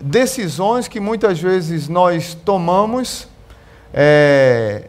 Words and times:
decisões 0.00 0.88
que 0.88 1.00
muitas 1.00 1.40
vezes 1.40 1.88
nós 1.88 2.34
tomamos 2.34 3.28
é, 3.92 4.84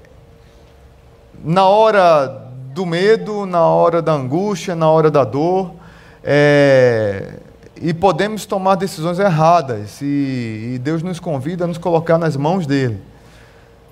na 1.43 1.65
hora 1.65 2.47
do 2.73 2.85
medo, 2.85 3.45
na 3.45 3.65
hora 3.65 4.01
da 4.01 4.13
angústia, 4.13 4.75
na 4.75 4.89
hora 4.89 5.09
da 5.09 5.23
dor, 5.23 5.73
é, 6.23 7.33
e 7.81 7.93
podemos 7.93 8.45
tomar 8.45 8.75
decisões 8.75 9.19
erradas, 9.19 10.01
e, 10.01 10.73
e 10.75 10.79
Deus 10.79 11.01
nos 11.01 11.19
convida 11.19 11.63
a 11.63 11.67
nos 11.67 11.77
colocar 11.77 12.17
nas 12.17 12.35
mãos 12.35 12.67
dEle, 12.67 12.99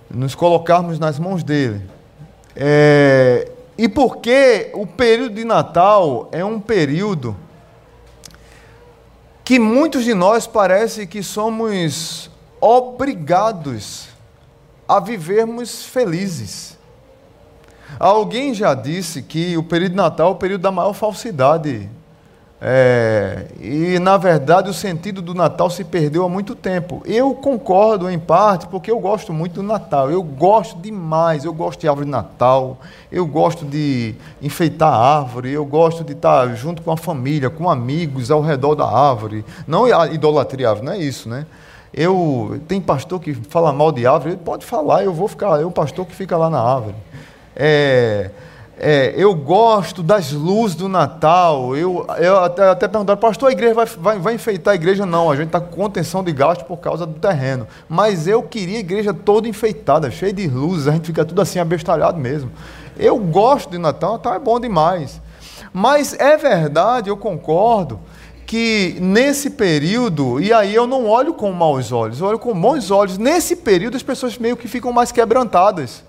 nos 0.09 0.35
colocarmos 0.35 0.99
nas 0.99 1.17
mãos 1.17 1.43
dEle. 1.43 1.81
É, 2.55 3.51
e 3.77 3.87
porque 3.87 4.71
o 4.73 4.85
período 4.85 5.35
de 5.35 5.43
Natal 5.43 6.29
é 6.31 6.43
um 6.43 6.59
período 6.59 7.35
que 9.45 9.59
muitos 9.59 10.03
de 10.03 10.15
nós 10.15 10.47
parece 10.47 11.05
que 11.05 11.21
somos 11.21 12.31
obrigados 12.59 14.07
a 14.87 14.99
vivermos 14.99 15.85
felizes. 15.85 16.75
Alguém 17.99 18.55
já 18.55 18.73
disse 18.73 19.21
que 19.21 19.55
o 19.55 19.61
período 19.61 19.91
de 19.91 19.97
Natal 19.97 20.29
é 20.29 20.31
o 20.31 20.35
período 20.35 20.61
da 20.61 20.71
maior 20.71 20.93
falsidade 20.93 21.87
é, 22.67 23.45
e, 23.61 23.99
na 23.99 24.17
verdade, 24.17 24.71
o 24.71 24.73
sentido 24.73 25.21
do 25.21 25.35
Natal 25.35 25.69
se 25.69 25.83
perdeu 25.83 26.25
há 26.25 26.29
muito 26.29 26.55
tempo. 26.55 27.03
Eu 27.05 27.35
concordo, 27.35 28.09
em 28.09 28.17
parte, 28.17 28.65
porque 28.65 28.89
eu 28.89 28.99
gosto 28.99 29.31
muito 29.31 29.61
do 29.61 29.63
Natal. 29.63 30.09
Eu 30.09 30.23
gosto 30.23 30.79
demais. 30.79 31.45
Eu 31.45 31.53
gosto 31.53 31.81
de 31.81 31.87
árvore 31.87 32.05
de 32.05 32.11
Natal. 32.11 32.79
Eu 33.11 33.27
gosto 33.27 33.65
de 33.65 34.15
enfeitar 34.41 34.91
a 34.91 35.17
árvore. 35.19 35.51
Eu 35.51 35.63
gosto 35.63 36.03
de 36.03 36.13
estar 36.13 36.55
junto 36.55 36.81
com 36.81 36.91
a 36.91 36.97
família, 36.97 37.51
com 37.51 37.69
amigos 37.69 38.31
ao 38.31 38.41
redor 38.41 38.73
da 38.73 38.89
árvore. 38.89 39.45
Não 39.67 39.85
é 39.85 40.13
idolatria 40.15 40.69
árvore, 40.69 40.87
não 40.87 40.93
é 40.93 40.97
isso, 40.97 41.29
né? 41.29 41.45
Eu, 41.93 42.59
tem 42.67 42.81
pastor 42.81 43.19
que 43.19 43.35
fala 43.35 43.71
mal 43.71 43.91
de 43.91 44.07
árvore. 44.07 44.31
Ele 44.31 44.41
pode 44.43 44.65
falar, 44.65 45.03
eu 45.03 45.13
vou 45.13 45.27
ficar. 45.27 45.61
Eu, 45.61 45.69
pastor 45.69 46.03
que 46.03 46.15
fica 46.15 46.35
lá 46.35 46.49
na 46.49 46.61
árvore. 46.61 46.95
É 47.55 48.31
é, 48.77 49.13
eu 49.15 49.33
gosto 49.33 50.03
das 50.03 50.31
luzes 50.31 50.75
do 50.75 50.89
Natal. 50.89 51.75
Eu, 51.75 52.05
eu 52.19 52.39
até, 52.39 52.69
até 52.69 52.87
perguntaram, 52.87 53.19
pastor, 53.19 53.49
a 53.49 53.51
igreja 53.51 53.73
vai, 53.73 53.85
vai, 53.85 54.19
vai 54.19 54.33
enfeitar 54.35 54.73
a 54.73 54.75
igreja? 54.75 55.05
Não, 55.05 55.31
a 55.31 55.35
gente 55.35 55.47
está 55.47 55.61
com 55.61 55.73
contenção 55.75 56.23
de 56.23 56.31
gasto 56.31 56.65
por 56.65 56.77
causa 56.77 57.05
do 57.05 57.13
terreno. 57.13 57.67
Mas 57.87 58.27
eu 58.27 58.43
queria 58.43 58.77
a 58.77 58.81
igreja 58.81 59.13
toda 59.13 59.47
enfeitada, 59.47 60.11
cheia 60.11 60.33
de 60.33 60.47
luzes, 60.47 60.87
a 60.87 60.91
gente 60.91 61.07
fica 61.07 61.23
tudo 61.23 61.41
assim 61.41 61.59
abestalhado 61.59 62.19
mesmo. 62.19 62.51
Eu 62.97 63.17
gosto 63.17 63.69
de 63.69 63.77
Natal, 63.77 64.13
Natal 64.13 64.33
é 64.33 64.39
bom 64.39 64.59
demais. 64.59 65.21
Mas 65.71 66.13
é 66.13 66.35
verdade, 66.35 67.09
eu 67.09 67.17
concordo, 67.17 67.99
que 68.45 68.97
nesse 69.01 69.49
período, 69.49 70.39
e 70.39 70.53
aí 70.53 70.75
eu 70.75 70.85
não 70.85 71.07
olho 71.07 71.33
com 71.33 71.51
maus 71.51 71.91
olhos, 71.91 72.19
eu 72.19 72.27
olho 72.27 72.39
com 72.39 72.53
bons 72.53 72.91
olhos, 72.91 73.17
nesse 73.17 73.55
período 73.55 73.97
as 73.97 74.03
pessoas 74.03 74.37
meio 74.37 74.55
que 74.55 74.67
ficam 74.67 74.91
mais 74.91 75.11
quebrantadas. 75.11 76.03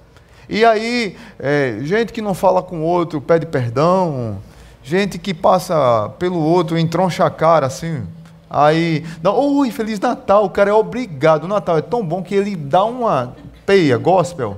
E 0.48 0.64
aí, 0.64 1.16
é, 1.38 1.78
gente 1.82 2.12
que 2.12 2.22
não 2.22 2.34
fala 2.34 2.62
com 2.62 2.80
o 2.80 2.82
outro 2.82 3.20
pede 3.20 3.46
perdão, 3.46 4.38
gente 4.82 5.18
que 5.18 5.34
passa 5.34 6.10
pelo 6.18 6.40
outro, 6.40 6.78
entroncha 6.78 7.24
a 7.24 7.30
cara 7.30 7.66
assim. 7.66 8.04
Aí, 8.48 9.04
não, 9.22 9.34
oi, 9.34 9.70
Feliz 9.70 9.98
Natal, 9.98 10.44
o 10.44 10.50
cara 10.50 10.70
é 10.70 10.72
obrigado. 10.72 11.44
O 11.44 11.48
Natal 11.48 11.76
é 11.76 11.82
tão 11.82 12.06
bom 12.06 12.22
que 12.22 12.34
ele 12.34 12.54
dá 12.54 12.84
uma 12.84 13.34
peia, 13.66 13.98
gospel, 13.98 14.56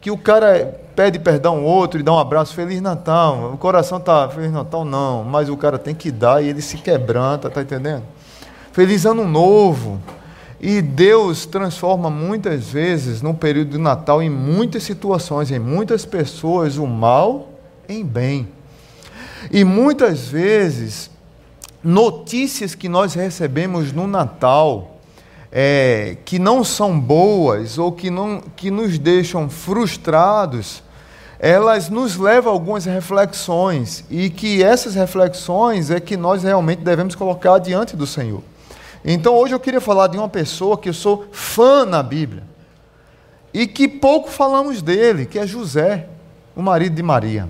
que 0.00 0.10
o 0.10 0.16
cara 0.16 0.80
pede 0.96 1.18
perdão 1.18 1.58
ao 1.58 1.62
outro 1.62 2.00
e 2.00 2.02
dá 2.02 2.12
um 2.12 2.18
abraço, 2.18 2.54
Feliz 2.54 2.80
Natal. 2.80 3.52
O 3.52 3.58
coração 3.58 4.00
tá, 4.00 4.28
Feliz 4.30 4.50
Natal 4.50 4.84
não, 4.84 5.22
mas 5.22 5.50
o 5.50 5.56
cara 5.56 5.78
tem 5.78 5.94
que 5.94 6.10
dar 6.10 6.42
e 6.42 6.48
ele 6.48 6.62
se 6.62 6.78
quebranta, 6.78 7.50
tá 7.50 7.60
entendendo? 7.60 8.02
Feliz 8.72 9.04
Ano 9.04 9.26
Novo. 9.26 10.00
E 10.60 10.82
Deus 10.82 11.46
transforma 11.46 12.10
muitas 12.10 12.68
vezes, 12.68 13.22
no 13.22 13.32
período 13.32 13.72
de 13.72 13.78
Natal, 13.78 14.20
em 14.20 14.28
muitas 14.28 14.82
situações, 14.82 15.50
em 15.50 15.58
muitas 15.58 16.04
pessoas, 16.04 16.76
o 16.76 16.86
mal 16.86 17.50
em 17.88 18.04
bem. 18.04 18.48
E 19.52 19.62
muitas 19.62 20.26
vezes, 20.26 21.10
notícias 21.82 22.74
que 22.74 22.88
nós 22.88 23.14
recebemos 23.14 23.92
no 23.92 24.08
Natal, 24.08 24.98
é, 25.52 26.16
que 26.24 26.38
não 26.38 26.64
são 26.64 26.98
boas 26.98 27.78
ou 27.78 27.92
que, 27.92 28.10
não, 28.10 28.42
que 28.56 28.70
nos 28.70 28.98
deixam 28.98 29.48
frustrados, 29.48 30.82
elas 31.38 31.88
nos 31.88 32.16
levam 32.16 32.52
a 32.52 32.54
algumas 32.54 32.84
reflexões 32.84 34.04
e 34.10 34.28
que 34.28 34.62
essas 34.62 34.96
reflexões 34.96 35.88
é 35.90 36.00
que 36.00 36.16
nós 36.16 36.42
realmente 36.42 36.82
devemos 36.82 37.14
colocar 37.14 37.58
diante 37.58 37.96
do 37.96 38.06
Senhor. 38.06 38.42
Então 39.04 39.34
hoje 39.34 39.54
eu 39.54 39.60
queria 39.60 39.80
falar 39.80 40.08
de 40.08 40.18
uma 40.18 40.28
pessoa 40.28 40.76
que 40.76 40.88
eu 40.88 40.94
sou 40.94 41.26
fã 41.32 41.84
na 41.84 42.02
Bíblia 42.02 42.42
e 43.52 43.66
que 43.66 43.88
pouco 43.88 44.30
falamos 44.30 44.82
dele, 44.82 45.26
que 45.26 45.38
é 45.38 45.46
José, 45.46 46.08
o 46.54 46.62
marido 46.62 46.94
de 46.94 47.02
Maria. 47.02 47.48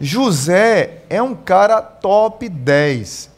José 0.00 1.02
é 1.08 1.22
um 1.22 1.34
cara 1.34 1.80
top 1.80 2.48
10. 2.48 3.30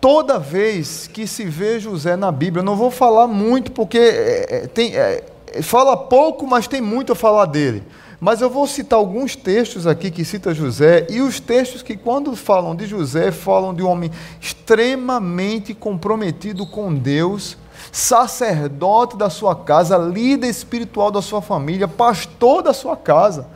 Toda 0.00 0.38
vez 0.38 1.06
que 1.06 1.26
se 1.26 1.44
vê 1.46 1.80
José 1.80 2.16
na 2.16 2.30
Bíblia, 2.30 2.60
eu 2.60 2.64
não 2.64 2.76
vou 2.76 2.90
falar 2.90 3.26
muito 3.26 3.72
porque 3.72 3.98
é, 3.98 4.46
é 4.50 4.66
tem, 4.66 4.94
é, 4.94 5.24
fala 5.62 5.96
pouco, 5.96 6.46
mas 6.46 6.68
tem 6.68 6.80
muito 6.80 7.12
a 7.12 7.16
falar 7.16 7.46
dele. 7.46 7.82
Mas 8.18 8.40
eu 8.40 8.48
vou 8.48 8.66
citar 8.66 8.98
alguns 8.98 9.36
textos 9.36 9.86
aqui 9.86 10.10
que 10.10 10.24
cita 10.24 10.54
José, 10.54 11.06
e 11.10 11.20
os 11.20 11.38
textos 11.38 11.82
que, 11.82 11.96
quando 11.96 12.34
falam 12.34 12.74
de 12.74 12.86
José, 12.86 13.30
falam 13.30 13.74
de 13.74 13.82
um 13.82 13.88
homem 13.88 14.10
extremamente 14.40 15.74
comprometido 15.74 16.66
com 16.66 16.94
Deus, 16.94 17.58
sacerdote 17.92 19.16
da 19.16 19.28
sua 19.28 19.54
casa, 19.54 19.98
líder 19.98 20.48
espiritual 20.48 21.10
da 21.10 21.20
sua 21.20 21.42
família, 21.42 21.86
pastor 21.86 22.62
da 22.62 22.72
sua 22.72 22.96
casa, 22.96 23.46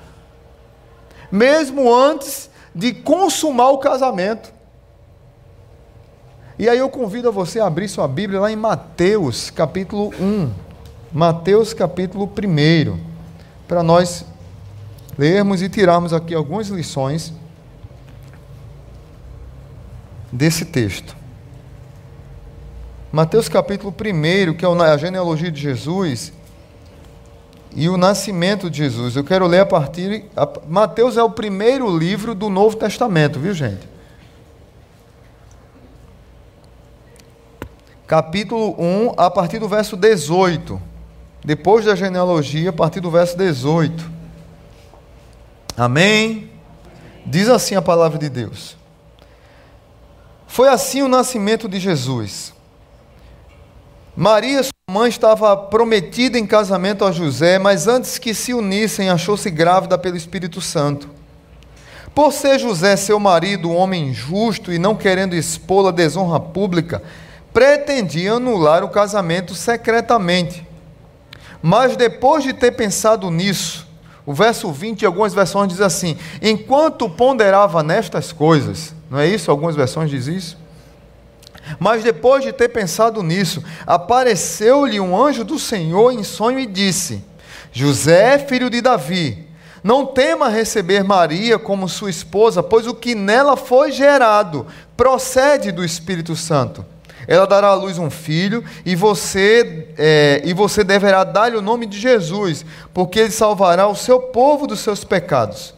mesmo 1.32 1.93
antes 1.93 2.50
de 2.75 2.93
consumar 2.93 3.70
o 3.70 3.78
casamento. 3.78 4.53
E 6.59 6.69
aí 6.69 6.78
eu 6.78 6.91
convido 6.91 7.28
a 7.28 7.32
você 7.32 7.59
a 7.59 7.66
abrir 7.66 7.88
sua 7.88 8.06
Bíblia 8.06 8.41
lá 8.41 8.53
em 8.53 8.56
Mateus, 8.56 9.49
capítulo 9.49 10.12
1. 10.20 10.50
Mateus, 11.10 11.72
capítulo 11.72 12.26
1. 12.26 13.00
Para 13.66 13.82
nós 13.82 14.26
lermos 15.20 15.60
e 15.60 15.69
tirarmos 15.69 16.14
aqui 16.14 16.34
algumas 16.34 16.69
lições 16.69 17.31
desse 20.32 20.64
texto. 20.64 21.14
Mateus 23.12 23.47
capítulo 23.47 23.92
1, 23.92 24.54
que 24.54 24.64
é 24.64 24.69
a 24.69 24.97
genealogia 24.97 25.50
de 25.50 25.60
Jesus 25.60 26.32
e 27.76 27.86
o 27.91 27.98
nascimento 27.98 28.70
de 28.70 28.78
Jesus. 28.78 29.14
Eu 29.14 29.22
quero 29.22 29.47
ler 29.47 29.60
a 29.60 29.66
partir. 29.66 30.25
Mateus 30.66 31.19
é 31.19 31.22
o 31.22 31.28
primeiro 31.28 31.94
livro 31.94 32.34
do 32.34 32.48
Novo 32.48 32.76
Testamento, 32.76 33.38
viu, 33.38 33.52
gente? 33.52 33.87
Capítulo 38.06 38.75
1, 38.78 39.14
a 39.19 39.31
partir 39.31 39.58
do 39.58 39.69
verso 39.69 39.98
18. 39.98 40.81
Depois 41.44 41.84
da 41.84 41.94
genealogia, 41.94 42.70
a 42.70 42.72
partir 42.72 43.00
do 43.00 43.10
verso 43.10 43.37
18. 43.37 44.19
Amém? 45.80 46.50
Diz 47.24 47.48
assim 47.48 47.74
a 47.74 47.80
palavra 47.80 48.18
de 48.18 48.28
Deus. 48.28 48.76
Foi 50.46 50.68
assim 50.68 51.00
o 51.00 51.08
nascimento 51.08 51.66
de 51.66 51.80
Jesus. 51.80 52.52
Maria, 54.14 54.62
sua 54.62 54.72
mãe, 54.90 55.08
estava 55.08 55.56
prometida 55.56 56.38
em 56.38 56.46
casamento 56.46 57.02
a 57.02 57.10
José, 57.10 57.58
mas 57.58 57.88
antes 57.88 58.19
que 58.19 58.34
se 58.34 58.52
unissem, 58.52 59.08
achou-se 59.08 59.50
grávida 59.50 59.96
pelo 59.96 60.19
Espírito 60.19 60.60
Santo. 60.60 61.08
Por 62.14 62.30
ser 62.30 62.58
José 62.58 62.94
seu 62.94 63.19
marido, 63.19 63.70
um 63.70 63.76
homem 63.76 64.12
justo 64.12 64.70
e 64.70 64.78
não 64.78 64.94
querendo 64.94 65.34
expô-la 65.34 65.88
à 65.88 65.92
desonra 65.92 66.38
pública, 66.38 67.02
pretendia 67.54 68.34
anular 68.34 68.84
o 68.84 68.90
casamento 68.90 69.55
secretamente. 69.55 70.62
Mas 71.62 71.96
depois 71.96 72.44
de 72.44 72.52
ter 72.52 72.72
pensado 72.72 73.31
nisso, 73.31 73.88
o 74.26 74.32
verso 74.32 74.70
20, 74.70 75.02
em 75.02 75.06
algumas 75.06 75.34
versões 75.34 75.69
diz 75.69 75.81
assim: 75.81 76.17
Enquanto 76.43 77.08
ponderava 77.08 77.82
nestas 77.82 78.32
coisas, 78.32 78.94
não 79.11 79.19
é 79.19 79.26
isso? 79.26 79.50
Algumas 79.50 79.75
versões 79.75 80.11
diz 80.11 80.26
isso. 80.26 80.58
Mas 81.78 82.02
depois 82.02 82.43
de 82.43 82.52
ter 82.52 82.69
pensado 82.69 83.22
nisso, 83.22 83.62
apareceu-lhe 83.87 85.00
um 85.00 85.17
anjo 85.17 85.44
do 85.44 85.58
Senhor 85.58 86.12
em 86.12 86.22
sonho 86.22 86.58
e 86.58 86.67
disse: 86.67 87.25
José, 87.72 88.38
filho 88.38 88.69
de 88.69 88.81
Davi, 88.81 89.46
não 89.82 90.06
tema 90.06 90.49
receber 90.49 91.02
Maria 91.02 91.58
como 91.58 91.88
sua 91.88 92.11
esposa, 92.11 92.62
pois 92.62 92.87
o 92.87 92.94
que 92.94 93.14
nela 93.14 93.56
foi 93.56 93.93
gerado 93.93 94.67
procede 94.96 95.72
do 95.72 95.84
Espírito 95.84 96.37
Santo. 96.37 96.84
Ela 97.26 97.46
dará 97.46 97.69
à 97.69 97.75
luz 97.75 97.99
um 97.99 98.11
filho, 98.11 98.64
e 98.84 98.96
você, 98.96 99.88
é, 99.96 100.43
e 100.44 100.52
você 100.52 100.82
deverá 100.82 101.25
dar-lhe 101.25 101.56
o 101.56 101.62
nome 101.62 101.87
de 101.87 101.99
Jesus, 101.99 102.64
porque 102.93 103.20
ele 103.20 103.31
salvará 103.31 103.87
o 103.87 103.96
seu 103.96 104.20
povo 104.20 104.67
dos 104.67 104.81
seus 104.81 105.05
pecados. 105.05 105.75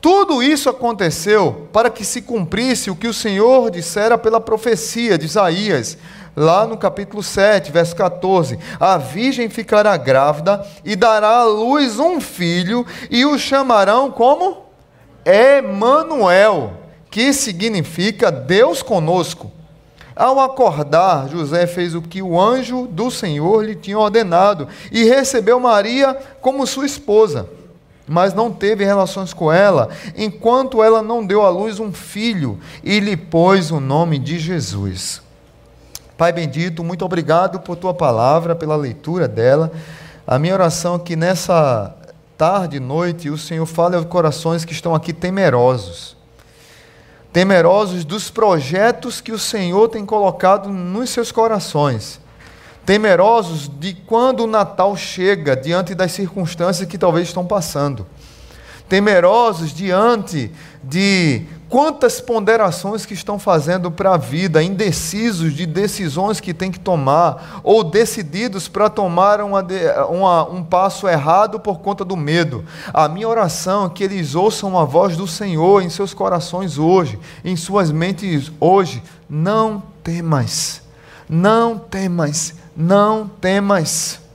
Tudo 0.00 0.42
isso 0.42 0.68
aconteceu 0.68 1.68
para 1.72 1.90
que 1.90 2.04
se 2.04 2.22
cumprisse 2.22 2.90
o 2.90 2.96
que 2.96 3.08
o 3.08 3.14
Senhor 3.14 3.70
dissera 3.70 4.16
pela 4.16 4.40
profecia 4.40 5.18
de 5.18 5.26
Isaías: 5.26 5.98
lá 6.36 6.66
no 6.66 6.76
capítulo 6.76 7.22
7, 7.22 7.72
verso 7.72 7.96
14: 7.96 8.58
A 8.78 8.98
virgem 8.98 9.48
ficará 9.48 9.96
grávida 9.96 10.64
e 10.84 10.94
dará 10.94 11.38
à 11.38 11.44
luz 11.44 11.98
um 11.98 12.20
filho, 12.20 12.86
e 13.10 13.24
o 13.24 13.38
chamarão 13.38 14.10
como 14.10 14.66
Emanuel, 15.24 16.74
que 17.10 17.32
significa 17.32 18.30
Deus 18.30 18.82
conosco. 18.82 19.55
Ao 20.16 20.40
acordar, 20.40 21.28
José 21.28 21.66
fez 21.66 21.94
o 21.94 22.00
que 22.00 22.22
o 22.22 22.40
anjo 22.40 22.86
do 22.86 23.10
Senhor 23.10 23.62
lhe 23.62 23.74
tinha 23.74 23.98
ordenado 23.98 24.66
e 24.90 25.04
recebeu 25.04 25.60
Maria 25.60 26.16
como 26.40 26.66
sua 26.66 26.86
esposa. 26.86 27.46
Mas 28.08 28.32
não 28.32 28.50
teve 28.50 28.82
relações 28.82 29.34
com 29.34 29.52
ela, 29.52 29.90
enquanto 30.16 30.82
ela 30.82 31.02
não 31.02 31.26
deu 31.26 31.44
à 31.44 31.50
luz 31.50 31.78
um 31.78 31.92
filho 31.92 32.58
e 32.82 32.98
lhe 32.98 33.14
pôs 33.14 33.70
o 33.70 33.78
nome 33.78 34.18
de 34.18 34.38
Jesus. 34.38 35.20
Pai 36.16 36.32
bendito, 36.32 36.82
muito 36.82 37.04
obrigado 37.04 37.60
por 37.60 37.76
tua 37.76 37.92
palavra, 37.92 38.56
pela 38.56 38.74
leitura 38.74 39.28
dela. 39.28 39.70
A 40.26 40.38
minha 40.38 40.54
oração 40.54 40.94
é 40.94 40.98
que 40.98 41.14
nessa 41.14 41.94
tarde 42.38 42.78
e 42.78 42.80
noite 42.80 43.28
o 43.28 43.36
Senhor 43.36 43.66
fale 43.66 43.96
aos 43.96 44.06
corações 44.06 44.64
que 44.64 44.72
estão 44.72 44.94
aqui 44.94 45.12
temerosos. 45.12 46.15
Temerosos 47.36 48.02
dos 48.02 48.30
projetos 48.30 49.20
que 49.20 49.30
o 49.30 49.38
Senhor 49.38 49.90
tem 49.90 50.06
colocado 50.06 50.70
nos 50.70 51.10
seus 51.10 51.30
corações. 51.30 52.18
Temerosos 52.86 53.70
de 53.78 53.92
quando 53.92 54.44
o 54.44 54.46
Natal 54.46 54.96
chega 54.96 55.54
diante 55.54 55.94
das 55.94 56.12
circunstâncias 56.12 56.88
que 56.88 56.96
talvez 56.96 57.28
estão 57.28 57.44
passando. 57.44 58.06
Temerosos 58.88 59.74
diante 59.74 60.50
de 60.82 61.44
Quantas 61.68 62.20
ponderações 62.20 63.04
que 63.04 63.14
estão 63.14 63.40
fazendo 63.40 63.90
para 63.90 64.14
a 64.14 64.16
vida, 64.16 64.62
indecisos 64.62 65.52
de 65.52 65.66
decisões 65.66 66.38
que 66.38 66.54
tem 66.54 66.70
que 66.70 66.78
tomar, 66.78 67.60
ou 67.64 67.82
decididos 67.82 68.68
para 68.68 68.88
tomar 68.88 69.40
uma, 69.40 69.66
uma, 70.08 70.48
um 70.48 70.62
passo 70.62 71.08
errado 71.08 71.58
por 71.58 71.80
conta 71.80 72.04
do 72.04 72.16
medo. 72.16 72.64
A 72.94 73.08
minha 73.08 73.28
oração 73.28 73.86
é 73.86 73.90
que 73.90 74.04
eles 74.04 74.36
ouçam 74.36 74.78
a 74.78 74.84
voz 74.84 75.16
do 75.16 75.26
Senhor 75.26 75.82
em 75.82 75.90
seus 75.90 76.14
corações 76.14 76.78
hoje, 76.78 77.18
em 77.44 77.56
suas 77.56 77.90
mentes 77.90 78.52
hoje. 78.60 79.02
Não 79.28 79.82
temas, 80.04 80.82
não 81.28 81.78
temas, 81.78 82.54
não 82.76 83.28
temas. 83.40 84.25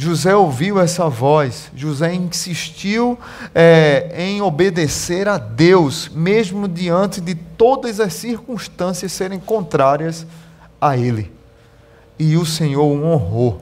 José 0.00 0.32
ouviu 0.36 0.78
essa 0.78 1.08
voz, 1.08 1.72
José 1.74 2.14
insistiu 2.14 3.18
é, 3.52 4.14
em 4.16 4.40
obedecer 4.40 5.26
a 5.26 5.38
Deus, 5.38 6.08
mesmo 6.08 6.68
diante 6.68 7.20
de 7.20 7.34
todas 7.34 7.98
as 7.98 8.14
circunstâncias 8.14 9.10
serem 9.10 9.40
contrárias 9.40 10.24
a 10.80 10.96
ele. 10.96 11.32
E 12.16 12.36
o 12.36 12.46
Senhor 12.46 12.84
o 12.84 13.04
honrou, 13.04 13.60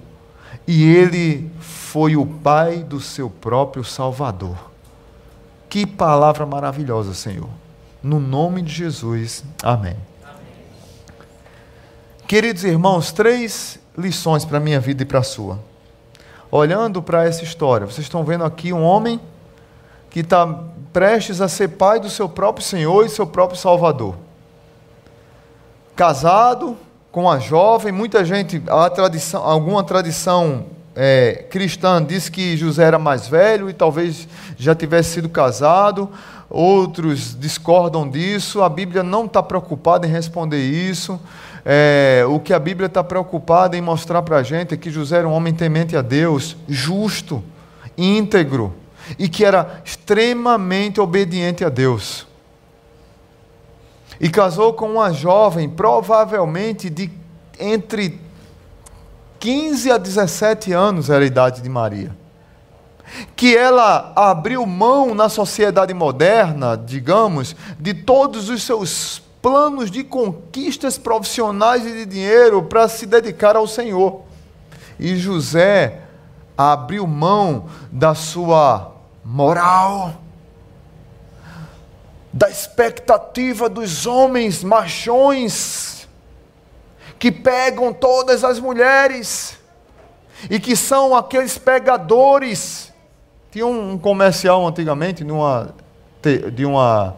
e 0.66 0.84
ele 0.84 1.50
foi 1.58 2.16
o 2.16 2.26
pai 2.26 2.82
do 2.82 3.00
seu 3.00 3.30
próprio 3.30 3.82
Salvador. 3.82 4.70
Que 5.70 5.86
palavra 5.86 6.44
maravilhosa, 6.44 7.14
Senhor. 7.14 7.48
No 8.02 8.20
nome 8.20 8.60
de 8.60 8.74
Jesus, 8.74 9.42
amém. 9.62 9.96
amém. 10.22 10.36
Queridos 12.28 12.62
irmãos, 12.62 13.10
três 13.10 13.78
lições 13.96 14.44
para 14.44 14.58
a 14.58 14.60
minha 14.60 14.78
vida 14.78 15.02
e 15.02 15.06
para 15.06 15.20
a 15.20 15.22
sua 15.22 15.58
olhando 16.50 17.02
para 17.02 17.24
essa 17.24 17.44
história, 17.44 17.86
vocês 17.86 18.06
estão 18.06 18.24
vendo 18.24 18.44
aqui 18.44 18.72
um 18.72 18.82
homem 18.82 19.20
que 20.10 20.20
está 20.20 20.64
prestes 20.92 21.40
a 21.40 21.48
ser 21.48 21.68
pai 21.68 22.00
do 22.00 22.08
seu 22.08 22.28
próprio 22.28 22.64
Senhor 22.64 23.04
e 23.04 23.08
seu 23.08 23.26
próprio 23.26 23.58
Salvador. 23.58 24.14
Casado 25.94 26.76
com 27.12 27.30
a 27.30 27.38
jovem, 27.38 27.92
muita 27.92 28.24
gente, 28.24 28.62
a 28.66 28.88
tradição, 28.88 29.42
alguma 29.42 29.84
tradição 29.84 30.66
é, 30.94 31.44
cristã 31.50 32.02
diz 32.02 32.30
que 32.30 32.56
José 32.56 32.84
era 32.84 32.98
mais 32.98 33.28
velho 33.28 33.68
e 33.68 33.74
talvez 33.74 34.26
já 34.56 34.74
tivesse 34.74 35.10
sido 35.10 35.28
casado, 35.28 36.10
outros 36.48 37.38
discordam 37.38 38.08
disso, 38.08 38.62
a 38.62 38.68
Bíblia 38.68 39.02
não 39.02 39.26
está 39.26 39.42
preocupada 39.42 40.06
em 40.06 40.10
responder 40.10 40.62
isso. 40.62 41.20
É, 41.68 42.24
o 42.28 42.38
que 42.38 42.52
a 42.52 42.60
Bíblia 42.60 42.86
está 42.86 43.02
preocupada 43.02 43.76
em 43.76 43.80
mostrar 43.80 44.22
para 44.22 44.36
a 44.36 44.42
gente 44.44 44.72
é 44.72 44.76
que 44.76 44.88
José 44.88 45.18
era 45.18 45.26
um 45.26 45.32
homem 45.32 45.52
temente 45.52 45.96
a 45.96 46.00
Deus, 46.00 46.56
justo, 46.68 47.42
íntegro 47.98 48.72
e 49.18 49.28
que 49.28 49.44
era 49.44 49.82
extremamente 49.84 51.00
obediente 51.00 51.64
a 51.64 51.68
Deus. 51.68 52.24
E 54.20 54.28
casou 54.28 54.74
com 54.74 54.92
uma 54.92 55.12
jovem, 55.12 55.68
provavelmente 55.68 56.88
de 56.88 57.10
entre 57.58 58.20
15 59.40 59.90
a 59.90 59.98
17 59.98 60.72
anos 60.72 61.10
era 61.10 61.24
a 61.24 61.26
idade 61.26 61.62
de 61.62 61.68
Maria. 61.68 62.16
Que 63.34 63.56
ela 63.56 64.12
abriu 64.14 64.64
mão 64.66 65.16
na 65.16 65.28
sociedade 65.28 65.92
moderna, 65.92 66.76
digamos, 66.76 67.56
de 67.76 67.92
todos 67.92 68.48
os 68.48 68.62
seus 68.62 69.25
planos 69.46 69.92
de 69.92 70.02
conquistas 70.02 70.98
profissionais 70.98 71.86
e 71.86 71.92
de 71.92 72.04
dinheiro 72.04 72.64
para 72.64 72.88
se 72.88 73.06
dedicar 73.06 73.54
ao 73.54 73.68
Senhor. 73.68 74.22
E 74.98 75.14
José 75.14 76.00
abriu 76.58 77.06
mão 77.06 77.68
da 77.92 78.12
sua 78.12 78.96
moral, 79.24 80.14
da 82.32 82.50
expectativa 82.50 83.68
dos 83.68 84.04
homens 84.04 84.64
machões 84.64 86.08
que 87.16 87.30
pegam 87.30 87.92
todas 87.92 88.42
as 88.42 88.58
mulheres 88.58 89.56
e 90.50 90.58
que 90.58 90.74
são 90.74 91.14
aqueles 91.14 91.56
pegadores. 91.56 92.92
Tinha 93.52 93.64
um 93.64 93.96
comercial 93.96 94.66
antigamente 94.66 95.22
de 95.22 95.30
uma, 95.30 95.72
de 96.52 96.66
uma 96.66 97.14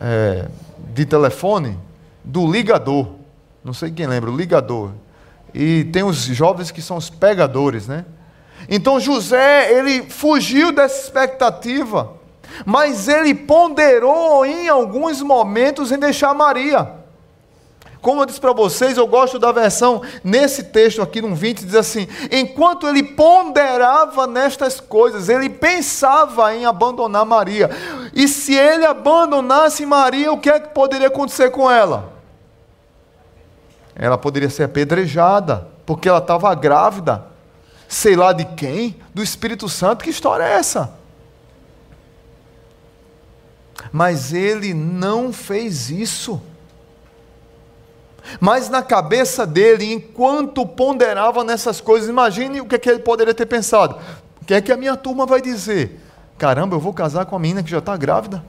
é, 0.00 0.48
de 0.92 1.04
telefone 1.04 1.78
do 2.24 2.50
ligador. 2.50 3.08
Não 3.64 3.72
sei 3.72 3.90
quem 3.90 4.06
lembra, 4.06 4.30
o 4.30 4.36
ligador. 4.36 4.90
E 5.52 5.84
tem 5.84 6.02
os 6.02 6.18
jovens 6.24 6.70
que 6.70 6.80
são 6.80 6.96
os 6.96 7.10
pegadores, 7.10 7.86
né? 7.86 8.04
Então 8.68 9.00
José, 9.00 9.72
ele 9.72 10.02
fugiu 10.02 10.72
dessa 10.72 11.04
expectativa, 11.04 12.12
mas 12.64 13.08
ele 13.08 13.34
ponderou 13.34 14.44
em 14.44 14.68
alguns 14.68 15.22
momentos 15.22 15.90
em 15.90 15.98
deixar 15.98 16.34
Maria. 16.34 16.99
Como 18.00 18.22
eu 18.22 18.26
disse 18.26 18.40
para 18.40 18.52
vocês, 18.52 18.96
eu 18.96 19.06
gosto 19.06 19.38
da 19.38 19.52
versão 19.52 20.00
nesse 20.24 20.64
texto 20.64 21.02
aqui, 21.02 21.20
no 21.20 21.34
20, 21.34 21.66
diz 21.66 21.74
assim: 21.74 22.08
enquanto 22.30 22.88
ele 22.88 23.02
ponderava 23.02 24.26
nestas 24.26 24.80
coisas, 24.80 25.28
ele 25.28 25.50
pensava 25.50 26.54
em 26.54 26.64
abandonar 26.64 27.26
Maria. 27.26 27.70
E 28.14 28.26
se 28.26 28.54
ele 28.54 28.86
abandonasse 28.86 29.84
Maria, 29.84 30.32
o 30.32 30.38
que 30.38 30.48
é 30.48 30.58
que 30.58 30.68
poderia 30.68 31.08
acontecer 31.08 31.50
com 31.50 31.70
ela? 31.70 32.12
Ela 33.94 34.16
poderia 34.16 34.48
ser 34.48 34.64
apedrejada, 34.64 35.68
porque 35.84 36.08
ela 36.08 36.18
estava 36.18 36.54
grávida. 36.54 37.26
Sei 37.86 38.16
lá 38.16 38.32
de 38.32 38.46
quem? 38.46 38.96
Do 39.12 39.22
Espírito 39.22 39.68
Santo. 39.68 40.04
Que 40.04 40.10
história 40.10 40.44
é 40.44 40.52
essa? 40.52 40.94
Mas 43.92 44.32
ele 44.32 44.72
não 44.72 45.32
fez 45.32 45.90
isso. 45.90 46.40
Mas 48.38 48.68
na 48.68 48.82
cabeça 48.82 49.46
dele, 49.46 49.92
enquanto 49.92 50.66
ponderava 50.66 51.42
nessas 51.42 51.80
coisas, 51.80 52.08
imagine 52.08 52.60
o 52.60 52.66
que, 52.66 52.76
é 52.76 52.78
que 52.78 52.88
ele 52.88 53.00
poderia 53.00 53.34
ter 53.34 53.46
pensado. 53.46 53.98
O 54.40 54.44
que 54.44 54.54
é 54.54 54.60
que 54.60 54.70
a 54.70 54.76
minha 54.76 54.96
turma 54.96 55.26
vai 55.26 55.40
dizer? 55.40 56.00
Caramba, 56.38 56.76
eu 56.76 56.80
vou 56.80 56.92
casar 56.92 57.26
com 57.26 57.36
a 57.36 57.38
menina 57.38 57.62
que 57.62 57.70
já 57.70 57.78
está 57.78 57.96
grávida? 57.96 58.44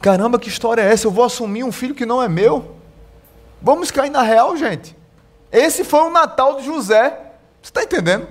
Caramba, 0.00 0.38
que 0.38 0.48
história 0.48 0.82
é 0.82 0.92
essa? 0.92 1.06
Eu 1.06 1.10
vou 1.10 1.24
assumir 1.24 1.64
um 1.64 1.72
filho 1.72 1.94
que 1.94 2.04
não 2.04 2.22
é 2.22 2.28
meu? 2.28 2.76
Vamos 3.62 3.90
cair 3.90 4.10
na 4.10 4.22
real, 4.22 4.56
gente. 4.56 4.94
Esse 5.50 5.84
foi 5.84 6.00
o 6.00 6.10
Natal 6.10 6.56
de 6.56 6.66
José. 6.66 7.10
Você 7.62 7.70
está 7.70 7.82
entendendo? 7.82 8.28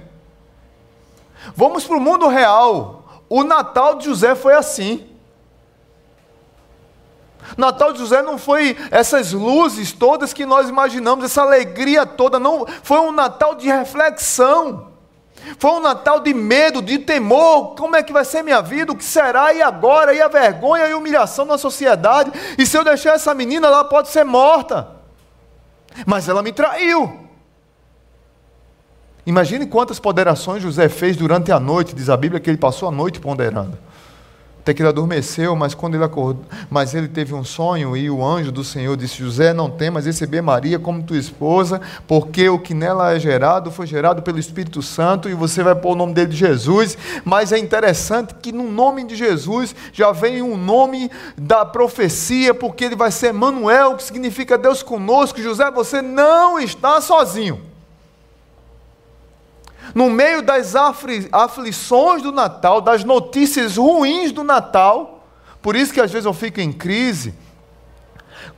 Vamos 1.56 1.86
para 1.86 1.98
o 1.98 2.00
mundo 2.00 2.28
real. 2.28 3.24
O 3.28 3.44
Natal 3.44 3.96
de 3.96 4.06
José 4.06 4.36
foi 4.36 4.54
assim. 4.54 5.08
Natal 7.58 7.94
de 7.94 8.00
José 8.00 8.22
não 8.22 8.38
foi 8.38 8.78
essas 8.92 9.32
luzes 9.34 9.92
todas 9.92 10.34
que 10.34 10.46
nós 10.46 10.70
imaginamos, 10.70 11.26
essa 11.26 11.42
alegria 11.42 12.06
toda, 12.06 12.40
não, 12.40 12.66
foi 12.82 13.00
um 13.00 13.12
Natal 13.12 13.56
de 13.56 13.68
reflexão. 13.68 14.94
Foi 15.58 15.72
um 15.72 15.82
Natal 15.82 16.22
de 16.22 16.34
medo, 16.34 16.82
de 16.82 17.00
temor. 17.00 17.76
Como 17.76 17.96
é 17.96 18.04
que 18.04 18.14
vai 18.14 18.24
ser 18.24 18.44
minha 18.44 18.62
vida? 18.62 18.92
O 18.92 18.96
que 18.96 19.04
será? 19.04 19.54
E 19.54 19.62
agora? 19.62 20.14
E 20.14 20.22
a 20.22 20.28
vergonha 20.28 20.88
e 20.88 20.94
a 20.94 20.98
humilhação 20.98 21.46
na 21.46 21.58
sociedade? 21.58 22.32
E 22.58 22.66
se 22.66 22.78
eu 22.78 22.84
deixar 22.84 23.16
essa 23.16 23.34
menina, 23.34 23.68
ela 23.68 23.84
pode 23.84 24.08
ser 24.08 24.24
morta. 24.24 24.88
Mas 26.06 26.30
ela 26.30 26.42
me 26.42 26.54
traiu. 26.54 27.20
Imagine 29.26 29.66
quantas 29.66 30.00
ponderações 30.00 30.62
José 30.62 30.90
fez 30.90 31.16
durante 31.16 31.52
a 31.52 31.60
noite, 31.60 31.96
diz 31.96 32.10
a 32.10 32.18
Bíblia 32.18 32.42
que 32.42 32.50
ele 32.50 32.58
passou 32.58 32.90
a 32.90 32.92
noite 32.92 33.20
ponderando. 33.20 33.78
Até 34.64 34.74
que 34.74 34.82
ele 34.82 34.88
adormeceu, 34.88 35.58
mas 35.58 35.76
quando 35.76 35.96
ele 35.96 36.06
acordou, 36.06 36.46
mas 36.70 36.96
ele 36.96 37.10
teve 37.10 37.34
um 37.34 37.44
sonho 37.44 37.98
e 37.98 38.10
o 38.10 38.26
anjo 38.26 38.50
do 38.50 38.64
Senhor 38.64 38.96
disse: 38.96 39.18
José, 39.18 39.54
não 39.54 39.70
temas 39.70 40.06
receber 40.06 40.42
Maria 40.42 40.80
como 40.80 41.04
tua 41.04 41.18
esposa, 41.18 41.82
porque 42.08 42.48
o 42.48 42.58
que 42.58 42.74
nela 42.74 43.14
é 43.14 43.20
gerado 43.20 43.70
foi 43.70 43.86
gerado 43.86 44.22
pelo 44.22 44.40
Espírito 44.40 44.82
Santo 44.82 45.28
e 45.30 45.34
você 45.34 45.62
vai 45.62 45.76
pôr 45.76 45.92
o 45.92 45.96
nome 45.96 46.14
dele 46.14 46.30
de 46.30 46.38
Jesus. 46.38 46.98
Mas 47.26 47.52
é 47.52 47.58
interessante 47.58 48.36
que 48.36 48.54
no 48.54 48.72
nome 48.72 49.04
de 49.04 49.18
Jesus 49.18 49.76
já 49.92 50.14
vem 50.14 50.42
o 50.42 50.54
um 50.54 50.58
nome 50.58 51.12
da 51.38 51.66
profecia, 51.66 52.54
porque 52.54 52.86
ele 52.86 52.96
vai 52.96 53.12
ser 53.12 53.34
Manuel, 53.34 53.98
que 53.98 54.04
significa 54.04 54.58
Deus 54.58 54.82
conosco. 54.82 55.42
José, 55.42 55.70
você 55.72 56.02
não 56.02 56.58
está 56.58 57.02
sozinho 57.02 57.73
no 59.94 60.10
meio 60.10 60.42
das 60.42 60.76
aflições 60.76 62.22
do 62.22 62.32
Natal, 62.32 62.82
das 62.82 63.04
notícias 63.04 63.78
ruins 63.78 64.32
do 64.32 64.44
Natal, 64.44 65.26
por 65.62 65.76
isso 65.76 65.94
que 65.94 66.02
às 66.02 66.12
vezes 66.12 66.26
eu 66.26 66.34
fico 66.34 66.60
em 66.60 66.72
crise, 66.72 67.34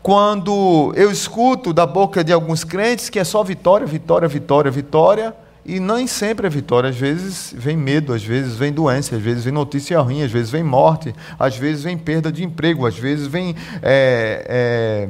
quando 0.02 0.94
eu 0.96 1.12
escuto 1.12 1.74
da 1.74 1.86
boca 1.86 2.24
de 2.24 2.32
alguns 2.32 2.64
crentes 2.64 3.10
que 3.10 3.20
é 3.20 3.24
só 3.24 3.44
vitória, 3.44 3.88
vitória, 3.88 4.28
vitória, 4.28 4.72
vitória, 4.72 5.36
e 5.66 5.80
nem 5.80 6.06
sempre 6.06 6.46
é 6.46 6.50
vitória. 6.50 6.90
Às 6.90 6.96
vezes 6.96 7.54
vem 7.58 7.76
medo, 7.76 8.14
às 8.14 8.24
vezes 8.24 8.56
vem 8.56 8.72
doença, 8.72 9.16
às 9.16 9.22
vezes 9.22 9.44
vem 9.44 9.54
notícia 9.54 10.00
ruim, 10.00 10.22
às 10.22 10.32
vezes 10.32 10.52
vem 10.52 10.64
morte, 10.64 11.14
às 11.40 11.58
vezes 11.58 11.84
vem 11.84 11.98
perda 11.98 12.32
de 12.32 12.44
emprego, 12.44 12.86
às 12.86 12.98
vezes 12.98 13.26
vem. 13.26 13.56
É, 13.82 14.46
é, 14.48 15.10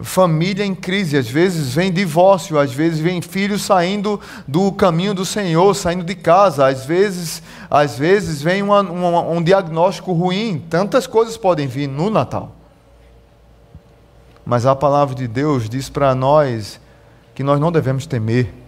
família 0.00 0.64
em 0.64 0.74
crise, 0.74 1.16
às 1.18 1.28
vezes 1.28 1.74
vem 1.74 1.92
divórcio, 1.92 2.58
às 2.58 2.72
vezes 2.72 2.98
vem 2.98 3.20
filhos 3.20 3.62
saindo 3.62 4.18
do 4.48 4.72
caminho 4.72 5.12
do 5.12 5.24
Senhor, 5.24 5.74
saindo 5.74 6.04
de 6.04 6.14
casa, 6.14 6.66
às 6.66 6.86
vezes, 6.86 7.42
às 7.70 7.98
vezes 7.98 8.40
vem 8.40 8.62
uma, 8.62 8.80
uma, 8.80 9.20
um 9.20 9.42
diagnóstico 9.42 10.12
ruim. 10.12 10.64
Tantas 10.70 11.06
coisas 11.06 11.36
podem 11.36 11.66
vir 11.66 11.86
no 11.86 12.08
Natal. 12.08 12.56
Mas 14.44 14.64
a 14.66 14.74
palavra 14.74 15.14
de 15.14 15.28
Deus 15.28 15.68
diz 15.68 15.88
para 15.88 16.14
nós 16.14 16.80
que 17.34 17.42
nós 17.42 17.60
não 17.60 17.70
devemos 17.70 18.06
temer 18.06 18.61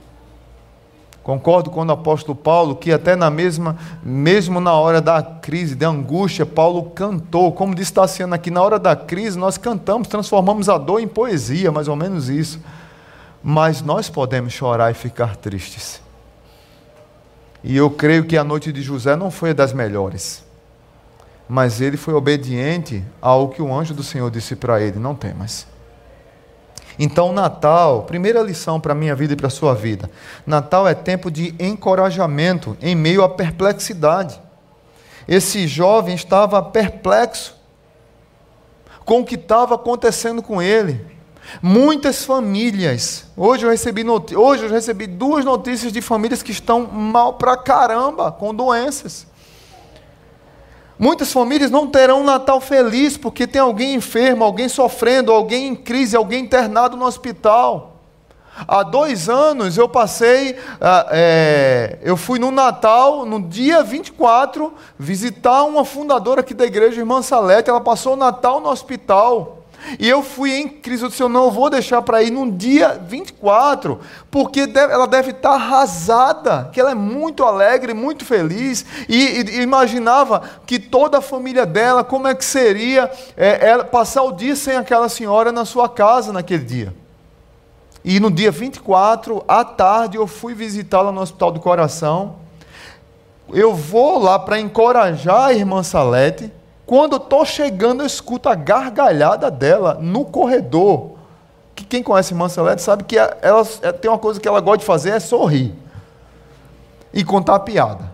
Concordo 1.24 1.70
com 1.70 1.82
o 1.82 1.90
apóstolo 1.90 2.36
Paulo 2.36 2.76
que 2.76 2.92
até 2.92 3.16
na 3.16 3.30
mesma, 3.30 3.78
mesmo 4.02 4.60
na 4.60 4.74
hora 4.74 5.00
da 5.00 5.22
crise, 5.22 5.74
da 5.74 5.88
angústia, 5.88 6.44
Paulo 6.44 6.90
cantou, 6.90 7.50
como 7.50 7.74
disse 7.74 7.94
Tassiano 7.94 8.34
aqui, 8.34 8.50
na 8.50 8.62
hora 8.62 8.78
da 8.78 8.94
crise 8.94 9.38
nós 9.38 9.56
cantamos, 9.56 10.06
transformamos 10.06 10.68
a 10.68 10.76
dor 10.76 11.00
em 11.00 11.08
poesia, 11.08 11.72
mais 11.72 11.88
ou 11.88 11.96
menos 11.96 12.28
isso. 12.28 12.60
Mas 13.42 13.80
nós 13.80 14.10
podemos 14.10 14.52
chorar 14.52 14.90
e 14.90 14.94
ficar 14.94 15.34
tristes. 15.36 15.98
E 17.62 17.74
eu 17.74 17.90
creio 17.90 18.26
que 18.26 18.36
a 18.36 18.44
noite 18.44 18.70
de 18.70 18.82
José 18.82 19.16
não 19.16 19.30
foi 19.30 19.54
das 19.54 19.72
melhores. 19.72 20.44
Mas 21.48 21.80
ele 21.80 21.96
foi 21.96 22.12
obediente 22.12 23.02
ao 23.20 23.48
que 23.48 23.62
o 23.62 23.74
anjo 23.74 23.94
do 23.94 24.02
Senhor 24.02 24.30
disse 24.30 24.54
para 24.54 24.78
ele: 24.82 24.98
não 24.98 25.14
temas. 25.14 25.66
Então, 26.98 27.32
Natal, 27.32 28.02
primeira 28.02 28.40
lição 28.40 28.80
para 28.80 28.92
a 28.92 28.94
minha 28.94 29.14
vida 29.14 29.32
e 29.32 29.36
para 29.36 29.48
a 29.48 29.50
sua 29.50 29.74
vida: 29.74 30.10
Natal 30.46 30.86
é 30.86 30.94
tempo 30.94 31.30
de 31.30 31.54
encorajamento 31.58 32.76
em 32.80 32.94
meio 32.94 33.22
à 33.24 33.28
perplexidade. 33.28 34.40
Esse 35.26 35.66
jovem 35.66 36.14
estava 36.14 36.62
perplexo 36.62 37.54
com 39.04 39.20
o 39.20 39.24
que 39.24 39.34
estava 39.34 39.74
acontecendo 39.74 40.42
com 40.42 40.60
ele. 40.60 41.14
Muitas 41.62 42.24
famílias, 42.24 43.26
hoje 43.36 43.66
eu 43.66 43.70
recebi 43.70 44.02
hoje 44.34 44.64
eu 44.64 44.70
recebi 44.70 45.06
duas 45.06 45.44
notícias 45.44 45.92
de 45.92 46.00
famílias 46.00 46.42
que 46.42 46.52
estão 46.52 46.86
mal 46.86 47.34
pra 47.34 47.56
caramba 47.56 48.32
com 48.32 48.54
doenças. 48.54 49.26
Muitas 50.98 51.32
famílias 51.32 51.70
não 51.70 51.88
terão 51.88 52.20
um 52.20 52.24
Natal 52.24 52.60
feliz 52.60 53.16
porque 53.16 53.46
tem 53.46 53.60
alguém 53.60 53.94
enfermo, 53.94 54.44
alguém 54.44 54.68
sofrendo, 54.68 55.32
alguém 55.32 55.68
em 55.68 55.74
crise, 55.74 56.16
alguém 56.16 56.44
internado 56.44 56.96
no 56.96 57.04
hospital. 57.04 57.94
Há 58.68 58.84
dois 58.84 59.28
anos 59.28 59.76
eu 59.76 59.88
passei, 59.88 60.56
é, 61.10 61.98
eu 62.02 62.16
fui 62.16 62.38
no 62.38 62.52
Natal, 62.52 63.26
no 63.26 63.42
dia 63.42 63.82
24, 63.82 64.72
visitar 64.96 65.64
uma 65.64 65.84
fundadora 65.84 66.40
aqui 66.40 66.54
da 66.54 66.64
igreja, 66.64 67.00
irmã 67.00 67.20
Salete. 67.20 67.68
Ela 67.68 67.80
passou 67.80 68.12
o 68.12 68.16
Natal 68.16 68.60
no 68.60 68.68
hospital. 68.68 69.63
E 69.98 70.08
eu 70.08 70.22
fui 70.22 70.54
em 70.56 70.68
crise, 70.68 71.02
eu 71.02 71.08
disse, 71.08 71.22
eu 71.22 71.28
não 71.28 71.50
vou 71.50 71.68
deixar 71.68 72.00
para 72.02 72.22
ir 72.22 72.30
no 72.30 72.50
dia 72.50 73.00
24, 73.06 74.00
porque 74.30 74.66
deve, 74.66 74.92
ela 74.92 75.06
deve 75.06 75.30
estar 75.30 75.50
tá 75.50 75.54
arrasada, 75.54 76.70
que 76.72 76.80
ela 76.80 76.92
é 76.92 76.94
muito 76.94 77.44
alegre, 77.44 77.92
muito 77.92 78.24
feliz, 78.24 78.84
e, 79.08 79.42
e 79.42 79.60
imaginava 79.60 80.42
que 80.66 80.78
toda 80.78 81.18
a 81.18 81.22
família 81.22 81.66
dela, 81.66 82.02
como 82.02 82.26
é 82.26 82.34
que 82.34 82.44
seria 82.44 83.10
é, 83.36 83.68
ela, 83.68 83.84
passar 83.84 84.22
o 84.22 84.32
dia 84.32 84.56
sem 84.56 84.76
aquela 84.76 85.08
senhora 85.08 85.52
na 85.52 85.64
sua 85.64 85.88
casa 85.88 86.32
naquele 86.32 86.64
dia. 86.64 86.94
E 88.04 88.20
no 88.20 88.30
dia 88.30 88.50
24, 88.50 89.42
à 89.48 89.64
tarde, 89.64 90.18
eu 90.18 90.26
fui 90.26 90.52
visitá-la 90.52 91.10
no 91.10 91.22
Hospital 91.22 91.52
do 91.52 91.60
Coração. 91.60 92.36
Eu 93.50 93.74
vou 93.74 94.18
lá 94.18 94.38
para 94.38 94.60
encorajar 94.60 95.46
a 95.46 95.52
irmã 95.54 95.82
Salete, 95.82 96.52
quando 96.86 97.12
eu 97.14 97.18
estou 97.18 97.44
chegando, 97.44 98.02
eu 98.02 98.06
escuto 98.06 98.48
a 98.48 98.54
gargalhada 98.54 99.50
dela 99.50 99.98
no 100.00 100.24
corredor. 100.24 101.12
Que 101.74 101.84
quem 101.84 102.02
conhece 102.02 102.34
Mancelete 102.34 102.82
sabe 102.82 103.04
que 103.04 103.16
ela, 103.18 103.64
tem 104.00 104.10
uma 104.10 104.18
coisa 104.18 104.38
que 104.38 104.46
ela 104.46 104.60
gosta 104.60 104.78
de 104.78 104.84
fazer 104.84 105.10
é 105.10 105.20
sorrir 105.20 105.74
e 107.12 107.24
contar 107.24 107.60
piada. 107.60 108.12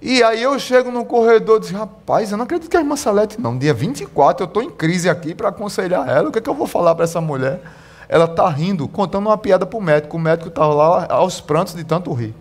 E 0.00 0.22
aí 0.22 0.42
eu 0.42 0.58
chego 0.58 0.90
no 0.90 1.04
corredor 1.04 1.58
e 1.58 1.66
digo, 1.66 1.78
rapaz, 1.78 2.30
eu 2.30 2.36
não 2.36 2.44
acredito 2.44 2.70
que 2.70 2.76
a 2.76 2.80
irmã 2.80 2.96
Salete, 2.96 3.40
não. 3.40 3.56
Dia 3.56 3.72
24, 3.72 4.44
eu 4.44 4.46
estou 4.46 4.62
em 4.62 4.70
crise 4.70 5.08
aqui 5.08 5.34
para 5.34 5.48
aconselhar 5.48 6.08
ela. 6.08 6.28
O 6.28 6.32
que, 6.32 6.38
é 6.38 6.42
que 6.42 6.50
eu 6.50 6.54
vou 6.54 6.66
falar 6.66 6.94
para 6.94 7.04
essa 7.04 7.20
mulher? 7.20 7.60
Ela 8.08 8.26
está 8.26 8.48
rindo, 8.48 8.86
contando 8.86 9.26
uma 9.26 9.38
piada 9.38 9.64
para 9.64 9.78
o 9.78 9.82
médico. 9.82 10.16
O 10.16 10.20
médico 10.20 10.48
estava 10.48 10.72
lá 10.74 11.06
aos 11.08 11.40
prantos 11.40 11.74
de 11.74 11.82
tanto 11.82 12.12
rir. 12.12 12.34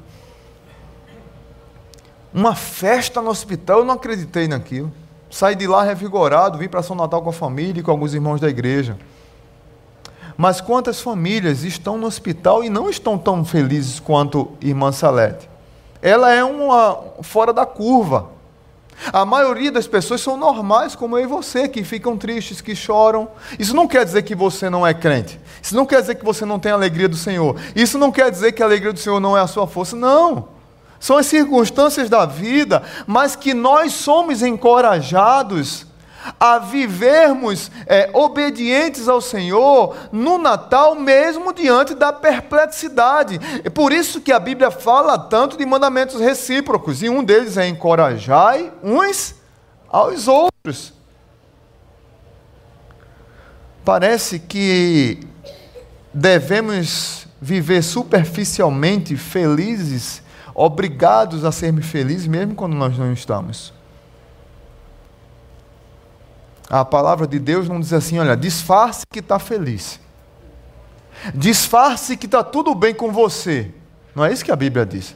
Uma 2.33 2.53
festa 2.53 3.21
no 3.21 3.29
hospital, 3.29 3.79
eu 3.79 3.85
não 3.85 3.95
acreditei 3.95 4.47
naquilo. 4.47 4.91
Saí 5.35 5.53
de 5.53 5.67
lá 5.67 5.83
revigorado, 5.83 6.57
vim 6.57 6.69
para 6.69 6.81
São 6.81 6.95
Natal 6.95 7.21
com 7.21 7.29
a 7.29 7.33
família 7.33 7.81
e 7.81 7.83
com 7.83 7.91
alguns 7.91 8.13
irmãos 8.13 8.39
da 8.39 8.47
igreja. 8.47 8.97
Mas 10.37 10.61
quantas 10.61 11.01
famílias 11.01 11.65
estão 11.65 11.97
no 11.97 12.07
hospital 12.07 12.63
e 12.63 12.69
não 12.69 12.89
estão 12.89 13.17
tão 13.17 13.43
felizes 13.43 13.99
quanto 13.99 14.53
irmã 14.61 14.93
Salete? 14.93 15.49
Ela 16.01 16.31
é 16.31 16.41
uma 16.41 16.97
fora 17.21 17.51
da 17.51 17.65
curva. 17.65 18.29
A 19.11 19.25
maioria 19.25 19.73
das 19.73 19.87
pessoas 19.87 20.21
são 20.21 20.37
normais, 20.37 20.95
como 20.95 21.17
eu 21.17 21.25
e 21.25 21.27
você, 21.27 21.67
que 21.67 21.83
ficam 21.83 22.15
tristes, 22.15 22.61
que 22.61 22.73
choram. 22.73 23.27
Isso 23.59 23.75
não 23.75 23.89
quer 23.89 24.05
dizer 24.05 24.21
que 24.21 24.35
você 24.35 24.69
não 24.69 24.87
é 24.87 24.93
crente. 24.93 25.37
Isso 25.61 25.75
não 25.75 25.85
quer 25.85 25.99
dizer 25.99 26.15
que 26.15 26.23
você 26.23 26.45
não 26.45 26.59
tem 26.59 26.71
a 26.71 26.75
alegria 26.75 27.09
do 27.09 27.17
Senhor. 27.17 27.57
Isso 27.75 27.97
não 27.97 28.09
quer 28.09 28.31
dizer 28.31 28.53
que 28.53 28.63
a 28.63 28.65
alegria 28.65 28.93
do 28.93 28.99
Senhor 28.99 29.19
não 29.19 29.37
é 29.37 29.41
a 29.41 29.47
sua 29.47 29.67
força. 29.67 29.97
Não 29.97 30.54
são 31.05 31.17
as 31.17 31.27
circunstâncias 31.27 32.09
da 32.09 32.25
vida, 32.25 32.81
mas 33.05 33.35
que 33.35 33.53
nós 33.53 33.93
somos 33.93 34.41
encorajados 34.41 35.85
a 36.39 36.57
vivermos 36.57 37.69
é, 37.85 38.09
obedientes 38.11 39.07
ao 39.07 39.21
Senhor 39.21 39.95
no 40.11 40.39
Natal, 40.39 40.95
mesmo 40.95 41.53
diante 41.53 41.93
da 41.93 42.11
perplexidade. 42.11 43.39
É 43.63 43.69
por 43.69 43.93
isso 43.93 44.19
que 44.19 44.31
a 44.31 44.39
Bíblia 44.39 44.71
fala 44.71 45.15
tanto 45.19 45.55
de 45.55 45.63
mandamentos 45.63 46.19
recíprocos, 46.19 47.03
e 47.03 47.07
um 47.07 47.23
deles 47.23 47.55
é 47.55 47.67
encorajai 47.67 48.73
uns 48.81 49.35
aos 49.87 50.27
outros. 50.27 50.91
Parece 53.83 54.39
que 54.39 55.19
devemos 56.11 57.27
viver 57.39 57.83
superficialmente 57.83 59.15
felizes 59.15 60.24
obrigados 60.55 61.43
a 61.43 61.51
sermos 61.51 61.85
felizes 61.85 62.25
mesmo 62.25 62.55
quando 62.55 62.73
nós 62.73 62.97
não 62.97 63.11
estamos. 63.11 63.73
A 66.69 66.83
palavra 66.85 67.27
de 67.27 67.37
Deus 67.37 67.67
não 67.67 67.79
diz 67.79 67.93
assim: 67.93 68.17
olha, 68.17 68.35
disfarce 68.35 69.05
que 69.05 69.19
está 69.19 69.37
feliz. 69.37 69.99
Disfarce 71.33 72.17
que 72.17 72.25
está 72.25 72.43
tudo 72.43 72.73
bem 72.73 72.93
com 72.93 73.11
você. 73.11 73.71
Não 74.15 74.23
é 74.23 74.31
isso 74.31 74.43
que 74.43 74.51
a 74.51 74.55
Bíblia 74.55 74.85
diz. 74.85 75.15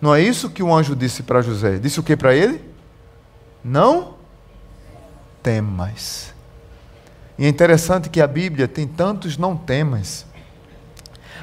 Não 0.00 0.14
é 0.14 0.20
isso 0.20 0.50
que 0.50 0.62
o 0.62 0.74
anjo 0.74 0.94
disse 0.94 1.22
para 1.22 1.42
José. 1.42 1.78
Disse 1.78 1.98
o 1.98 2.02
que 2.02 2.16
para 2.16 2.34
ele? 2.34 2.62
Não 3.62 4.14
temas. 5.42 6.32
E 7.38 7.44
é 7.44 7.48
interessante 7.48 8.08
que 8.08 8.20
a 8.20 8.26
Bíblia 8.26 8.68
tem 8.68 8.86
tantos 8.86 9.36
não 9.36 9.56
temas. 9.56 10.26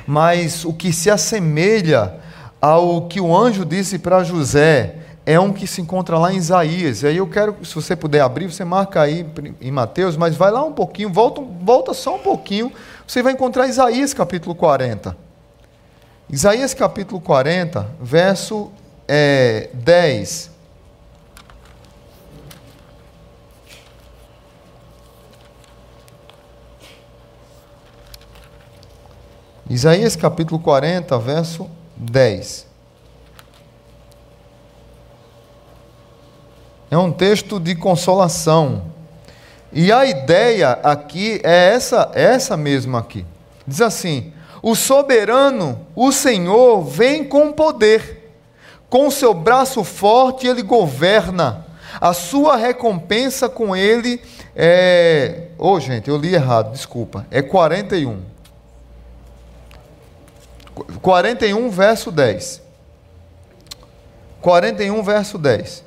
Mas 0.08 0.66
o 0.66 0.74
que 0.74 0.92
se 0.92 1.10
assemelha 1.10 2.20
ao 2.62 3.08
que 3.08 3.20
o 3.20 3.36
anjo 3.36 3.66
disse 3.66 3.98
para 3.98 4.24
José. 4.24 4.98
É 5.26 5.40
um 5.40 5.52
que 5.52 5.68
se 5.68 5.82
encontra 5.82 6.18
lá 6.18 6.34
em 6.34 6.38
Isaías. 6.38 7.04
E 7.04 7.08
aí 7.08 7.18
eu 7.18 7.28
quero, 7.28 7.56
se 7.64 7.76
você 7.76 7.96
puder 7.96 8.22
abrir, 8.22 8.52
você 8.52 8.64
marca 8.64 9.02
aí 9.02 9.26
em 9.60 9.72
Mateus, 9.72 10.18
mas 10.18 10.36
vai 10.36 10.52
lá 10.52 10.64
um 10.64 10.74
pouquinho, 10.74 11.10
volta, 11.10 11.42
volta 11.42 11.94
só 11.94 12.16
um 12.16 12.20
pouquinho, 12.20 12.72
você 13.08 13.22
vai 13.22 13.34
encontrar 13.34 13.68
Isaías 13.68 14.14
capítulo 14.14 14.56
40. 14.56 15.16
Isaías 16.30 16.74
capítulo 16.74 17.20
40, 17.22 17.88
verso 18.02 18.72
é, 19.08 19.70
10. 19.74 20.50
Isaías 29.70 30.16
capítulo 30.16 30.60
40, 30.60 31.18
verso 31.20 31.70
10. 32.02 32.66
É 36.90 36.98
um 36.98 37.12
texto 37.12 37.60
de 37.60 37.76
consolação. 37.76 38.92
E 39.72 39.92
a 39.92 40.06
ideia 40.06 40.72
aqui 40.84 41.40
é 41.44 41.74
essa, 41.74 42.12
essa 42.14 42.58
mesma 42.58 43.00
aqui. 43.00 43.26
Diz 43.66 43.82
assim: 43.82 44.34
O 44.62 44.76
soberano, 44.76 45.88
o 45.96 46.12
Senhor, 46.12 46.84
vem 46.84 47.24
com 47.24 47.54
poder. 47.54 48.34
Com 48.90 49.10
seu 49.10 49.34
braço 49.34 49.84
forte 49.84 50.48
ele 50.48 50.64
governa. 50.64 51.66
A 52.00 52.14
sua 52.14 52.58
recompensa 52.58 53.48
com 53.48 53.76
ele 53.76 54.20
é. 54.56 55.50
Ô, 55.58 55.74
oh, 55.74 55.80
gente, 55.80 56.10
eu 56.10 56.18
li 56.18 56.34
errado, 56.34 56.74
desculpa. 56.74 57.26
É 57.30 57.42
41. 57.42 58.31
41, 61.02 61.70
verso 61.70 62.12
10. 62.12 62.62
41, 64.42 65.04
verso 65.04 65.38
10. 65.38 65.84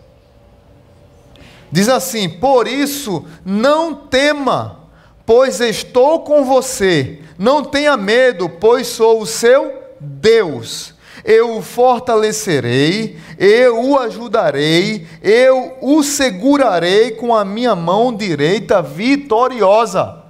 Diz 1.70 1.88
assim: 1.88 2.28
Por 2.28 2.68
isso, 2.68 3.24
não 3.44 3.94
tema, 3.94 4.80
pois 5.26 5.60
estou 5.60 6.20
com 6.20 6.44
você. 6.44 7.20
Não 7.36 7.64
tenha 7.64 7.96
medo, 7.96 8.48
pois 8.48 8.86
sou 8.86 9.20
o 9.20 9.26
seu 9.26 9.82
Deus. 9.98 10.94
Eu 11.24 11.56
o 11.56 11.62
fortalecerei, 11.62 13.18
eu 13.38 13.82
o 13.82 13.98
ajudarei, 13.98 15.06
eu 15.22 15.78
o 15.80 16.02
segurarei 16.02 17.12
com 17.12 17.34
a 17.34 17.44
minha 17.44 17.74
mão 17.74 18.14
direita 18.14 18.82
vitoriosa. 18.82 20.22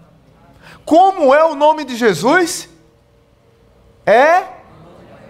Como 0.84 1.34
é 1.34 1.44
o 1.44 1.54
nome 1.54 1.84
de 1.84 1.96
Jesus? 1.96 2.68
É 4.06 4.42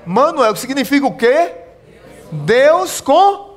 Manuel, 0.06 0.52
que 0.52 0.60
significa 0.60 1.06
o 1.06 1.16
quê? 1.16 1.52
Deus 2.30 3.00
com 3.00 3.54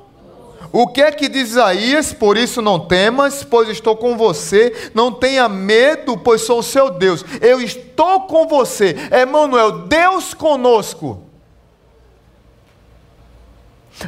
o 0.70 0.86
que 0.86 1.00
é 1.00 1.10
que 1.10 1.28
diz 1.28 1.50
Isaías? 1.50 2.12
Por 2.12 2.36
isso 2.36 2.60
não 2.60 2.78
temas, 2.78 3.42
pois 3.42 3.68
estou 3.68 3.96
com 3.96 4.16
você. 4.16 4.90
Não 4.94 5.12
tenha 5.12 5.48
medo, 5.48 6.18
pois 6.18 6.42
sou 6.42 6.58
o 6.58 6.62
seu 6.62 6.90
Deus. 6.90 7.24
Eu 7.40 7.60
estou 7.60 8.22
com 8.22 8.46
você. 8.46 8.94
Emmanuel, 9.22 9.86
Deus 9.86 10.34
conosco. 10.34 11.22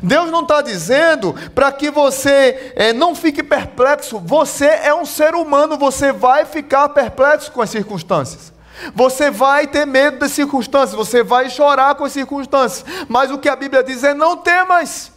Deus 0.02 0.30
não 0.30 0.42
está 0.42 0.60
dizendo 0.60 1.34
para 1.54 1.72
que 1.72 1.90
você 1.90 2.72
é, 2.76 2.92
não 2.92 3.14
fique 3.14 3.42
perplexo. 3.42 4.20
Você 4.20 4.66
é 4.66 4.94
um 4.94 5.04
ser 5.04 5.34
humano, 5.34 5.76
você 5.76 6.12
vai 6.12 6.44
ficar 6.44 6.90
perplexo 6.90 7.50
com 7.50 7.62
as 7.62 7.70
circunstâncias. 7.70 8.52
Você 8.94 9.30
vai 9.30 9.66
ter 9.66 9.87
medo 9.87 10.18
das 10.18 10.32
circunstâncias, 10.32 10.94
você 10.94 11.22
vai 11.22 11.50
chorar 11.50 11.94
com 11.94 12.04
as 12.04 12.12
circunstâncias, 12.12 12.84
mas 13.08 13.30
o 13.30 13.38
que 13.38 13.49
a 13.49 13.56
Bíblia 13.56 13.82
diz 13.82 14.02
é: 14.04 14.14
não 14.14 14.37
temas, 14.37 15.12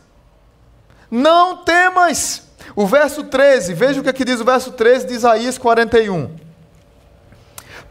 não 1.10 1.58
temas. 1.58 2.44
O 2.76 2.88
verso 2.88 3.26
13, 3.26 3.74
veja 3.74 4.00
o 4.00 4.04
que 4.04 4.10
aqui 4.10 4.26
diz 4.26 4.40
o 4.40 4.46
verso 4.46 4.72
13 4.72 5.08
de 5.08 5.14
Isaías 5.14 5.58
41. 5.58 6.36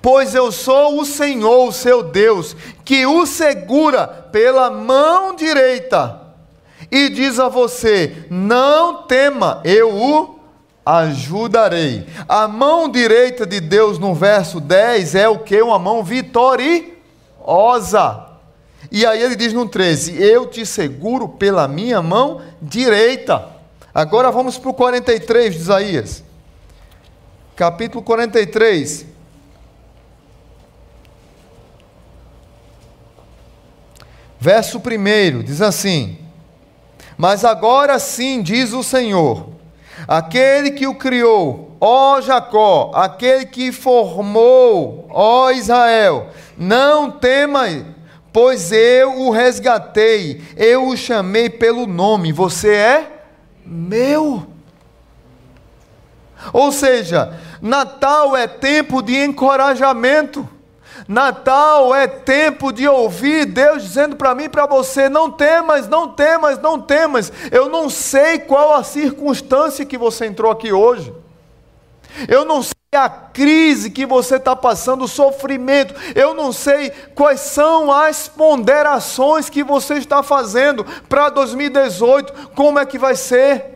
Pois 0.00 0.34
eu 0.34 0.50
sou 0.50 1.00
o 1.00 1.04
Senhor, 1.04 1.68
o 1.68 1.72
seu 1.72 2.02
Deus, 2.02 2.56
que 2.84 3.06
o 3.06 3.24
segura 3.24 4.08
pela 4.32 4.68
mão 4.68 5.34
direita 5.36 6.20
e 6.90 7.08
diz 7.08 7.38
a 7.38 7.48
você: 7.48 8.26
não 8.30 9.04
tema, 9.04 9.60
eu 9.64 9.90
o 9.90 10.41
ajudarei. 10.84 12.06
A 12.28 12.46
mão 12.48 12.88
direita 12.88 13.46
de 13.46 13.60
Deus 13.60 13.98
no 13.98 14.14
verso 14.14 14.60
10 14.60 15.14
é 15.14 15.28
o 15.28 15.38
que? 15.38 15.62
Uma 15.62 15.78
mão 15.78 16.02
vitoriosa. 16.04 16.92
E 18.90 19.06
aí 19.06 19.22
ele 19.22 19.36
diz 19.36 19.52
no 19.52 19.68
13: 19.68 20.20
Eu 20.22 20.46
te 20.46 20.66
seguro 20.66 21.28
pela 21.28 21.68
minha 21.68 22.02
mão 22.02 22.42
direita. 22.60 23.48
Agora 23.94 24.30
vamos 24.30 24.58
para 24.58 24.70
o 24.70 24.74
43 24.74 25.54
de 25.54 25.60
Isaías. 25.60 26.24
Capítulo 27.54 28.02
43. 28.02 29.06
Verso 34.40 34.78
1 34.78 35.42
diz 35.44 35.62
assim: 35.62 36.18
Mas 37.16 37.44
agora 37.44 37.96
sim, 38.00 38.42
diz 38.42 38.72
o 38.72 38.82
Senhor, 38.82 39.51
Aquele 40.06 40.72
que 40.72 40.86
o 40.86 40.94
criou, 40.94 41.76
ó 41.80 42.20
Jacó, 42.20 42.90
aquele 42.94 43.46
que 43.46 43.72
formou, 43.72 45.06
ó 45.10 45.50
Israel, 45.50 46.28
não 46.56 47.10
tema, 47.10 47.66
pois 48.32 48.72
eu 48.72 49.20
o 49.20 49.30
resgatei, 49.30 50.42
eu 50.56 50.88
o 50.88 50.96
chamei 50.96 51.48
pelo 51.50 51.86
nome, 51.86 52.32
você 52.32 52.74
é 52.74 53.12
meu. 53.64 54.46
Ou 56.52 56.72
seja, 56.72 57.38
Natal 57.60 58.36
é 58.36 58.48
tempo 58.48 59.02
de 59.02 59.16
encorajamento. 59.16 60.48
Natal 61.12 61.94
é 61.94 62.06
tempo 62.06 62.72
de 62.72 62.88
ouvir 62.88 63.44
Deus 63.44 63.82
dizendo 63.82 64.16
para 64.16 64.34
mim 64.34 64.44
e 64.44 64.48
para 64.48 64.64
você: 64.64 65.10
não 65.10 65.30
temas, 65.30 65.86
não 65.86 66.08
temas, 66.08 66.58
não 66.58 66.80
temas. 66.80 67.30
Eu 67.50 67.68
não 67.68 67.90
sei 67.90 68.38
qual 68.38 68.74
a 68.74 68.82
circunstância 68.82 69.84
que 69.84 69.98
você 69.98 70.24
entrou 70.24 70.50
aqui 70.50 70.72
hoje. 70.72 71.12
Eu 72.26 72.46
não 72.46 72.62
sei 72.62 72.72
a 72.94 73.10
crise 73.10 73.90
que 73.90 74.06
você 74.06 74.36
está 74.36 74.56
passando, 74.56 75.04
o 75.04 75.08
sofrimento. 75.08 75.94
Eu 76.14 76.32
não 76.32 76.50
sei 76.50 76.90
quais 77.14 77.40
são 77.40 77.92
as 77.92 78.26
ponderações 78.28 79.50
que 79.50 79.62
você 79.62 79.94
está 79.94 80.22
fazendo 80.22 80.82
para 81.10 81.28
2018. 81.28 82.50
Como 82.54 82.78
é 82.78 82.86
que 82.86 82.98
vai 82.98 83.16
ser? 83.16 83.71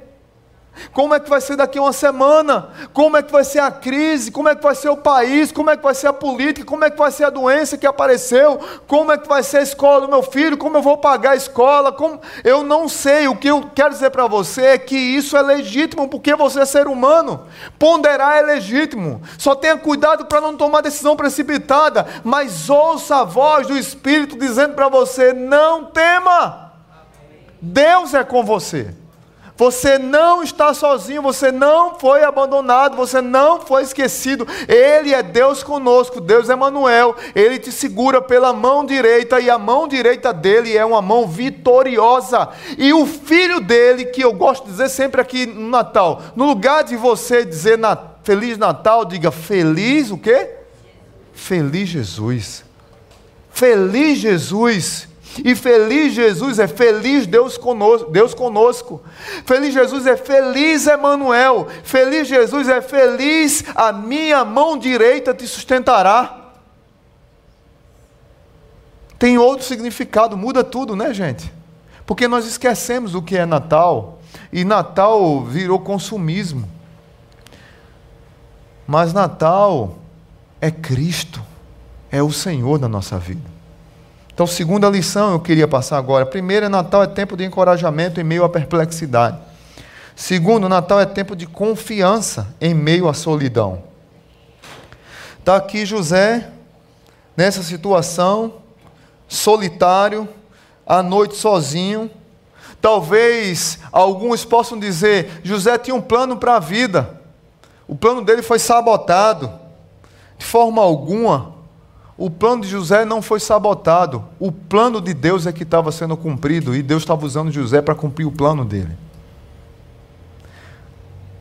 Como 0.92 1.14
é 1.14 1.20
que 1.20 1.28
vai 1.28 1.40
ser 1.40 1.56
daqui 1.56 1.78
a 1.78 1.82
uma 1.82 1.92
semana? 1.92 2.70
Como 2.92 3.16
é 3.16 3.22
que 3.22 3.32
vai 3.32 3.44
ser 3.44 3.60
a 3.60 3.70
crise? 3.70 4.30
Como 4.30 4.48
é 4.48 4.54
que 4.54 4.62
vai 4.62 4.74
ser 4.74 4.88
o 4.88 4.96
país? 4.96 5.52
Como 5.52 5.70
é 5.70 5.76
que 5.76 5.82
vai 5.82 5.94
ser 5.94 6.08
a 6.08 6.12
política? 6.12 6.66
Como 6.66 6.84
é 6.84 6.90
que 6.90 6.98
vai 6.98 7.10
ser 7.10 7.24
a 7.24 7.30
doença 7.30 7.78
que 7.78 7.86
apareceu? 7.86 8.60
Como 8.86 9.12
é 9.12 9.18
que 9.18 9.28
vai 9.28 9.42
ser 9.42 9.58
a 9.58 9.62
escola 9.62 10.02
do 10.02 10.08
meu 10.08 10.22
filho? 10.22 10.56
Como 10.56 10.76
eu 10.76 10.82
vou 10.82 10.98
pagar 10.98 11.32
a 11.32 11.36
escola? 11.36 11.92
Como... 11.92 12.20
Eu 12.44 12.62
não 12.62 12.88
sei. 12.88 13.28
O 13.28 13.36
que 13.36 13.48
eu 13.48 13.70
quero 13.74 13.90
dizer 13.90 14.10
para 14.10 14.26
você 14.26 14.62
é 14.62 14.78
que 14.78 14.96
isso 14.96 15.36
é 15.36 15.42
legítimo 15.42 16.08
porque 16.08 16.34
você 16.34 16.60
é 16.60 16.64
ser 16.64 16.86
humano. 16.86 17.46
Ponderar 17.78 18.38
é 18.38 18.42
legítimo. 18.42 19.22
Só 19.38 19.54
tenha 19.54 19.76
cuidado 19.76 20.26
para 20.26 20.40
não 20.40 20.56
tomar 20.56 20.80
decisão 20.80 21.16
precipitada, 21.16 22.06
mas 22.24 22.68
ouça 22.68 23.16
a 23.16 23.24
voz 23.24 23.66
do 23.66 23.76
Espírito 23.76 24.38
dizendo 24.38 24.74
para 24.74 24.88
você: 24.88 25.32
não 25.32 25.84
tema. 25.84 26.72
Deus 27.60 28.14
é 28.14 28.22
com 28.22 28.44
você. 28.44 28.94
Você 29.56 29.98
não 29.98 30.42
está 30.42 30.74
sozinho, 30.74 31.22
você 31.22 31.50
não 31.50 31.98
foi 31.98 32.22
abandonado, 32.22 32.96
você 32.96 33.22
não 33.22 33.60
foi 33.60 33.82
esquecido. 33.82 34.46
Ele 34.68 35.14
é 35.14 35.22
Deus 35.22 35.62
conosco, 35.62 36.20
Deus 36.20 36.50
é 36.50 36.54
Manuel. 36.54 37.16
Ele 37.34 37.58
te 37.58 37.72
segura 37.72 38.20
pela 38.20 38.52
mão 38.52 38.84
direita 38.84 39.40
e 39.40 39.48
a 39.48 39.58
mão 39.58 39.88
direita 39.88 40.32
dele 40.32 40.76
é 40.76 40.84
uma 40.84 41.00
mão 41.00 41.26
vitoriosa. 41.26 42.50
E 42.76 42.92
o 42.92 43.06
filho 43.06 43.60
dele, 43.60 44.04
que 44.06 44.22
eu 44.22 44.32
gosto 44.32 44.64
de 44.64 44.72
dizer 44.72 44.90
sempre 44.90 45.20
aqui 45.20 45.46
no 45.46 45.70
Natal, 45.70 46.20
no 46.36 46.44
lugar 46.44 46.84
de 46.84 46.96
você 46.96 47.44
dizer 47.44 47.78
na, 47.78 47.96
Feliz 48.26 48.58
Natal, 48.58 49.04
diga 49.04 49.30
feliz 49.30 50.10
o 50.10 50.18
quê? 50.18 50.50
Feliz 51.32 51.88
Jesus. 51.88 52.64
Feliz 53.52 54.18
Jesus. 54.18 55.06
E 55.44 55.54
feliz 55.54 56.12
Jesus 56.14 56.58
é 56.58 56.66
feliz 56.66 57.26
Deus 57.26 57.56
conosco, 57.58 58.10
Deus 58.10 58.34
conosco. 58.34 59.02
Feliz 59.44 59.72
Jesus 59.72 60.06
é 60.06 60.16
feliz 60.16 60.86
Emanuel. 60.86 61.68
Feliz 61.82 62.28
Jesus 62.28 62.68
é 62.68 62.80
feliz 62.80 63.64
a 63.74 63.92
minha 63.92 64.44
mão 64.44 64.78
direita 64.78 65.34
te 65.34 65.46
sustentará. 65.46 66.52
Tem 69.18 69.38
outro 69.38 69.64
significado, 69.64 70.36
muda 70.36 70.62
tudo, 70.62 70.94
né, 70.94 71.12
gente? 71.14 71.52
Porque 72.04 72.28
nós 72.28 72.46
esquecemos 72.46 73.14
o 73.14 73.22
que 73.22 73.36
é 73.36 73.46
Natal 73.46 74.20
e 74.52 74.64
Natal 74.64 75.44
virou 75.44 75.80
consumismo. 75.80 76.68
Mas 78.86 79.12
Natal 79.12 79.96
é 80.60 80.70
Cristo, 80.70 81.42
é 82.10 82.22
o 82.22 82.30
Senhor 82.30 82.78
da 82.78 82.88
nossa 82.88 83.18
vida. 83.18 83.55
Então, 84.36 84.46
segunda 84.46 84.90
lição 84.90 85.32
eu 85.32 85.40
queria 85.40 85.66
passar 85.66 85.96
agora. 85.96 86.26
Primeiro, 86.26 86.68
Natal 86.68 87.02
é 87.02 87.06
tempo 87.06 87.38
de 87.38 87.42
encorajamento 87.42 88.20
em 88.20 88.22
meio 88.22 88.44
à 88.44 88.50
perplexidade. 88.50 89.38
Segundo, 90.14 90.68
Natal 90.68 91.00
é 91.00 91.06
tempo 91.06 91.34
de 91.34 91.46
confiança 91.46 92.46
em 92.60 92.74
meio 92.74 93.08
à 93.08 93.14
solidão. 93.14 93.82
Está 95.38 95.56
aqui 95.56 95.86
José, 95.86 96.50
nessa 97.34 97.62
situação, 97.62 98.56
solitário, 99.26 100.28
à 100.86 101.02
noite 101.02 101.34
sozinho. 101.34 102.10
Talvez 102.78 103.78
alguns 103.90 104.44
possam 104.44 104.78
dizer: 104.78 105.40
José 105.42 105.78
tinha 105.78 105.96
um 105.96 106.02
plano 106.02 106.36
para 106.36 106.56
a 106.56 106.60
vida, 106.60 107.22
o 107.88 107.96
plano 107.96 108.20
dele 108.20 108.42
foi 108.42 108.58
sabotado. 108.58 109.50
De 110.36 110.44
forma 110.44 110.82
alguma, 110.82 111.55
o 112.18 112.30
plano 112.30 112.62
de 112.62 112.68
José 112.68 113.04
não 113.04 113.20
foi 113.20 113.38
sabotado. 113.38 114.24
O 114.38 114.50
plano 114.50 115.00
de 115.00 115.12
Deus 115.12 115.46
é 115.46 115.52
que 115.52 115.64
estava 115.64 115.92
sendo 115.92 116.16
cumprido 116.16 116.74
e 116.74 116.82
Deus 116.82 117.02
estava 117.02 117.26
usando 117.26 117.52
José 117.52 117.82
para 117.82 117.94
cumprir 117.94 118.26
o 118.26 118.32
plano 118.32 118.64
dele. 118.64 118.96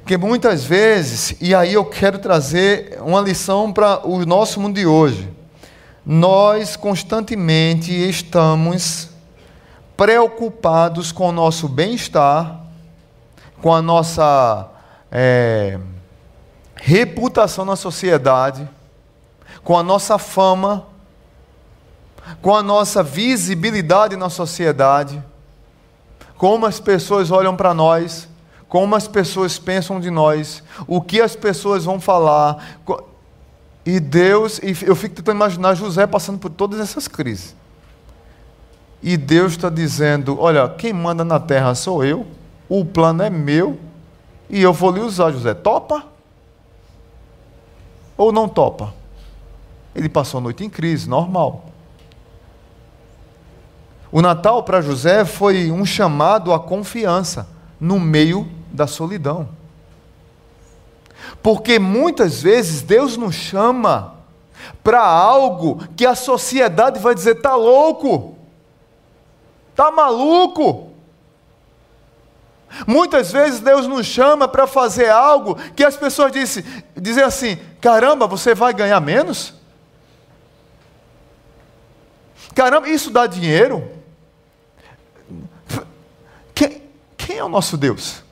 Porque 0.01 0.17
muitas 0.17 0.65
vezes, 0.65 1.35
e 1.41 1.55
aí 1.55 1.73
eu 1.73 1.85
quero 1.85 2.19
trazer 2.19 2.99
uma 3.01 3.21
lição 3.21 3.71
para 3.71 4.05
o 4.05 4.25
nosso 4.25 4.59
mundo 4.59 4.75
de 4.75 4.85
hoje, 4.85 5.27
nós 6.05 6.75
constantemente 6.75 7.91
estamos 7.91 9.09
preocupados 9.97 11.11
com 11.11 11.29
o 11.29 11.31
nosso 11.31 11.67
bem-estar, 11.67 12.59
com 13.61 13.73
a 13.73 13.81
nossa 13.81 14.69
é, 15.09 15.79
reputação 16.75 17.65
na 17.65 17.75
sociedade, 17.75 18.67
com 19.65 19.75
a 19.75 19.81
nossa 19.81 20.19
fama, 20.19 20.85
com 22.39 22.55
a 22.55 22.61
nossa 22.61 23.01
visibilidade 23.01 24.15
na 24.15 24.29
sociedade, 24.29 25.21
como 26.37 26.67
as 26.67 26.79
pessoas 26.79 27.31
olham 27.31 27.55
para 27.55 27.73
nós, 27.73 28.29
como 28.69 28.95
as 28.95 29.07
pessoas 29.07 29.57
pensam 29.57 29.99
de 29.99 30.11
nós, 30.11 30.63
o 30.85 31.01
que 31.01 31.19
as 31.19 31.35
pessoas 31.35 31.83
vão 31.83 31.99
falar. 31.99 32.77
E 33.83 33.99
Deus, 33.99 34.59
e 34.59 34.77
eu 34.85 34.95
fico 34.95 35.15
tentando 35.15 35.37
imaginar 35.37 35.73
José 35.73 36.05
passando 36.05 36.37
por 36.37 36.51
todas 36.51 36.79
essas 36.79 37.07
crises. 37.07 37.55
E 39.01 39.17
Deus 39.17 39.53
está 39.53 39.69
dizendo: 39.69 40.39
Olha, 40.39 40.69
quem 40.69 40.93
manda 40.93 41.25
na 41.25 41.39
terra 41.39 41.73
sou 41.73 42.05
eu, 42.05 42.27
o 42.69 42.85
plano 42.85 43.23
é 43.23 43.31
meu, 43.31 43.79
e 44.47 44.61
eu 44.61 44.71
vou 44.71 44.91
lhe 44.91 44.99
usar, 44.99 45.31
José. 45.31 45.55
Topa? 45.55 46.05
Ou 48.15 48.31
não 48.31 48.47
topa? 48.47 49.04
Ele 49.95 50.09
passou 50.09 50.39
a 50.39 50.41
noite 50.41 50.63
em 50.63 50.69
crise, 50.69 51.09
normal. 51.09 51.65
O 54.11 54.21
Natal 54.21 54.63
para 54.63 54.81
José 54.81 55.25
foi 55.25 55.71
um 55.71 55.85
chamado 55.85 56.53
à 56.53 56.59
confiança 56.59 57.47
no 57.79 57.99
meio 57.99 58.47
da 58.71 58.87
solidão. 58.87 59.49
Porque 61.41 61.79
muitas 61.79 62.41
vezes 62.41 62.81
Deus 62.81 63.17
nos 63.17 63.35
chama 63.35 64.15
para 64.83 65.01
algo 65.01 65.81
que 65.95 66.05
a 66.05 66.15
sociedade 66.15 66.99
vai 66.99 67.15
dizer: 67.15 67.37
está 67.37 67.55
louco, 67.55 68.37
está 69.71 69.91
maluco. 69.91 70.91
Muitas 72.85 73.31
vezes 73.31 73.59
Deus 73.59 73.87
nos 73.87 74.05
chama 74.05 74.47
para 74.47 74.67
fazer 74.67 75.09
algo 75.09 75.55
que 75.75 75.83
as 75.83 75.95
pessoas 75.95 76.31
dizem, 76.31 76.63
dizem 76.95 77.23
assim: 77.23 77.57
caramba, 77.79 78.27
você 78.27 78.53
vai 78.53 78.73
ganhar 78.73 78.99
menos? 78.99 79.53
Caramba, 82.55 82.87
isso 82.87 83.11
dá 83.11 83.27
dinheiro? 83.27 83.85
Quem, 86.53 86.81
quem 87.17 87.37
é 87.37 87.43
o 87.43 87.49
nosso 87.49 87.75
Deus? 87.75 88.23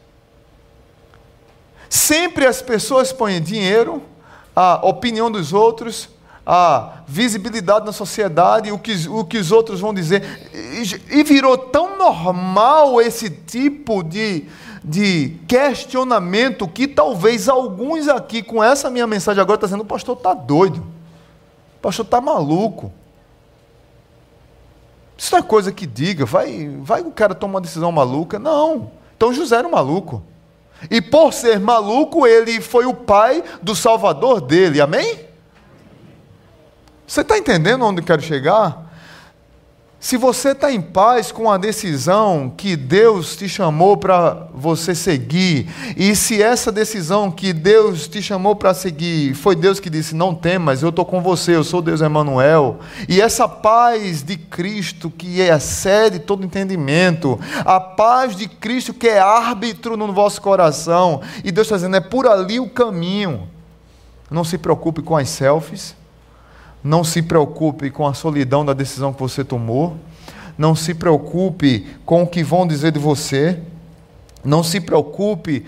Sempre 1.89 2.45
as 2.45 2.61
pessoas 2.61 3.11
põem 3.11 3.41
dinheiro, 3.41 4.01
a 4.55 4.79
opinião 4.87 5.29
dos 5.29 5.51
outros, 5.51 6.07
a 6.45 7.03
visibilidade 7.05 7.85
na 7.85 7.91
sociedade, 7.91 8.71
o 8.71 8.79
que, 8.79 9.07
o 9.09 9.25
que 9.25 9.37
os 9.37 9.51
outros 9.51 9.81
vão 9.81 9.93
dizer. 9.93 10.23
E, 10.53 11.19
e 11.19 11.23
virou 11.23 11.57
tão 11.57 11.97
normal 11.97 13.01
esse 13.01 13.29
tipo 13.29 14.01
de, 14.01 14.45
de 14.81 15.37
questionamento 15.47 16.65
que 16.65 16.87
talvez 16.87 17.49
alguns 17.49 18.07
aqui, 18.07 18.41
com 18.41 18.63
essa 18.63 18.89
minha 18.89 19.05
mensagem 19.05 19.41
agora, 19.41 19.57
estão 19.57 19.67
tá 19.69 19.75
dizendo: 19.75 19.83
o 19.83 19.85
pastor 19.85 20.15
está 20.15 20.33
doido, 20.33 20.77
o 21.77 21.81
pastor 21.81 22.05
está 22.05 22.21
maluco. 22.21 22.89
Isso 25.23 25.31
não 25.31 25.39
é 25.39 25.41
coisa 25.41 25.71
que 25.71 25.87
diga, 25.87 26.25
vai, 26.25 26.67
vai 26.81 26.99
o 26.99 27.09
cara 27.09 27.33
tomar 27.33 27.53
uma 27.53 27.61
decisão 27.61 27.89
maluca. 27.93 28.37
Não. 28.37 28.91
Então 29.15 29.33
José 29.33 29.55
era 29.55 29.65
um 29.65 29.71
maluco. 29.71 30.21
E 30.91 31.01
por 31.01 31.31
ser 31.31 31.61
maluco, 31.61 32.27
ele 32.27 32.59
foi 32.59 32.85
o 32.85 32.93
pai 32.93 33.41
do 33.61 33.73
salvador 33.73 34.41
dele. 34.41 34.81
Amém? 34.81 35.21
Você 37.07 37.21
está 37.21 37.37
entendendo 37.37 37.85
onde 37.85 38.01
eu 38.01 38.05
quero 38.05 38.21
chegar? 38.21 38.82
Se 40.03 40.17
você 40.17 40.49
está 40.49 40.69
em 40.69 40.81
paz 40.81 41.31
com 41.31 41.49
a 41.49 41.57
decisão 41.57 42.53
que 42.57 42.75
Deus 42.75 43.37
te 43.37 43.47
chamou 43.47 43.95
para 43.95 44.49
você 44.53 44.93
seguir, 44.93 45.69
e 45.95 46.13
se 46.13 46.43
essa 46.43 46.73
decisão 46.73 47.31
que 47.31 47.53
Deus 47.53 48.05
te 48.09 48.21
chamou 48.21 48.53
para 48.53 48.73
seguir 48.73 49.33
foi 49.33 49.55
Deus 49.55 49.79
que 49.79 49.89
disse: 49.89 50.13
Não 50.13 50.35
temas, 50.35 50.83
eu 50.83 50.89
estou 50.89 51.05
com 51.05 51.21
você, 51.21 51.55
eu 51.55 51.63
sou 51.63 51.81
Deus 51.81 52.01
Emmanuel, 52.01 52.79
e 53.07 53.21
essa 53.21 53.47
paz 53.47 54.21
de 54.21 54.35
Cristo 54.35 55.09
que 55.09 55.39
excede 55.39 56.19
todo 56.19 56.43
entendimento, 56.43 57.39
a 57.63 57.79
paz 57.79 58.35
de 58.35 58.49
Cristo 58.49 58.93
que 58.93 59.07
é 59.07 59.19
árbitro 59.19 59.95
no 59.95 60.11
vosso 60.11 60.41
coração, 60.41 61.21
e 61.45 61.49
Deus 61.49 61.67
está 61.67 61.77
dizendo: 61.77 61.95
É 61.95 62.01
por 62.01 62.27
ali 62.27 62.59
o 62.59 62.69
caminho. 62.69 63.47
Não 64.29 64.43
se 64.43 64.57
preocupe 64.57 65.01
com 65.01 65.15
as 65.15 65.29
selfies 65.29 65.95
não 66.83 67.03
se 67.03 67.21
preocupe 67.21 67.89
com 67.89 68.05
a 68.05 68.13
solidão 68.13 68.65
da 68.65 68.73
decisão 68.73 69.13
que 69.13 69.21
você 69.21 69.43
tomou. 69.43 69.95
Não 70.57 70.75
se 70.75 70.93
preocupe 70.93 71.87
com 72.05 72.23
o 72.23 72.27
que 72.27 72.43
vão 72.43 72.67
dizer 72.67 72.91
de 72.91 72.99
você. 72.99 73.59
Não 74.43 74.61
se 74.61 74.81
preocupe 74.81 75.65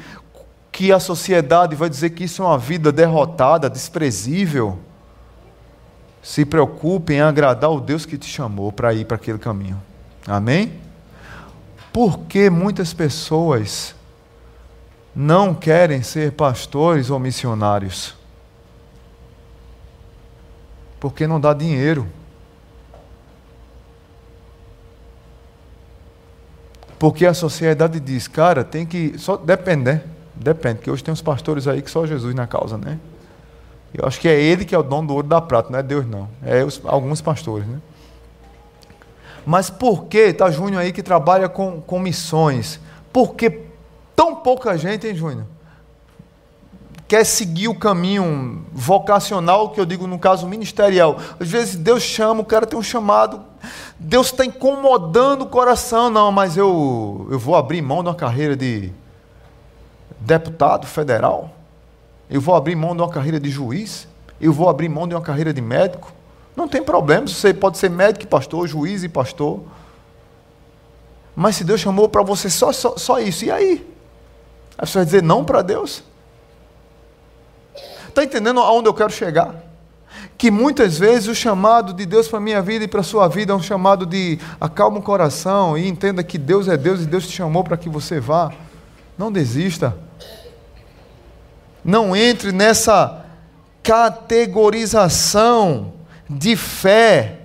que 0.71 0.91
a 0.91 0.99
sociedade 0.99 1.73
vai 1.73 1.89
dizer 1.89 2.09
que 2.09 2.25
isso 2.25 2.43
é 2.43 2.45
uma 2.45 2.57
vida 2.57 2.91
derrotada, 2.91 3.69
desprezível. 3.69 4.77
Se 6.21 6.43
preocupe 6.43 7.13
em 7.13 7.21
agradar 7.21 7.71
o 7.71 7.79
Deus 7.79 8.05
que 8.05 8.17
te 8.17 8.27
chamou 8.27 8.73
para 8.73 8.93
ir 8.93 9.05
para 9.05 9.15
aquele 9.15 9.37
caminho. 9.37 9.81
Amém? 10.27 10.73
Porque 11.93 12.49
muitas 12.49 12.93
pessoas 12.93 13.95
não 15.15 15.53
querem 15.53 16.03
ser 16.03 16.33
pastores 16.33 17.09
ou 17.09 17.19
missionários? 17.19 18.15
Porque 20.99 21.27
não 21.27 21.39
dá 21.39 21.53
dinheiro. 21.53 22.07
Porque 26.97 27.25
a 27.25 27.33
sociedade 27.33 27.99
diz, 27.99 28.27
cara, 28.27 28.63
tem 28.63 28.85
que. 28.85 29.17
Só 29.17 29.37
depende, 29.37 29.83
né? 29.83 30.01
Depende, 30.35 30.75
porque 30.75 30.91
hoje 30.91 31.03
tem 31.03 31.13
uns 31.13 31.21
pastores 31.21 31.67
aí 31.67 31.81
que 31.81 31.89
só 31.89 32.05
Jesus 32.05 32.33
na 32.33 32.47
causa, 32.47 32.77
né? 32.77 32.99
Eu 33.93 34.05
acho 34.05 34.19
que 34.19 34.27
é 34.27 34.39
ele 34.39 34.65
que 34.65 34.75
é 34.75 34.77
o 34.77 34.83
dono 34.83 35.07
do 35.07 35.13
ouro 35.13 35.27
da 35.27 35.39
prata, 35.39 35.69
não 35.69 35.79
é 35.79 35.83
Deus 35.83 36.05
não. 36.05 36.27
É 36.43 36.63
os, 36.63 36.81
alguns 36.83 37.21
pastores, 37.21 37.65
né? 37.65 37.79
Mas 39.45 39.69
por 39.69 40.05
que 40.05 40.17
está 40.17 40.49
Júnior 40.49 40.81
aí 40.81 40.91
que 40.91 41.03
trabalha 41.03 41.47
com, 41.47 41.79
com 41.79 41.99
missões? 41.99 42.79
Por 43.13 43.35
que 43.35 43.61
tão 44.15 44.35
pouca 44.35 44.77
gente, 44.77 45.07
hein, 45.07 45.15
Júnior? 45.15 45.45
Quer 47.07 47.23
seguir 47.23 47.67
o 47.67 47.75
caminho 47.75 48.65
vocacional, 48.71 49.69
que 49.69 49.79
eu 49.79 49.85
digo 49.85 50.07
no 50.07 50.17
caso 50.17 50.47
ministerial. 50.47 51.17
Às 51.39 51.49
vezes 51.49 51.75
Deus 51.75 52.01
chama, 52.01 52.41
o 52.41 52.45
cara 52.45 52.65
tem 52.65 52.77
um 52.77 52.83
chamado, 52.83 53.41
Deus 53.99 54.27
está 54.27 54.45
incomodando 54.45 55.43
o 55.43 55.47
coração. 55.47 56.09
Não, 56.09 56.31
mas 56.31 56.57
eu, 56.57 57.27
eu 57.29 57.39
vou 57.39 57.55
abrir 57.55 57.81
mão 57.81 58.01
de 58.01 58.09
uma 58.09 58.15
carreira 58.15 58.55
de 58.55 58.91
deputado 60.19 60.87
federal, 60.87 61.51
eu 62.29 62.41
vou 62.41 62.55
abrir 62.55 62.75
mão 62.75 62.95
de 62.95 63.01
uma 63.01 63.09
carreira 63.09 63.39
de 63.39 63.49
juiz, 63.49 64.07
eu 64.41 64.51
vou 64.51 64.67
abrir 64.67 64.89
mão 64.89 65.07
de 65.07 65.13
uma 65.13 65.21
carreira 65.21 65.53
de 65.53 65.61
médico. 65.61 66.11
Não 66.55 66.67
tem 66.67 66.81
problema, 66.81 67.27
você 67.27 67.53
pode 67.53 67.77
ser 67.77 67.89
médico 67.89 68.25
e 68.25 68.27
pastor, 68.27 68.67
juiz 68.67 69.03
e 69.03 69.09
pastor. 69.09 69.61
Mas 71.35 71.57
se 71.57 71.63
Deus 71.63 71.81
chamou 71.81 72.07
para 72.07 72.23
você 72.23 72.49
só, 72.49 72.71
só, 72.71 72.97
só 72.97 73.19
isso, 73.19 73.45
e 73.45 73.51
aí? 73.51 73.85
Aí 74.77 74.87
você 74.87 74.97
vai 74.97 75.05
dizer 75.05 75.21
não 75.21 75.43
para 75.43 75.61
Deus? 75.61 76.01
Está 78.15 78.23
entendendo 78.23 78.61
aonde 78.61 78.87
eu 78.87 78.93
quero 78.93 79.11
chegar? 79.11 79.53
Que 80.37 80.49
muitas 80.49 80.97
vezes 80.97 81.27
o 81.27 81.35
chamado 81.35 81.93
de 81.93 82.05
Deus 82.05 82.29
para 82.29 82.37
a 82.37 82.41
minha 82.41 82.61
vida 82.61 82.85
e 82.85 82.87
para 82.87 83.01
a 83.01 83.03
sua 83.03 83.27
vida 83.27 83.51
é 83.51 83.55
um 83.55 83.61
chamado 83.61 84.05
de 84.05 84.39
acalma 84.59 84.99
o 84.99 85.01
coração 85.01 85.77
e 85.77 85.85
entenda 85.85 86.23
que 86.23 86.37
Deus 86.37 86.69
é 86.69 86.77
Deus 86.77 87.01
e 87.01 87.05
Deus 87.05 87.27
te 87.27 87.33
chamou 87.33 87.61
para 87.61 87.75
que 87.75 87.89
você 87.89 88.21
vá. 88.21 88.53
Não 89.17 89.29
desista. 89.29 89.97
Não 91.83 92.15
entre 92.15 92.53
nessa 92.53 93.25
categorização 93.83 95.91
de 96.29 96.55
fé 96.55 97.39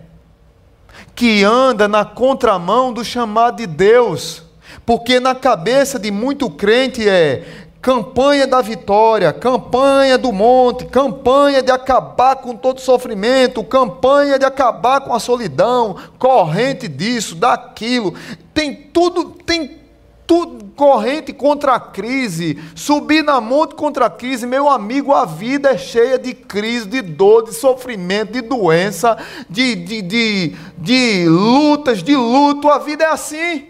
que 1.17 1.43
anda 1.43 1.89
na 1.89 2.05
contramão 2.05 2.93
do 2.93 3.05
chamado 3.05 3.57
de 3.57 3.67
Deus. 3.67 4.45
Porque 4.87 5.19
na 5.19 5.35
cabeça 5.35 5.99
de 5.99 6.13
muito 6.13 6.49
crente 6.49 7.09
é 7.09 7.70
campanha 7.81 8.47
da 8.47 8.61
vitória, 8.61 9.33
campanha 9.33 10.19
do 10.19 10.33
monte, 10.33 10.85
campanha 10.85 11.63
de 11.63 11.71
acabar 11.71 12.37
com 12.37 12.55
todo 12.55 12.81
sofrimento, 12.81 13.65
campanha 13.65 14.39
de 14.39 14.45
acabar 14.45 15.01
com 15.01 15.15
a 15.15 15.21
solidão, 15.21 15.97
corrente 16.19 16.87
disso, 16.87 17.35
daquilo. 17.35 18.15
Tem 18.53 18.75
tudo, 18.75 19.31
tem 19.47 19.79
tudo 20.27 20.67
corrente 20.77 21.33
contra 21.33 21.75
a 21.75 21.81
crise, 21.81 22.57
subir 22.75 23.25
na 23.25 23.41
monte 23.41 23.75
contra 23.75 24.07
a 24.07 24.11
crise, 24.11 24.47
meu 24.47 24.69
amigo, 24.69 25.13
a 25.13 25.25
vida 25.25 25.71
é 25.71 25.79
cheia 25.79 26.19
de 26.19 26.35
crise, 26.35 26.87
de 26.87 27.03
dor, 27.03 27.45
de 27.45 27.55
sofrimento, 27.55 28.33
de 28.33 28.41
doença, 28.43 29.17
de, 29.49 29.75
de, 29.75 30.03
de, 30.03 30.57
de 30.79 31.25
lutas, 31.29 32.03
de 32.03 32.15
luto, 32.15 32.69
a 32.69 32.79
vida 32.79 33.05
é 33.05 33.09
assim. 33.09 33.70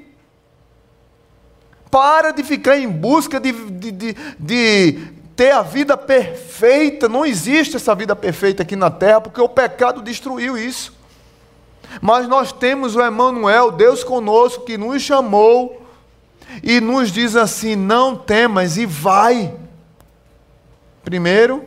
Para 1.91 2.31
de 2.31 2.43
ficar 2.45 2.79
em 2.79 2.89
busca 2.89 3.41
de, 3.41 3.53
de, 3.53 3.91
de, 3.91 4.17
de 4.39 4.99
ter 5.35 5.53
a 5.53 5.63
vida 5.63 5.97
perfeita, 5.97 7.09
não 7.09 7.25
existe 7.25 7.77
essa 7.77 7.95
vida 7.95 8.15
perfeita 8.15 8.63
aqui 8.63 8.77
na 8.77 8.91
terra, 8.91 9.21
porque 9.21 9.41
o 9.41 9.49
pecado 9.49 10.03
destruiu 10.03 10.57
isso. 10.57 10.93
Mas 12.01 12.29
nós 12.29 12.53
temos 12.53 12.95
o 12.95 13.05
Emmanuel, 13.05 13.73
Deus 13.73 14.05
conosco, 14.05 14.65
que 14.65 14.77
nos 14.77 15.03
chamou 15.03 15.85
e 16.63 16.81
nos 16.81 17.11
diz 17.11 17.37
assim: 17.37 17.75
não 17.75 18.15
temas 18.15 18.77
e 18.77 18.87
vai. 18.87 19.55
Primeiro, 21.03 21.65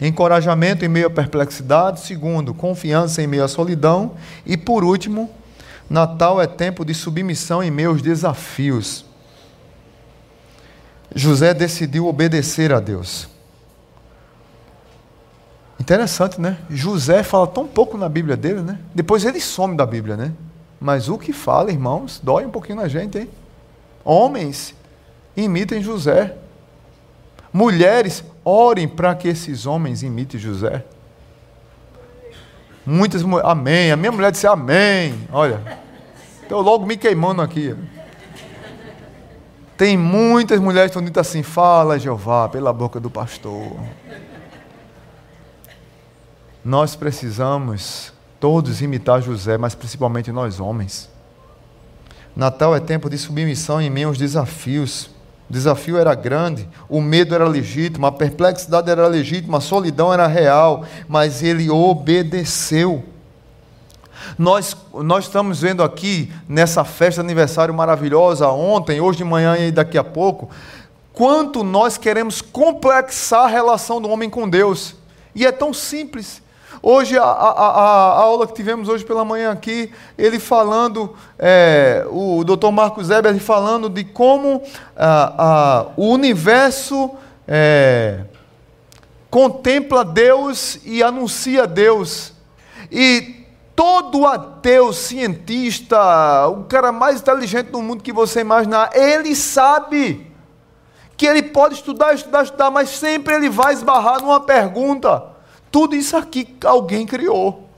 encorajamento 0.00 0.84
em 0.84 0.88
meio 0.88 1.06
à 1.06 1.10
perplexidade. 1.10 2.00
Segundo, 2.00 2.54
confiança 2.54 3.22
em 3.22 3.26
meio 3.26 3.44
à 3.44 3.48
solidão. 3.48 4.12
E 4.46 4.56
por 4.56 4.84
último, 4.84 5.30
Natal 5.88 6.40
é 6.40 6.46
tempo 6.46 6.84
de 6.84 6.94
submissão 6.94 7.62
em 7.62 7.70
meio 7.70 7.90
aos 7.90 8.02
desafios. 8.02 9.04
José 11.14 11.52
decidiu 11.52 12.06
obedecer 12.06 12.72
a 12.72 12.80
Deus. 12.80 13.28
Interessante, 15.78 16.40
né? 16.40 16.58
José 16.70 17.22
fala 17.22 17.46
tão 17.46 17.66
pouco 17.66 17.98
na 17.98 18.08
Bíblia 18.08 18.36
dele, 18.36 18.62
né? 18.62 18.78
Depois 18.94 19.24
ele 19.24 19.40
some 19.40 19.76
da 19.76 19.84
Bíblia, 19.84 20.16
né? 20.16 20.32
Mas 20.80 21.08
o 21.08 21.18
que 21.18 21.32
fala, 21.32 21.70
irmãos, 21.70 22.20
dói 22.22 22.46
um 22.46 22.50
pouquinho 22.50 22.76
na 22.76 22.88
gente, 22.88 23.18
hein? 23.18 23.28
Homens, 24.04 24.74
imitem 25.36 25.82
José. 25.82 26.36
Mulheres, 27.52 28.24
orem 28.44 28.88
para 28.88 29.14
que 29.14 29.28
esses 29.28 29.66
homens 29.66 30.02
imitem 30.02 30.40
José. 30.40 30.84
Muitas 32.86 33.22
mulheres, 33.22 33.50
amém. 33.50 33.92
A 33.92 33.96
minha 33.96 34.12
mulher 34.12 34.32
disse 34.32 34.46
amém. 34.46 35.14
Olha, 35.32 35.60
estou 36.42 36.62
logo 36.62 36.86
me 36.86 36.96
queimando 36.96 37.42
aqui. 37.42 37.76
Tem 39.82 39.96
muitas 39.96 40.60
mulheres 40.60 40.92
que 40.92 40.96
estão 40.96 41.04
dito 41.04 41.18
assim: 41.18 41.42
fala, 41.42 41.98
Jeová, 41.98 42.48
pela 42.48 42.72
boca 42.72 43.00
do 43.00 43.10
pastor. 43.10 43.80
Nós 46.64 46.94
precisamos 46.94 48.12
todos 48.38 48.80
imitar 48.80 49.20
José, 49.20 49.58
mas 49.58 49.74
principalmente 49.74 50.30
nós 50.30 50.60
homens. 50.60 51.10
Natal 52.36 52.76
é 52.76 52.78
tempo 52.78 53.10
de 53.10 53.18
submissão 53.18 53.82
em 53.82 53.90
meio 53.90 54.06
aos 54.06 54.18
desafios. 54.18 55.06
O 55.50 55.52
desafio 55.52 55.98
era 55.98 56.14
grande, 56.14 56.68
o 56.88 57.00
medo 57.00 57.34
era 57.34 57.48
legítimo, 57.48 58.06
a 58.06 58.12
perplexidade 58.12 58.88
era 58.88 59.08
legítima, 59.08 59.58
a 59.58 59.60
solidão 59.60 60.14
era 60.14 60.28
real, 60.28 60.84
mas 61.08 61.42
ele 61.42 61.68
obedeceu. 61.68 63.02
Nós, 64.38 64.76
nós 64.94 65.24
estamos 65.24 65.60
vendo 65.60 65.82
aqui, 65.82 66.32
nessa 66.48 66.84
festa 66.84 67.22
de 67.22 67.26
aniversário 67.26 67.74
maravilhosa, 67.74 68.48
ontem, 68.48 69.00
hoje 69.00 69.18
de 69.18 69.24
manhã 69.24 69.56
e 69.56 69.70
daqui 69.70 69.98
a 69.98 70.04
pouco, 70.04 70.50
quanto 71.12 71.62
nós 71.62 71.96
queremos 71.96 72.40
complexar 72.40 73.44
a 73.44 73.48
relação 73.48 74.00
do 74.00 74.08
homem 74.08 74.30
com 74.30 74.48
Deus. 74.48 74.94
E 75.34 75.46
é 75.46 75.52
tão 75.52 75.72
simples. 75.72 76.42
Hoje, 76.82 77.16
a, 77.16 77.22
a, 77.22 77.50
a, 77.50 78.20
aula 78.20 78.46
que 78.46 78.54
tivemos 78.54 78.88
hoje 78.88 79.04
pela 79.04 79.24
manhã 79.24 79.52
aqui, 79.52 79.92
ele 80.18 80.40
falando, 80.40 81.14
é, 81.38 82.04
o 82.10 82.42
Dr. 82.42 82.70
Marcos 82.72 83.08
Eber 83.08 83.38
falando 83.38 83.88
de 83.88 84.02
como 84.02 84.62
o 85.96 86.08
universo 86.08 87.10
é, 87.46 88.24
contempla 89.30 90.04
Deus 90.04 90.80
e 90.84 91.02
anuncia 91.02 91.66
Deus. 91.66 92.32
E 92.90 93.41
todo 93.74 94.26
ateu, 94.26 94.92
cientista, 94.92 96.46
o 96.48 96.64
cara 96.64 96.92
mais 96.92 97.20
inteligente 97.20 97.70
do 97.70 97.82
mundo 97.82 98.02
que 98.02 98.12
você 98.12 98.40
imaginar, 98.40 98.90
ele 98.94 99.34
sabe 99.34 100.30
que 101.16 101.26
ele 101.26 101.42
pode 101.42 101.74
estudar, 101.74 102.14
estudar, 102.14 102.42
estudar, 102.42 102.70
mas 102.70 102.90
sempre 102.90 103.34
ele 103.34 103.48
vai 103.48 103.72
esbarrar 103.72 104.20
numa 104.20 104.40
pergunta. 104.40 105.24
Tudo 105.70 105.94
isso 105.94 106.16
aqui 106.16 106.56
alguém 106.64 107.06
criou. 107.06 107.68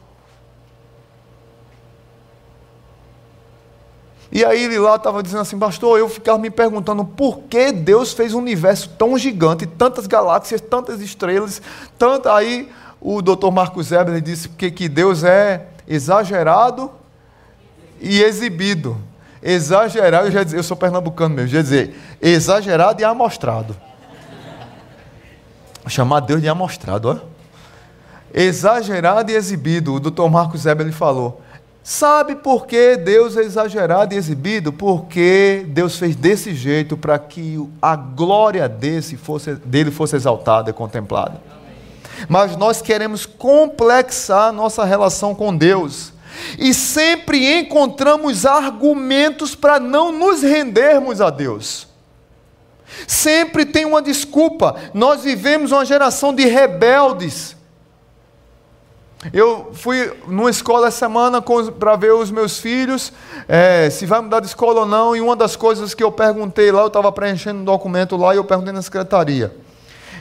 E 4.32 4.44
aí 4.44 4.64
ele 4.64 4.78
lá 4.80 4.96
estava 4.96 5.22
dizendo 5.22 5.42
assim, 5.42 5.56
pastor, 5.56 5.96
eu 5.96 6.08
ficava 6.08 6.38
me 6.38 6.50
perguntando 6.50 7.04
por 7.04 7.42
que 7.42 7.70
Deus 7.70 8.12
fez 8.12 8.34
um 8.34 8.38
universo 8.38 8.90
tão 8.98 9.16
gigante, 9.16 9.64
tantas 9.64 10.08
galáxias, 10.08 10.60
tantas 10.60 11.00
estrelas, 11.00 11.62
tanta. 11.96 12.34
Aí 12.34 12.68
o 13.00 13.22
Dr. 13.22 13.50
Marcos 13.52 13.92
Weber 13.92 14.20
disse 14.20 14.48
que, 14.48 14.72
que 14.72 14.88
Deus 14.88 15.22
é 15.22 15.68
exagerado 15.86 16.90
e 18.00 18.22
exibido. 18.22 18.96
Exagerado, 19.42 20.28
eu, 20.28 20.32
já 20.32 20.42
dizer, 20.42 20.56
eu 20.56 20.62
sou 20.62 20.76
pernambucano 20.76 21.34
mesmo, 21.34 21.50
já 21.50 21.62
dizer, 21.62 21.94
exagerado 22.20 23.00
e 23.00 23.04
amostrado. 23.04 23.76
Chamar 25.86 26.20
Deus 26.20 26.40
de 26.40 26.48
amostrado, 26.48 27.08
olha 27.08 27.34
exagerado 28.34 29.30
e 29.30 29.36
exibido. 29.36 29.94
O 29.94 30.00
doutor 30.00 30.28
Marcos 30.28 30.64
Weber 30.64 30.92
falou. 30.92 31.40
Sabe 31.84 32.34
por 32.34 32.66
que 32.66 32.96
Deus 32.96 33.36
é 33.36 33.42
exagerado 33.42 34.14
e 34.14 34.16
exibido? 34.16 34.72
Porque 34.72 35.66
Deus 35.68 35.98
fez 35.98 36.16
desse 36.16 36.54
jeito 36.54 36.96
para 36.96 37.18
que 37.18 37.62
a 37.80 37.94
glória 37.94 38.66
desse 38.68 39.16
fosse, 39.16 39.54
dele 39.56 39.90
fosse 39.90 40.16
exaltada 40.16 40.70
e 40.70 40.72
contemplada. 40.72 41.40
Mas 42.28 42.56
nós 42.56 42.80
queremos 42.80 43.26
complexar 43.26 44.52
nossa 44.52 44.84
relação 44.84 45.34
com 45.34 45.56
Deus. 45.56 46.12
E 46.58 46.74
sempre 46.74 47.60
encontramos 47.60 48.44
argumentos 48.44 49.54
para 49.54 49.78
não 49.78 50.10
nos 50.10 50.42
rendermos 50.42 51.20
a 51.20 51.30
Deus. 51.30 51.86
Sempre 53.06 53.64
tem 53.64 53.84
uma 53.84 54.02
desculpa. 54.02 54.76
Nós 54.92 55.22
vivemos 55.22 55.72
uma 55.72 55.84
geração 55.84 56.34
de 56.34 56.44
rebeldes 56.46 57.56
eu 59.32 59.70
fui 59.72 60.12
numa 60.26 60.50
escola 60.50 60.88
essa 60.88 60.98
semana 60.98 61.40
para 61.40 61.96
ver 61.96 62.12
os 62.12 62.30
meus 62.30 62.58
filhos, 62.58 63.12
é, 63.48 63.88
se 63.88 64.04
vai 64.04 64.20
mudar 64.20 64.40
de 64.40 64.46
escola 64.46 64.80
ou 64.80 64.86
não, 64.86 65.16
e 65.16 65.20
uma 65.20 65.34
das 65.34 65.56
coisas 65.56 65.94
que 65.94 66.02
eu 66.02 66.12
perguntei 66.12 66.70
lá, 66.70 66.82
eu 66.82 66.88
estava 66.88 67.10
preenchendo 67.10 67.60
um 67.60 67.64
documento 67.64 68.16
lá 68.16 68.34
e 68.34 68.36
eu 68.36 68.44
perguntei 68.44 68.72
na 68.72 68.82
secretaria. 68.82 69.54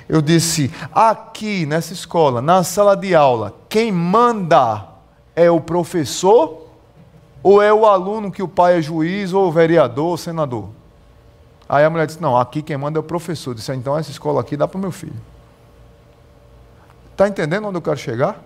Eu 0.07 0.21
disse: 0.21 0.71
aqui 0.91 1.65
nessa 1.65 1.93
escola, 1.93 2.41
na 2.41 2.63
sala 2.63 2.95
de 2.95 3.15
aula, 3.15 3.53
quem 3.69 3.91
manda 3.91 4.85
é 5.35 5.49
o 5.49 5.59
professor 5.59 6.67
ou 7.41 7.61
é 7.61 7.73
o 7.73 7.85
aluno 7.85 8.31
que 8.31 8.43
o 8.43 8.47
pai 8.47 8.77
é 8.77 8.81
juiz 8.81 9.33
ou 9.33 9.51
vereador 9.51 10.07
ou 10.07 10.17
senador? 10.17 10.69
Aí 11.67 11.83
a 11.83 11.89
mulher 11.89 12.05
disse: 12.05 12.21
não, 12.21 12.37
aqui 12.37 12.61
quem 12.61 12.77
manda 12.77 12.99
é 12.99 13.01
o 13.01 13.03
professor. 13.03 13.51
Eu 13.51 13.55
disse: 13.55 13.71
ah, 13.71 13.75
então 13.75 13.97
essa 13.97 14.11
escola 14.11 14.41
aqui 14.41 14.57
dá 14.57 14.67
para 14.67 14.77
o 14.77 14.81
meu 14.81 14.91
filho. 14.91 15.19
Está 17.11 17.27
entendendo 17.27 17.67
onde 17.67 17.77
eu 17.77 17.81
quero 17.81 17.97
chegar? 17.97 18.41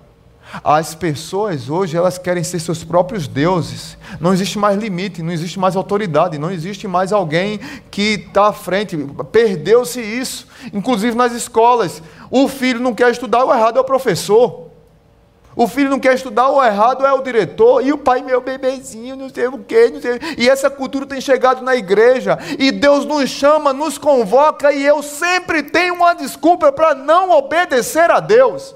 As 0.64 0.96
pessoas 0.96 1.70
hoje 1.70 1.98
elas 1.98 2.18
querem 2.18 2.44
ser 2.44 2.60
seus 2.60 2.84
próprios 2.84 3.28
deuses. 3.28 3.98
Não 4.20 4.34
existe 4.34 4.58
mais 4.58 4.78
limite, 4.78 5.22
não 5.22 5.32
existe 5.32 5.60
mais 5.60 5.76
autoridade, 5.76 6.38
não 6.38 6.52
existe 6.52 6.88
mais 6.88 7.12
alguém 7.12 7.60
que 7.92 8.26
está 8.28 8.48
à 8.48 8.54
frente. 8.54 8.98
Perdeu-se 9.32 10.02
isso. 10.02 10.48
Inclusive 10.74 11.16
nas 11.16 11.34
escolas. 11.34 12.02
O 12.32 12.48
filho 12.48 12.80
não 12.80 12.94
quer 12.94 13.12
estudar, 13.12 13.44
o 13.44 13.54
errado 13.54 13.78
é 13.78 13.82
o 13.82 13.86
professor. 13.86 14.68
O 15.56 15.68
filho 15.68 15.90
não 15.90 16.00
quer 16.00 16.14
estudar, 16.14 16.50
o 16.50 16.64
errado 16.64 17.04
é 17.04 17.12
o 17.12 17.22
diretor. 17.24 17.84
E 17.84 17.92
o 17.92 17.98
pai, 17.98 18.22
meu 18.22 18.40
bebezinho, 18.40 19.16
não 19.16 19.28
sei 19.28 19.48
o 19.48 19.58
quê, 19.58 19.90
não 19.92 20.00
sei. 20.00 20.20
E 20.38 20.48
essa 20.48 20.70
cultura 20.70 21.06
tem 21.06 21.20
chegado 21.20 21.64
na 21.64 21.76
igreja. 21.76 22.38
E 22.60 22.72
Deus 22.72 23.06
nos 23.06 23.30
chama, 23.30 23.74
nos 23.74 23.98
convoca. 23.98 24.72
E 24.72 24.86
eu 24.86 25.02
sempre 25.02 25.64
tenho 25.64 25.96
uma 25.96 26.14
desculpa 26.14 26.72
para 26.72 26.94
não 26.94 27.32
obedecer 27.32 28.12
a 28.12 28.20
Deus. 28.20 28.76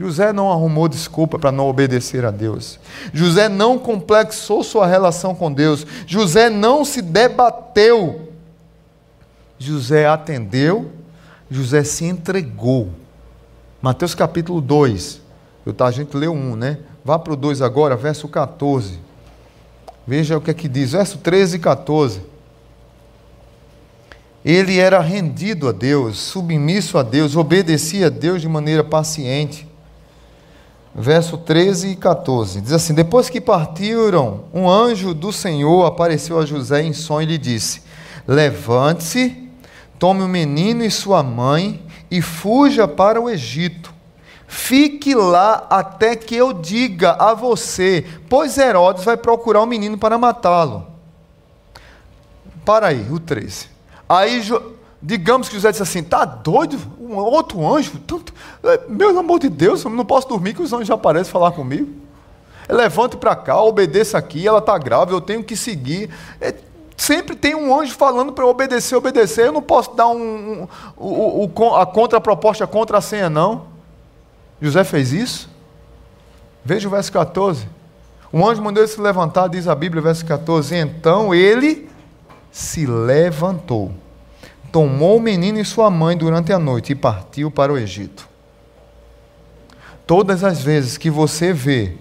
José 0.00 0.32
não 0.32 0.50
arrumou 0.50 0.88
desculpa 0.88 1.38
para 1.38 1.52
não 1.52 1.68
obedecer 1.68 2.24
a 2.24 2.30
Deus. 2.30 2.80
José 3.12 3.50
não 3.50 3.78
complexou 3.78 4.64
sua 4.64 4.86
relação 4.86 5.34
com 5.34 5.52
Deus. 5.52 5.86
José 6.06 6.48
não 6.48 6.86
se 6.86 7.02
debateu. 7.02 8.32
José 9.58 10.06
atendeu. 10.06 10.90
José 11.50 11.84
se 11.84 12.06
entregou. 12.06 12.88
Mateus 13.82 14.14
capítulo 14.14 14.62
2. 14.62 15.20
Eu, 15.66 15.74
tá, 15.74 15.84
a 15.84 15.90
gente 15.90 16.16
leu 16.16 16.32
um, 16.32 16.56
né? 16.56 16.78
Vá 17.04 17.18
para 17.18 17.34
o 17.34 17.36
2 17.36 17.60
agora, 17.60 17.94
verso 17.94 18.26
14. 18.26 18.98
Veja 20.06 20.38
o 20.38 20.40
que 20.40 20.50
é 20.50 20.54
que 20.54 20.66
diz. 20.66 20.92
Verso 20.92 21.18
13 21.18 21.56
e 21.56 21.60
14. 21.60 22.22
Ele 24.42 24.78
era 24.78 24.98
rendido 25.00 25.68
a 25.68 25.72
Deus, 25.72 26.16
submisso 26.16 26.96
a 26.96 27.02
Deus, 27.02 27.36
obedecia 27.36 28.06
a 28.06 28.08
Deus 28.10 28.40
de 28.40 28.48
maneira 28.48 28.82
paciente 28.82 29.68
verso 30.94 31.38
13 31.38 31.88
e 31.88 31.96
14. 31.96 32.60
Diz 32.60 32.72
assim: 32.72 32.94
Depois 32.94 33.28
que 33.28 33.40
partiram, 33.40 34.44
um 34.52 34.68
anjo 34.68 35.14
do 35.14 35.32
Senhor 35.32 35.86
apareceu 35.86 36.38
a 36.38 36.46
José 36.46 36.82
em 36.82 36.92
sonho 36.92 37.22
e 37.22 37.32
lhe 37.32 37.38
disse: 37.38 37.82
Levante-se, 38.26 39.48
tome 39.98 40.22
o 40.22 40.28
menino 40.28 40.84
e 40.84 40.90
sua 40.90 41.22
mãe 41.22 41.84
e 42.10 42.20
fuja 42.20 42.88
para 42.88 43.20
o 43.20 43.30
Egito. 43.30 43.94
Fique 44.46 45.14
lá 45.14 45.66
até 45.70 46.16
que 46.16 46.34
eu 46.34 46.52
diga 46.52 47.12
a 47.12 47.34
você, 47.34 48.04
pois 48.28 48.58
Herodes 48.58 49.04
vai 49.04 49.16
procurar 49.16 49.62
o 49.62 49.66
menino 49.66 49.96
para 49.96 50.18
matá-lo. 50.18 50.88
Para 52.64 52.88
aí, 52.88 53.06
o 53.10 53.20
13. 53.20 53.68
Aí, 54.08 54.42
digamos 55.00 55.48
que 55.48 55.54
José 55.54 55.70
disse 55.70 55.84
assim: 55.84 56.02
tá 56.02 56.24
doido? 56.24 56.76
Um 57.10 57.16
outro 57.16 57.66
anjo? 57.66 57.98
Tanto, 58.06 58.32
é, 58.62 58.82
meu 58.88 59.18
amor 59.18 59.40
de 59.40 59.48
Deus, 59.48 59.84
eu 59.84 59.90
não 59.90 60.04
posso 60.04 60.28
dormir 60.28 60.54
que 60.54 60.62
os 60.62 60.72
anjos 60.72 60.86
já 60.86 60.94
aparecem 60.94 61.32
falar 61.32 61.50
comigo. 61.50 61.90
Levante 62.68 63.16
para 63.16 63.34
cá, 63.34 63.60
obedeça 63.60 64.16
aqui, 64.16 64.46
ela 64.46 64.60
está 64.60 64.78
grave, 64.78 65.12
eu 65.12 65.20
tenho 65.20 65.42
que 65.42 65.56
seguir. 65.56 66.08
É, 66.40 66.54
sempre 66.96 67.34
tem 67.34 67.54
um 67.54 67.76
anjo 67.78 67.94
falando 67.94 68.32
para 68.32 68.44
eu 68.44 68.48
obedecer, 68.48 68.94
obedecer. 68.94 69.46
Eu 69.46 69.52
não 69.52 69.62
posso 69.62 69.92
dar 69.96 70.06
um, 70.06 70.68
um, 70.96 71.50
um, 71.58 71.74
a 71.74 71.84
contraproposta 71.84 72.66
contra 72.66 72.98
a 72.98 73.00
senha, 73.00 73.28
não. 73.28 73.64
José 74.62 74.84
fez 74.84 75.12
isso? 75.12 75.50
Veja 76.64 76.86
o 76.86 76.90
verso 76.90 77.10
14. 77.10 77.66
O 78.32 78.46
anjo 78.46 78.62
mandou 78.62 78.82
ele 78.82 78.92
se 78.92 79.00
levantar, 79.00 79.48
diz 79.48 79.66
a 79.66 79.74
Bíblia, 79.74 80.00
verso 80.00 80.24
14. 80.24 80.76
Então 80.76 81.34
ele 81.34 81.88
se 82.52 82.86
levantou, 82.86 83.90
tomou 84.70 85.18
o 85.18 85.20
menino 85.20 85.58
e 85.58 85.64
sua 85.64 85.90
mãe 85.90 86.16
durante 86.16 86.52
a 86.52 86.58
noite 86.58 86.92
e 86.92 86.96
partiu 86.96 87.50
para 87.50 87.72
o 87.72 87.78
Egito. 87.78 88.28
Todas 90.06 90.42
as 90.42 90.62
vezes 90.62 90.96
que 90.96 91.10
você 91.10 91.52
vê 91.52 91.94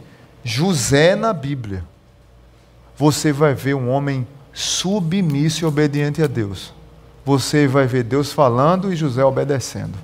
José 0.43 1.15
na 1.15 1.31
Bíblia, 1.33 1.83
você 2.97 3.31
vai 3.31 3.53
ver 3.53 3.75
um 3.75 3.89
homem 3.89 4.27
submisso 4.53 5.63
e 5.63 5.65
obediente 5.65 6.21
a 6.21 6.27
Deus. 6.27 6.73
Você 7.25 7.67
vai 7.67 7.85
ver 7.85 8.03
Deus 8.03 8.33
falando 8.33 8.91
e 8.91 8.95
José 8.95 9.23
obedecendo. 9.23 9.97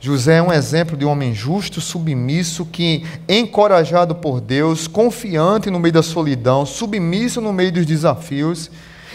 José 0.00 0.36
é 0.36 0.42
um 0.42 0.52
exemplo 0.52 0.96
de 0.96 1.04
um 1.04 1.10
homem 1.10 1.34
justo, 1.34 1.80
submisso, 1.80 2.66
que, 2.66 3.04
encorajado 3.28 4.14
por 4.14 4.40
Deus, 4.40 4.86
confiante 4.86 5.70
no 5.70 5.80
meio 5.80 5.94
da 5.94 6.02
solidão, 6.02 6.66
submisso 6.66 7.40
no 7.40 7.52
meio 7.52 7.72
dos 7.72 7.86
desafios 7.86 8.70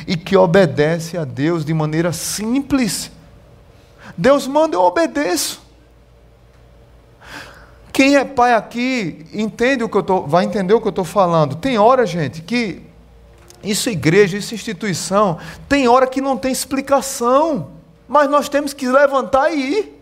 e 0.07 0.15
que 0.15 0.35
obedece 0.35 1.17
a 1.17 1.25
Deus 1.25 1.63
de 1.65 1.73
maneira 1.73 2.12
simples. 2.12 3.12
Deus 4.17 4.47
manda, 4.47 4.75
eu 4.75 4.81
obedeço. 4.81 5.62
Quem 7.91 8.15
é 8.15 8.23
pai 8.23 8.53
aqui 8.53 9.25
entende 9.33 9.83
o 9.83 9.89
que 9.89 9.97
eu 9.97 10.03
tô, 10.03 10.21
vai 10.21 10.45
entender 10.45 10.73
o 10.73 10.79
que 10.79 10.88
eu 10.88 10.91
estou 10.91 11.03
falando. 11.03 11.55
Tem 11.55 11.77
hora, 11.77 12.05
gente, 12.05 12.41
que 12.41 12.81
isso 13.63 13.89
igreja, 13.89 14.38
isso 14.38 14.53
instituição, 14.53 15.38
tem 15.67 15.88
hora 15.88 16.07
que 16.07 16.21
não 16.21 16.38
tem 16.38 16.51
explicação, 16.51 17.71
mas 18.07 18.29
nós 18.29 18.47
temos 18.47 18.73
que 18.73 18.88
levantar 18.88 19.51
e 19.51 19.79
ir. 19.79 19.99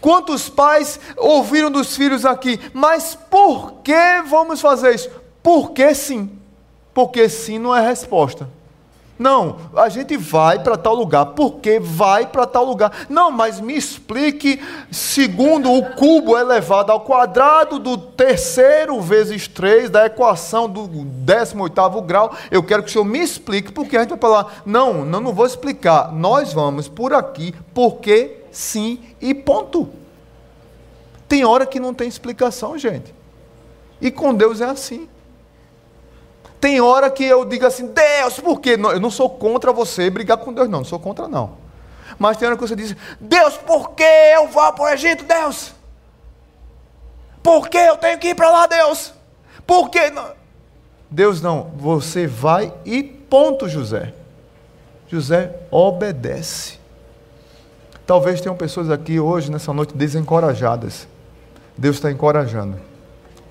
Quantos 0.00 0.48
pais 0.48 1.00
ouviram 1.16 1.70
dos 1.70 1.96
filhos 1.96 2.24
aqui, 2.24 2.60
mas 2.72 3.14
por 3.30 3.82
que 3.82 4.22
vamos 4.26 4.60
fazer 4.60 4.94
isso? 4.94 5.10
Porque 5.42 5.94
sim. 5.94 6.30
Porque 6.94 7.28
sim 7.28 7.58
não 7.58 7.76
é 7.76 7.86
resposta. 7.86 8.48
Não, 9.16 9.58
a 9.76 9.88
gente 9.88 10.16
vai 10.16 10.58
para 10.58 10.76
tal 10.76 10.94
lugar. 10.94 11.26
Porque 11.26 11.78
vai 11.78 12.26
para 12.26 12.46
tal 12.46 12.64
lugar? 12.64 13.06
Não, 13.08 13.30
mas 13.30 13.60
me 13.60 13.76
explique, 13.76 14.60
segundo 14.90 15.72
o 15.72 15.94
cubo 15.94 16.36
elevado 16.36 16.90
ao 16.90 17.00
quadrado 17.00 17.78
do 17.78 17.96
terceiro 17.96 19.00
vezes 19.00 19.46
três 19.46 19.88
da 19.88 20.06
equação 20.06 20.68
do 20.68 20.88
18 20.88 22.00
grau. 22.02 22.34
Eu 22.50 22.62
quero 22.62 22.82
que 22.82 22.88
o 22.88 22.92
senhor 22.92 23.04
me 23.04 23.20
explique, 23.20 23.72
porque 23.72 23.96
a 23.96 24.00
gente 24.00 24.10
vai 24.10 24.18
falar, 24.18 24.62
não, 24.66 25.04
não, 25.04 25.20
não 25.20 25.32
vou 25.32 25.46
explicar. 25.46 26.12
Nós 26.12 26.52
vamos 26.52 26.88
por 26.88 27.12
aqui, 27.12 27.54
porque 27.72 28.38
sim 28.50 29.00
e 29.20 29.32
ponto. 29.32 29.88
Tem 31.28 31.44
hora 31.44 31.66
que 31.66 31.78
não 31.78 31.94
tem 31.94 32.08
explicação, 32.08 32.76
gente. 32.76 33.14
E 34.00 34.10
com 34.10 34.34
Deus 34.34 34.60
é 34.60 34.66
assim. 34.66 35.08
Tem 36.64 36.80
hora 36.80 37.10
que 37.10 37.22
eu 37.22 37.44
digo 37.44 37.66
assim, 37.66 37.88
Deus, 37.88 38.40
por 38.40 38.58
quê? 38.58 38.70
Eu 38.70 38.98
não 38.98 39.10
sou 39.10 39.28
contra 39.28 39.70
você 39.70 40.08
brigar 40.08 40.38
com 40.38 40.50
Deus, 40.50 40.66
não, 40.66 40.78
não 40.78 40.84
sou 40.86 40.98
contra, 40.98 41.28
não. 41.28 41.58
Mas 42.18 42.38
tem 42.38 42.48
hora 42.48 42.56
que 42.56 42.66
você 42.66 42.74
diz, 42.74 42.96
Deus, 43.20 43.58
por 43.58 43.90
que 43.90 44.02
eu 44.02 44.48
vou 44.48 44.72
para 44.72 44.84
o 44.84 44.88
Egito, 44.88 45.26
Deus? 45.26 45.74
Por 47.42 47.68
que 47.68 47.76
eu 47.76 47.98
tenho 47.98 48.18
que 48.18 48.28
ir 48.28 48.34
para 48.34 48.50
lá, 48.50 48.66
Deus? 48.66 49.12
Por 49.66 49.90
que 49.90 50.08
não? 50.08 50.32
Deus 51.10 51.42
não, 51.42 51.70
você 51.76 52.26
vai 52.26 52.72
e 52.82 53.02
ponto, 53.02 53.68
José. 53.68 54.14
José 55.06 55.54
obedece. 55.70 56.78
Talvez 58.06 58.40
tenham 58.40 58.56
pessoas 58.56 58.88
aqui 58.88 59.20
hoje, 59.20 59.50
nessa 59.50 59.74
noite, 59.74 59.94
desencorajadas. 59.94 61.06
Deus 61.76 61.96
está 61.96 62.10
encorajando. 62.10 62.80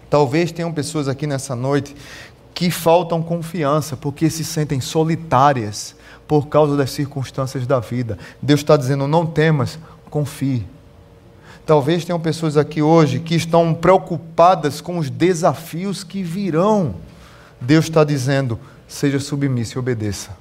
Talvez 0.09 0.51
tenham 0.51 0.71
pessoas 0.71 1.07
aqui 1.07 1.25
nessa 1.25 1.55
noite 1.55 1.95
que 2.53 2.69
faltam 2.69 3.21
confiança, 3.21 3.97
porque 3.97 4.29
se 4.29 4.43
sentem 4.43 4.79
solitárias 4.79 5.95
por 6.27 6.47
causa 6.47 6.77
das 6.77 6.91
circunstâncias 6.91 7.65
da 7.65 7.79
vida. 7.79 8.17
Deus 8.41 8.59
está 8.59 8.77
dizendo: 8.77 9.07
não 9.07 9.25
temas, 9.25 9.79
confie. 10.09 10.65
Talvez 11.65 12.03
tenham 12.03 12.19
pessoas 12.19 12.57
aqui 12.57 12.81
hoje 12.81 13.19
que 13.19 13.35
estão 13.35 13.73
preocupadas 13.73 14.81
com 14.81 14.97
os 14.97 15.09
desafios 15.09 16.03
que 16.03 16.21
virão. 16.21 16.95
Deus 17.59 17.85
está 17.85 18.03
dizendo: 18.03 18.59
seja 18.87 19.19
submisso 19.19 19.77
e 19.77 19.79
obedeça. 19.79 20.31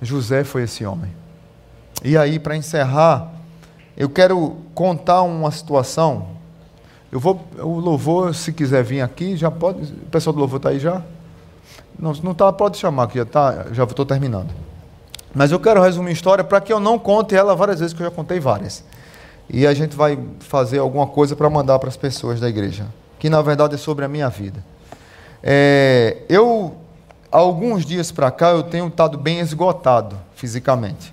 José 0.00 0.42
foi 0.42 0.64
esse 0.64 0.84
homem. 0.84 1.12
E 2.04 2.16
aí, 2.16 2.40
para 2.40 2.56
encerrar, 2.56 3.32
eu 3.96 4.08
quero 4.08 4.56
contar 4.74 5.22
uma 5.22 5.50
situação 5.52 6.41
eu 7.12 7.20
vou, 7.20 7.46
o 7.58 7.78
louvor, 7.78 8.34
se 8.34 8.54
quiser 8.54 8.82
vir 8.82 9.02
aqui, 9.02 9.36
já 9.36 9.50
pode. 9.50 9.82
O 9.82 10.06
pessoal 10.10 10.32
do 10.32 10.40
louvor 10.40 10.56
está 10.56 10.70
aí 10.70 10.78
já? 10.78 11.02
Não, 11.98 12.14
não 12.14 12.32
tá, 12.32 12.50
pode 12.50 12.78
chamar 12.78 13.02
aqui, 13.02 13.18
já 13.18 13.26
tá, 13.26 13.66
já 13.70 13.84
estou 13.84 14.06
terminando. 14.06 14.48
Mas 15.34 15.52
eu 15.52 15.60
quero 15.60 15.82
resumir 15.82 16.08
a 16.08 16.12
história 16.14 16.42
para 16.42 16.58
que 16.58 16.72
eu 16.72 16.80
não 16.80 16.98
conte 16.98 17.34
ela 17.34 17.54
várias 17.54 17.80
vezes, 17.80 17.94
que 17.94 18.02
eu 18.02 18.06
já 18.08 18.10
contei 18.10 18.40
várias. 18.40 18.82
E 19.46 19.66
a 19.66 19.74
gente 19.74 19.94
vai 19.94 20.18
fazer 20.40 20.78
alguma 20.78 21.06
coisa 21.06 21.36
para 21.36 21.50
mandar 21.50 21.78
para 21.78 21.90
as 21.90 21.98
pessoas 21.98 22.40
da 22.40 22.48
igreja, 22.48 22.86
que 23.18 23.28
na 23.28 23.42
verdade 23.42 23.74
é 23.74 23.78
sobre 23.78 24.06
a 24.06 24.08
minha 24.08 24.30
vida. 24.30 24.64
É, 25.42 26.16
eu, 26.30 26.74
alguns 27.30 27.84
dias 27.84 28.10
para 28.10 28.30
cá, 28.30 28.52
eu 28.52 28.62
tenho 28.62 28.88
estado 28.88 29.18
bem 29.18 29.38
esgotado 29.38 30.18
fisicamente. 30.34 31.12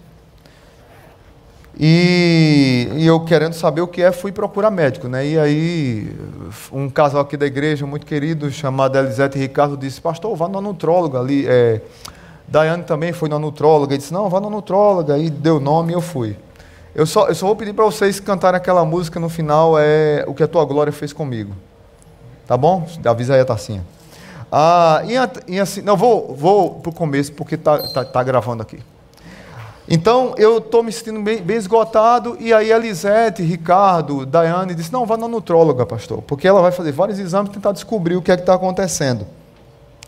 E, 1.82 2.90
e, 2.98 3.08
eu 3.08 3.22
querendo 3.22 3.54
saber 3.54 3.80
o 3.80 3.88
que 3.88 4.02
é, 4.02 4.12
fui 4.12 4.34
procurar 4.34 4.70
médico, 4.70 5.08
né? 5.08 5.26
E 5.26 5.40
aí, 5.40 6.12
um 6.74 6.90
casal 6.90 7.22
aqui 7.22 7.38
da 7.38 7.46
igreja, 7.46 7.86
muito 7.86 8.06
querido, 8.06 8.52
chamado 8.52 8.98
Elisete 8.98 9.38
e 9.38 9.42
Ricardo, 9.42 9.78
disse, 9.78 10.02
pastor, 10.02 10.36
vá 10.36 10.50
na 10.50 10.60
nutróloga 10.60 11.22
ali. 11.22 11.46
É, 11.48 11.80
Daiane 12.50 12.84
também 12.84 13.14
foi 13.14 13.30
na 13.30 13.40
nutróloga, 13.40 13.96
e 13.96 13.98
disse, 13.98 14.12
não, 14.12 14.30
vá 14.30 14.42
na 14.42 14.50
nutróloga, 14.50 15.14
aí 15.14 15.30
deu 15.30 15.58
nome 15.58 15.94
e 15.94 15.96
eu 15.96 16.02
fui. 16.02 16.36
Eu 16.94 17.06
só, 17.06 17.28
eu 17.30 17.36
só 17.36 17.46
vou 17.46 17.56
pedir 17.56 17.72
para 17.72 17.86
vocês 17.86 18.20
cantarem 18.20 18.58
aquela 18.58 18.84
música 18.84 19.18
no 19.18 19.30
final, 19.30 19.80
é 19.80 20.26
O 20.28 20.34
que 20.34 20.44
a 20.44 20.48
tua 20.50 20.66
glória 20.66 20.92
fez 20.92 21.14
comigo. 21.14 21.54
Tá 22.46 22.58
bom? 22.58 22.86
Avisa 23.06 23.36
aí 23.36 23.40
a 23.40 23.46
tacinha. 23.46 23.86
Ah, 24.52 25.02
e, 25.06 25.54
e 25.54 25.60
assim, 25.62 25.82
não, 25.82 25.96
vou, 25.96 26.36
vou 26.36 26.76
para 26.82 26.90
o 26.90 26.94
começo, 26.94 27.32
porque 27.32 27.56
tá, 27.56 27.78
tá, 27.94 28.04
tá 28.04 28.22
gravando 28.22 28.64
aqui. 28.64 28.80
Então 29.92 30.36
eu 30.38 30.60
estou 30.60 30.84
me 30.84 30.92
sentindo 30.92 31.20
bem, 31.20 31.42
bem, 31.42 31.58
esgotado, 31.58 32.38
e 32.40 32.54
aí 32.54 32.72
Elisete, 32.72 33.42
Ricardo, 33.42 34.24
Daiane 34.24 34.76
disse: 34.76 34.94
Não, 34.94 35.04
vá 35.04 35.18
na 35.18 35.28
nutróloga, 35.28 35.84
pastor, 35.84 36.22
porque 36.22 36.48
ela 36.48 36.62
vai 36.62 36.72
fazer 36.72 36.92
vários 36.92 37.18
exames 37.18 37.52
tentar 37.52 37.72
descobrir 37.72 38.16
o 38.16 38.22
que 38.22 38.32
é 38.32 38.36
que 38.36 38.44
está 38.44 38.54
acontecendo. 38.54 39.26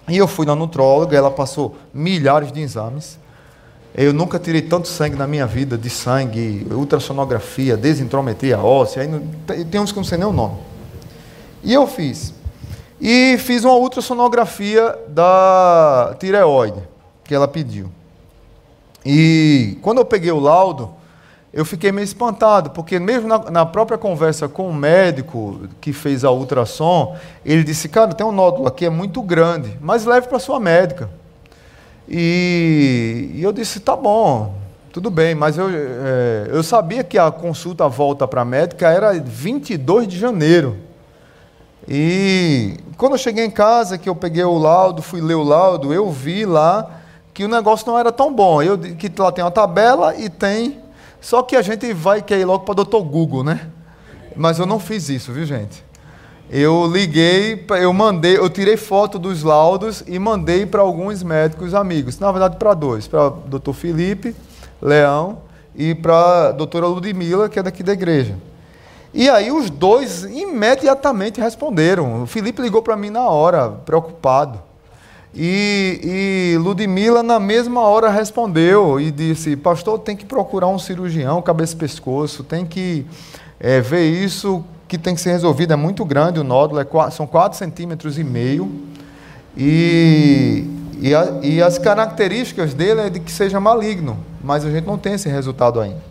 E 0.07 0.17
eu 0.17 0.27
fui 0.27 0.45
na 0.45 0.55
nutróloga, 0.55 1.17
ela 1.17 1.31
passou 1.31 1.75
milhares 1.91 2.51
de 2.51 2.61
exames. 2.61 3.19
Eu 3.95 4.13
nunca 4.13 4.37
tirei 4.37 4.61
tanto 4.61 4.87
sangue 4.87 5.15
na 5.15 5.25
minha 5.25 5.47
vida, 5.47 5.77
de 5.77 5.89
sangue, 5.89 6.65
ultrassonografia, 6.69 7.75
desintrometria 7.75 8.59
óssea, 8.59 9.09
tem 9.69 9.81
uns 9.81 9.91
que 9.91 9.97
não 9.97 10.03
sei 10.03 10.17
nem 10.19 10.27
o 10.27 10.31
nome. 10.31 10.57
E 11.63 11.73
eu 11.73 11.87
fiz. 11.87 12.33
E 13.01 13.35
fiz 13.39 13.63
uma 13.63 13.73
ultrassonografia 13.75 14.95
da 15.07 16.15
tireoide, 16.19 16.79
que 17.23 17.33
ela 17.33 17.47
pediu. 17.47 17.89
E 19.05 19.77
quando 19.81 19.97
eu 19.97 20.05
peguei 20.05 20.31
o 20.31 20.39
laudo, 20.39 20.91
eu 21.53 21.65
fiquei 21.65 21.91
meio 21.91 22.05
espantado, 22.05 22.69
porque 22.69 22.97
mesmo 22.97 23.27
na, 23.27 23.51
na, 23.51 23.65
própria 23.65 23.97
conversa 23.97 24.47
com 24.47 24.69
o 24.69 24.73
médico 24.73 25.67
que 25.81 25.91
fez 25.91 26.23
a 26.23 26.31
ultrassom, 26.31 27.15
ele 27.45 27.63
disse, 27.63 27.89
cara, 27.89 28.13
tem 28.13 28.25
um 28.25 28.31
nódulo 28.31 28.67
aqui, 28.67 28.85
é 28.85 28.89
muito 28.89 29.21
grande, 29.21 29.77
mas 29.81 30.05
leve 30.05 30.27
para 30.27 30.39
sua 30.39 30.59
médica. 30.59 31.09
E, 32.07 33.31
e, 33.35 33.43
eu 33.43 33.51
disse, 33.51 33.79
tá 33.79 33.95
bom, 33.95 34.55
Tudo 34.93 35.09
bem, 35.09 35.33
mas 35.33 35.57
eu, 35.57 35.69
é, 35.69 36.49
eu 36.51 36.61
sabia 36.63 37.03
que 37.03 37.17
a 37.17 37.31
consulta 37.31 37.87
volta 37.87 38.27
para 38.27 38.41
a 38.41 38.45
médica 38.45 38.89
era 38.89 39.13
22 39.13 40.07
de 40.07 40.19
janeiro. 40.19 40.77
E 41.87 42.77
quando 42.97 43.13
eu 43.13 43.17
cheguei 43.17 43.45
em 43.45 43.51
casa, 43.51 43.97
que 43.97 44.07
eu 44.07 44.15
peguei 44.15 44.43
o 44.43 44.57
laudo, 44.57 45.01
fui 45.01 45.21
ler 45.21 45.35
o 45.35 45.43
laudo, 45.43 45.93
eu 45.93 46.09
vi 46.11 46.45
lá 46.45 47.00
que 47.33 47.45
o 47.45 47.47
negócio 47.47 47.87
não 47.87 47.97
era 47.97 48.11
tão 48.11 48.33
bom. 48.33 48.61
Eu, 48.61 48.77
que 48.77 49.11
lá 49.17 49.31
tem 49.31 49.43
uma 49.43 49.51
tabela 49.51 50.15
e 50.15 50.29
tem. 50.29 50.79
Só 51.19 51.43
que 51.43 51.55
a 51.55 51.61
gente 51.61 51.93
vai 51.93 52.21
querer 52.21 52.41
ir 52.41 52.45
logo 52.45 52.65
para 52.65 52.71
o 52.71 52.75
doutor 52.75 53.03
Google, 53.03 53.43
né? 53.43 53.67
Mas 54.35 54.59
eu 54.59 54.65
não 54.65 54.79
fiz 54.79 55.09
isso, 55.09 55.31
viu, 55.31 55.45
gente? 55.45 55.83
Eu 56.49 56.85
liguei, 56.91 57.65
eu 57.79 57.93
mandei, 57.93 58.37
eu 58.37 58.49
tirei 58.49 58.75
foto 58.75 59.17
dos 59.17 59.41
laudos 59.41 60.03
e 60.05 60.19
mandei 60.19 60.65
para 60.65 60.81
alguns 60.81 61.23
médicos 61.23 61.73
amigos. 61.73 62.19
Na 62.19 62.29
verdade, 62.31 62.57
para 62.57 62.73
dois: 62.73 63.07
para 63.07 63.27
o 63.27 63.29
doutor 63.47 63.73
Felipe 63.73 64.35
Leão 64.81 65.37
e 65.75 65.95
para 65.95 66.49
a 66.49 66.51
doutora 66.51 66.87
Ludmila, 66.87 67.47
que 67.47 67.59
é 67.59 67.63
daqui 67.63 67.83
da 67.83 67.93
igreja. 67.93 68.35
E 69.13 69.29
aí 69.29 69.51
os 69.51 69.69
dois 69.69 70.23
imediatamente 70.23 71.39
responderam. 71.39 72.23
O 72.23 72.25
Felipe 72.25 72.61
ligou 72.61 72.81
para 72.81 72.95
mim 72.95 73.09
na 73.09 73.27
hora, 73.29 73.69
preocupado. 73.69 74.61
E, 75.33 76.53
e 76.53 76.57
Ludmila, 76.57 77.23
na 77.23 77.39
mesma 77.39 77.81
hora, 77.81 78.09
respondeu 78.09 78.99
e 78.99 79.09
disse: 79.11 79.55
Pastor, 79.55 79.99
tem 79.99 80.15
que 80.15 80.25
procurar 80.25 80.67
um 80.67 80.77
cirurgião, 80.77 81.41
cabeça 81.41 81.73
e 81.73 81.77
pescoço, 81.77 82.43
tem 82.43 82.65
que 82.65 83.05
é, 83.59 83.79
ver 83.79 84.09
isso 84.09 84.63
que 84.87 84.97
tem 84.97 85.15
que 85.15 85.21
ser 85.21 85.31
resolvido. 85.31 85.71
É 85.71 85.77
muito 85.77 86.03
grande 86.03 86.39
o 86.39 86.43
nódulo, 86.43 86.81
é, 86.81 87.11
são 87.11 87.25
4 87.25 87.57
centímetros 87.57 88.19
e 88.19 88.23
meio. 88.23 88.69
E, 89.55 90.65
e, 90.99 91.15
a, 91.15 91.39
e 91.41 91.61
as 91.61 91.77
características 91.77 92.73
dele 92.73 93.01
é 93.01 93.09
de 93.09 93.19
que 93.19 93.31
seja 93.31 93.59
maligno, 93.59 94.17
mas 94.43 94.65
a 94.65 94.71
gente 94.71 94.85
não 94.85 94.97
tem 94.97 95.13
esse 95.13 95.29
resultado 95.29 95.79
ainda. 95.79 96.10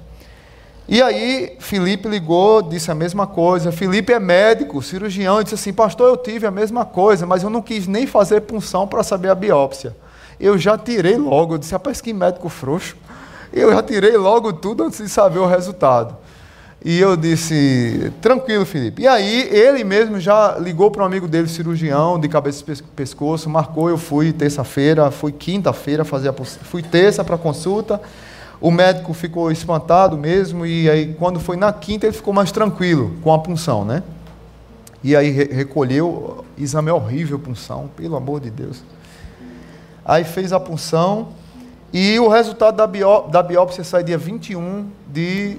E 0.91 1.01
aí, 1.01 1.53
Felipe 1.61 2.09
ligou, 2.09 2.61
disse 2.61 2.91
a 2.91 2.97
mesma 2.97 3.25
coisa. 3.25 3.71
Felipe 3.71 4.13
é 4.13 4.19
médico, 4.19 4.83
cirurgião, 4.83 5.41
e 5.41 5.45
disse 5.45 5.55
assim: 5.55 5.73
Pastor, 5.73 6.09
eu 6.09 6.17
tive 6.17 6.49
a 6.49 6.51
mesma 6.51 6.85
coisa, 6.85 7.25
mas 7.25 7.45
eu 7.45 7.49
não 7.49 7.63
quis 7.63 7.87
nem 7.87 8.09
fazer 8.09 8.41
punção 8.41 8.89
para 8.89 9.05
saber 9.05 9.29
a 9.29 9.35
biópsia. 9.37 9.95
Eu 10.41 10.59
já 10.59 10.77
tirei 10.77 11.17
logo, 11.17 11.55
eu 11.55 11.59
disse: 11.59 11.71
Rapaz, 11.71 12.01
que 12.01 12.13
médico 12.13 12.49
frouxo. 12.49 12.97
Eu 13.53 13.73
já 13.73 13.81
tirei 13.85 14.17
logo 14.17 14.53
tudo 14.53 14.83
antes 14.83 14.99
de 14.99 15.09
saber 15.09 15.39
o 15.39 15.47
resultado. 15.47 16.17
E 16.85 16.99
eu 16.99 17.17
disse: 17.17 18.13
Tranquilo, 18.21 18.67
Felipe. 18.67 19.03
E 19.03 19.07
aí, 19.07 19.49
ele 19.49 19.85
mesmo 19.85 20.19
já 20.19 20.59
ligou 20.59 20.91
para 20.91 21.05
um 21.05 21.07
amigo 21.07 21.29
dele, 21.29 21.47
cirurgião, 21.47 22.19
de 22.19 22.29
cabeça 22.29 22.65
e 22.69 22.83
pescoço, 22.97 23.49
marcou. 23.49 23.89
Eu 23.89 23.97
fui 23.97 24.33
terça-feira, 24.33 25.09
fui 25.13 25.31
quinta-feira 25.31 26.05
fazer 26.05 26.31
a 26.31 26.33
Fui 26.33 26.83
terça 26.83 27.23
para 27.23 27.39
consulta. 27.39 28.01
O 28.61 28.71
médico 28.71 29.15
ficou 29.15 29.51
espantado 29.51 30.19
mesmo, 30.19 30.67
e 30.67 30.89
aí, 30.91 31.15
quando 31.15 31.41
foi 31.41 31.57
na 31.57 31.73
quinta, 31.73 32.07
ele 32.07 32.13
ficou 32.13 32.35
mais 32.35 32.53
tranquilo 32.53 33.17
com 33.23 33.33
a 33.33 33.39
punção, 33.39 33.87
né? 33.87 34.03
E 35.03 35.17
aí 35.17 35.31
recolheu, 35.31 36.45
exame 36.59 36.91
horrível, 36.91 37.39
punção, 37.39 37.89
pelo 37.97 38.17
amor 38.17 38.39
de 38.39 38.51
Deus. 38.51 38.83
Aí 40.05 40.25
fez 40.25 40.53
a 40.53 40.61
punção, 40.61 41.29
e 41.91 42.21
o 42.21 42.29
resultado 42.29 42.77
da, 42.77 42.87
bió 42.87 43.23
da 43.23 43.43
biópsia 43.43 43.83
sai 43.83 44.05
dia 44.05 44.19
21 44.19 44.91
de, 45.09 45.57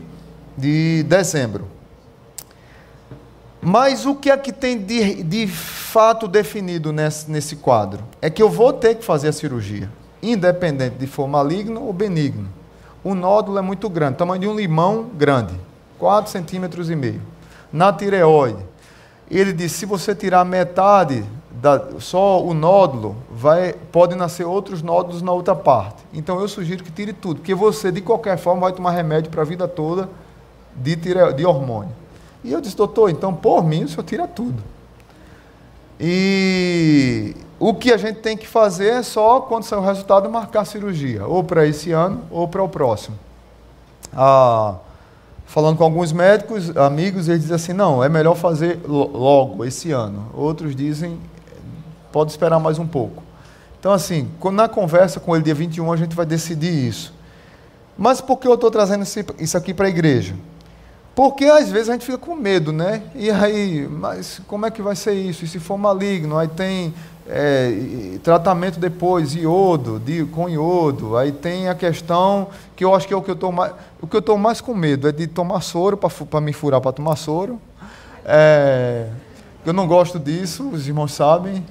de 0.55 1.01
dezembro. 1.03 1.65
Mas 3.59 4.05
o 4.05 4.13
que 4.13 4.29
é 4.29 4.37
que 4.37 4.51
tem 4.51 4.77
de, 4.77 5.23
de 5.23 5.47
fato 5.47 6.27
definido 6.27 6.93
nesse, 6.93 7.29
nesse 7.29 7.55
quadro? 7.55 8.03
É 8.21 8.29
que 8.29 8.43
eu 8.43 8.49
vou 8.49 8.71
ter 8.71 8.93
que 8.95 9.03
fazer 9.03 9.29
a 9.29 9.33
cirurgia, 9.33 9.89
independente 10.21 10.97
de 10.97 11.07
for 11.07 11.27
maligno 11.27 11.83
ou 11.83 11.91
benigno 11.91 12.60
o 13.03 13.15
nódulo 13.15 13.57
é 13.57 13.61
muito 13.61 13.89
grande, 13.89 14.17
tamanho 14.17 14.41
de 14.41 14.47
um 14.47 14.55
limão 14.55 15.09
grande, 15.15 15.53
4 15.97 16.31
centímetros 16.31 16.89
e 16.89 16.95
meio. 16.95 17.21
Na 17.71 17.91
tireoide, 17.91 18.63
ele 19.29 19.53
disse, 19.53 19.79
se 19.79 19.85
você 19.85 20.13
tirar 20.13 20.43
metade, 20.43 21.23
da, 21.61 21.99
só 21.99 22.43
o 22.43 22.53
nódulo, 22.53 23.15
vai, 23.29 23.73
pode 23.91 24.15
nascer 24.15 24.45
outros 24.45 24.81
nódulos 24.81 25.21
na 25.21 25.31
outra 25.31 25.55
parte. 25.55 26.03
Então 26.11 26.39
eu 26.39 26.47
sugiro 26.47 26.83
que 26.83 26.91
tire 26.91 27.13
tudo, 27.13 27.37
porque 27.37 27.53
você, 27.53 27.91
de 27.91 28.01
qualquer 28.01 28.37
forma, 28.37 28.61
vai 28.61 28.73
tomar 28.73 28.91
remédio 28.91 29.29
para 29.29 29.41
a 29.41 29.45
vida 29.45 29.67
toda 29.67 30.09
de, 30.75 30.95
tire, 30.95 31.33
de 31.33 31.45
hormônio. 31.45 31.91
E 32.43 32.51
eu 32.51 32.59
disse, 32.59 32.75
doutor, 32.75 33.09
então 33.11 33.33
por 33.33 33.63
mim 33.63 33.83
o 33.83 33.87
senhor 33.87 34.03
tira 34.03 34.27
tudo. 34.27 34.63
E 35.99 37.35
o 37.61 37.75
que 37.75 37.93
a 37.93 37.97
gente 37.97 38.21
tem 38.21 38.35
que 38.35 38.47
fazer 38.47 38.87
é 38.87 39.03
só, 39.03 39.39
quando 39.39 39.65
sair 39.65 39.77
o 39.77 39.83
resultado, 39.83 40.27
marcar 40.27 40.61
a 40.61 40.65
cirurgia, 40.65 41.27
ou 41.27 41.43
para 41.43 41.63
esse 41.63 41.91
ano 41.91 42.23
ou 42.31 42.47
para 42.47 42.63
o 42.63 42.67
próximo. 42.67 43.15
Ah, 44.11 44.77
falando 45.45 45.77
com 45.77 45.83
alguns 45.83 46.11
médicos, 46.11 46.75
amigos, 46.75 47.29
eles 47.29 47.41
dizem 47.41 47.55
assim: 47.55 47.73
não, 47.73 48.03
é 48.03 48.09
melhor 48.09 48.35
fazer 48.35 48.79
logo, 48.87 49.63
esse 49.63 49.91
ano. 49.91 50.31
Outros 50.33 50.75
dizem, 50.75 51.19
pode 52.11 52.31
esperar 52.31 52.59
mais 52.59 52.79
um 52.79 52.87
pouco. 52.87 53.21
Então, 53.79 53.93
assim, 53.93 54.27
na 54.51 54.67
conversa 54.67 55.19
com 55.19 55.35
ele 55.35 55.45
dia 55.45 55.53
21, 55.53 55.93
a 55.93 55.97
gente 55.97 56.15
vai 56.15 56.25
decidir 56.25 56.87
isso. 56.87 57.13
Mas 57.95 58.19
por 58.19 58.37
que 58.37 58.47
eu 58.47 58.55
estou 58.55 58.71
trazendo 58.71 59.03
isso 59.37 59.55
aqui 59.55 59.71
para 59.71 59.85
a 59.85 59.89
igreja? 59.89 60.33
Porque 61.13 61.45
às 61.45 61.69
vezes 61.69 61.89
a 61.89 61.93
gente 61.93 62.05
fica 62.05 62.17
com 62.17 62.35
medo, 62.35 62.71
né? 62.71 63.03
E 63.13 63.29
aí, 63.29 63.87
mas 63.87 64.41
como 64.47 64.65
é 64.65 64.71
que 64.71 64.81
vai 64.81 64.95
ser 64.95 65.13
isso? 65.13 65.43
E 65.43 65.47
se 65.47 65.59
for 65.59 65.77
maligno? 65.77 66.37
Aí 66.37 66.47
tem 66.47 66.93
é, 67.33 68.19
tratamento 68.21 68.77
depois, 68.77 69.33
iodo, 69.33 69.99
de, 69.99 70.25
com 70.25 70.49
iodo. 70.49 71.15
Aí 71.15 71.31
tem 71.31 71.69
a 71.69 71.73
questão 71.73 72.49
que 72.75 72.83
eu 72.83 72.93
acho 72.93 73.07
que 73.07 73.13
é 73.13 73.17
o 73.17 73.21
que 73.21 73.31
eu 73.31 73.35
estou 73.35 73.53
mais, 73.53 73.71
o 74.01 74.07
que 74.07 74.15
eu 74.17 74.19
estou 74.19 74.37
mais 74.37 74.59
com 74.59 74.75
medo 74.75 75.07
é 75.07 75.13
de 75.13 75.27
tomar 75.27 75.61
soro 75.61 75.97
para 75.97 76.41
me 76.41 76.51
furar 76.51 76.81
para 76.81 76.91
tomar 76.91 77.15
soro. 77.15 77.57
É, 78.25 79.07
eu 79.65 79.71
não 79.71 79.87
gosto 79.87 80.19
disso, 80.19 80.69
os 80.69 80.87
irmãos 80.87 81.13
sabem. 81.13 81.65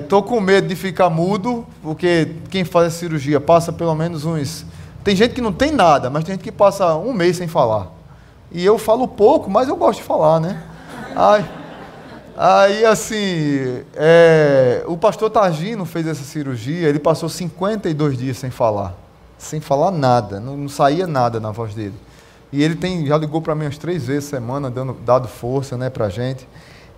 Estou 0.00 0.20
é, 0.20 0.22
com 0.22 0.40
medo 0.40 0.66
de 0.66 0.74
ficar 0.74 1.10
mudo, 1.10 1.66
porque 1.82 2.36
quem 2.48 2.64
faz 2.64 2.86
a 2.86 2.90
cirurgia 2.90 3.38
passa 3.38 3.70
pelo 3.70 3.94
menos 3.94 4.24
uns. 4.24 4.64
Tem 5.04 5.14
gente 5.14 5.34
que 5.34 5.42
não 5.42 5.52
tem 5.52 5.70
nada, 5.70 6.08
mas 6.08 6.24
tem 6.24 6.34
gente 6.34 6.44
que 6.44 6.52
passa 6.52 6.96
um 6.96 7.12
mês 7.12 7.36
sem 7.36 7.46
falar. 7.46 7.88
E 8.50 8.64
eu 8.64 8.78
falo 8.78 9.06
pouco, 9.06 9.50
mas 9.50 9.68
eu 9.68 9.76
gosto 9.76 9.98
de 9.98 10.04
falar, 10.04 10.40
né? 10.40 10.62
Ai. 11.14 11.61
Aí, 12.36 12.84
assim, 12.84 13.82
é, 13.94 14.82
o 14.86 14.96
pastor 14.96 15.28
Targino 15.30 15.84
fez 15.84 16.06
essa 16.06 16.24
cirurgia, 16.24 16.88
ele 16.88 16.98
passou 16.98 17.28
52 17.28 18.16
dias 18.16 18.38
sem 18.38 18.50
falar. 18.50 18.94
Sem 19.36 19.60
falar 19.60 19.90
nada, 19.90 20.40
não, 20.40 20.56
não 20.56 20.68
saía 20.68 21.06
nada 21.06 21.38
na 21.40 21.50
voz 21.50 21.74
dele. 21.74 21.94
E 22.52 22.62
ele 22.62 22.74
tem, 22.74 23.06
já 23.06 23.16
ligou 23.16 23.40
para 23.42 23.54
mim 23.54 23.64
umas 23.64 23.78
três 23.78 24.06
vezes 24.06 24.28
semana, 24.28 24.70
dando, 24.70 24.94
dado 25.04 25.26
força 25.26 25.76
né, 25.76 25.90
para 25.90 26.06
a 26.06 26.08
gente. 26.08 26.46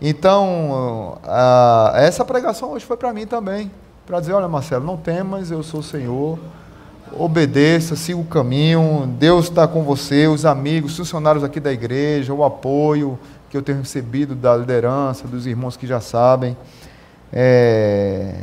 Então, 0.01 1.19
a, 1.23 1.93
essa 1.97 2.25
pregação 2.25 2.73
hoje 2.73 2.85
foi 2.85 2.97
para 2.97 3.13
mim 3.13 3.27
também. 3.27 3.71
Para 4.07 4.21
dizer, 4.21 4.33
olha 4.33 4.49
Marcelo, 4.49 4.85
não 4.85 4.97
temas, 4.97 5.51
eu 5.51 5.63
sou 5.63 5.81
o 5.81 5.83
Senhor. 5.83 6.39
Obedeça, 7.17 7.97
siga 7.97 8.19
o 8.19 8.25
caminho. 8.25 9.07
Deus 9.19 9.47
está 9.47 9.67
com 9.67 9.83
você, 9.83 10.27
os 10.27 10.45
amigos, 10.45 10.97
funcionários 10.97 11.45
aqui 11.45 11.61
da 11.61 11.73
igreja, 11.73 12.35
o 12.35 12.45
apoio, 12.45 13.19
que 13.55 13.59
eu 13.59 13.63
tenho 13.63 13.79
recebido 13.79 14.35
da 14.35 14.57
liderança, 14.57 15.29
dos 15.29 15.47
irmãos 15.47 15.77
que 15.77 15.87
já 15.87 16.01
sabem. 16.01 16.57
É, 17.33 18.35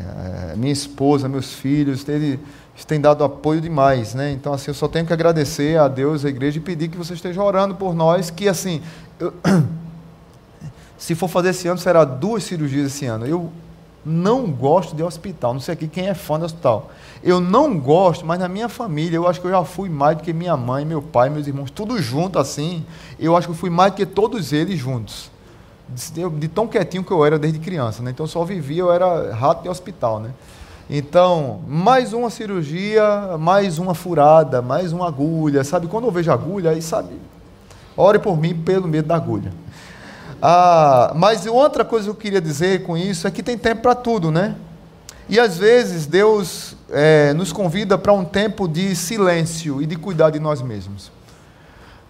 é, 0.53 0.55
minha 0.55 0.71
esposa, 0.71 1.27
meus 1.27 1.53
filhos, 1.53 2.07
eles 2.07 2.39
têm 2.87 3.01
dado 3.01 3.21
apoio 3.21 3.59
demais, 3.59 4.15
né? 4.15 4.31
Então, 4.31 4.53
assim, 4.53 4.71
eu 4.71 4.73
só 4.73 4.87
tenho 4.87 5.05
que 5.05 5.11
agradecer 5.11 5.77
a 5.77 5.89
Deus, 5.89 6.23
a 6.23 6.29
igreja, 6.29 6.59
e 6.59 6.61
pedir 6.61 6.87
que 6.87 6.95
você 6.95 7.13
esteja 7.13 7.43
orando 7.43 7.75
por 7.75 7.93
nós, 7.93 8.29
que, 8.29 8.47
assim, 8.47 8.81
eu, 9.19 9.33
se 10.97 11.13
for 11.13 11.27
fazer 11.27 11.49
esse 11.49 11.67
ano, 11.67 11.77
será 11.77 12.05
duas 12.05 12.45
cirurgias 12.45 12.87
esse 12.87 13.05
ano. 13.05 13.25
Eu 13.25 13.51
não 14.05 14.51
gosto 14.51 14.95
de 14.95 15.03
hospital, 15.03 15.53
não 15.53 15.59
sei 15.59 15.73
aqui 15.73 15.87
quem 15.87 16.07
é 16.07 16.13
fã 16.13 16.39
de 16.39 16.45
hospital. 16.45 16.89
Eu 17.23 17.39
não 17.39 17.77
gosto, 17.77 18.25
mas 18.25 18.39
na 18.39 18.47
minha 18.47 18.67
família, 18.67 19.15
eu 19.15 19.27
acho 19.27 19.39
que 19.39 19.45
eu 19.45 19.51
já 19.51 19.63
fui 19.63 19.89
mais 19.89 20.17
do 20.17 20.23
que 20.23 20.33
minha 20.33 20.57
mãe, 20.57 20.83
meu 20.83 21.01
pai, 21.01 21.29
meus 21.29 21.45
irmãos, 21.45 21.69
tudo 21.69 22.01
junto 22.01 22.39
assim. 22.39 22.83
Eu 23.19 23.37
acho 23.37 23.47
que 23.47 23.53
eu 23.53 23.57
fui 23.57 23.69
mais 23.69 23.91
do 23.91 23.97
que 23.97 24.05
todos 24.05 24.51
eles 24.53 24.79
juntos. 24.79 25.29
De, 25.87 26.27
de 26.29 26.47
tão 26.47 26.67
quietinho 26.67 27.03
que 27.03 27.11
eu 27.11 27.23
era 27.23 27.37
desde 27.37 27.59
criança, 27.59 28.01
né? 28.01 28.11
Então 28.11 28.23
eu 28.23 28.29
só 28.29 28.43
vivia, 28.43 28.81
eu 28.81 28.91
era 28.91 29.33
rato 29.33 29.61
de 29.61 29.69
hospital, 29.69 30.19
né? 30.19 30.31
Então, 30.89 31.61
mais 31.67 32.11
uma 32.11 32.29
cirurgia, 32.29 33.37
mais 33.39 33.77
uma 33.77 33.93
furada, 33.93 34.61
mais 34.61 34.91
uma 34.91 35.07
agulha, 35.07 35.63
sabe? 35.63 35.87
Quando 35.87 36.05
eu 36.05 36.11
vejo 36.11 36.31
agulha, 36.31 36.71
aí 36.71 36.81
sabe, 36.81 37.13
ore 37.95 38.19
por 38.19 38.37
mim 38.37 38.55
pelo 38.55 38.87
medo 38.87 39.07
da 39.07 39.15
agulha. 39.15 39.53
Ah, 40.41 41.13
mas 41.15 41.45
outra 41.45 41.85
coisa 41.85 42.05
que 42.05 42.09
eu 42.09 42.15
queria 42.15 42.41
dizer 42.41 42.83
com 42.83 42.97
isso 42.97 43.27
é 43.27 43.31
que 43.31 43.43
tem 43.43 43.57
tempo 43.57 43.81
para 43.81 43.93
tudo, 43.93 44.31
né? 44.31 44.55
E 45.29 45.39
às 45.39 45.57
vezes 45.57 46.05
Deus 46.05 46.75
é, 46.89 47.33
nos 47.33 47.53
convida 47.53 47.97
para 47.97 48.11
um 48.11 48.25
tempo 48.25 48.67
de 48.67 48.95
silêncio 48.95 49.81
e 49.81 49.85
de 49.85 49.95
cuidar 49.95 50.29
de 50.29 50.39
nós 50.39 50.61
mesmos. 50.61 51.11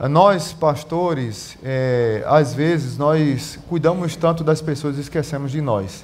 Nós, 0.09 0.51
pastores, 0.51 1.57
é, 1.63 2.23
às 2.25 2.55
vezes 2.55 2.97
nós 2.97 3.59
cuidamos 3.69 4.15
tanto 4.15 4.43
das 4.43 4.59
pessoas 4.59 4.97
e 4.97 5.01
esquecemos 5.01 5.51
de 5.51 5.61
nós. 5.61 6.03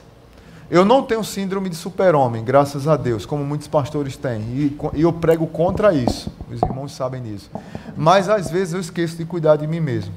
Eu 0.70 0.84
não 0.84 1.02
tenho 1.02 1.24
síndrome 1.24 1.70
de 1.70 1.76
super-homem, 1.76 2.44
graças 2.44 2.88
a 2.88 2.98
Deus, 2.98 3.26
como 3.26 3.44
muitos 3.44 3.68
pastores 3.68 4.18
têm. 4.18 4.42
E, 4.42 4.78
e, 4.94 5.02
eu 5.02 5.14
prego 5.14 5.48
contra 5.48 5.94
isso. 5.94 6.30
Os 6.52 6.62
irmãos 6.62 6.92
sabem 6.92 7.24
disso. 7.24 7.50
Mas 7.96 8.28
às 8.30 8.52
vezes 8.52 8.74
eu 8.74 8.82
esqueço 8.82 9.16
de 9.16 9.26
cuidar 9.26 9.56
de 9.56 9.66
mim 9.66 9.80
mesmo. 9.80 10.14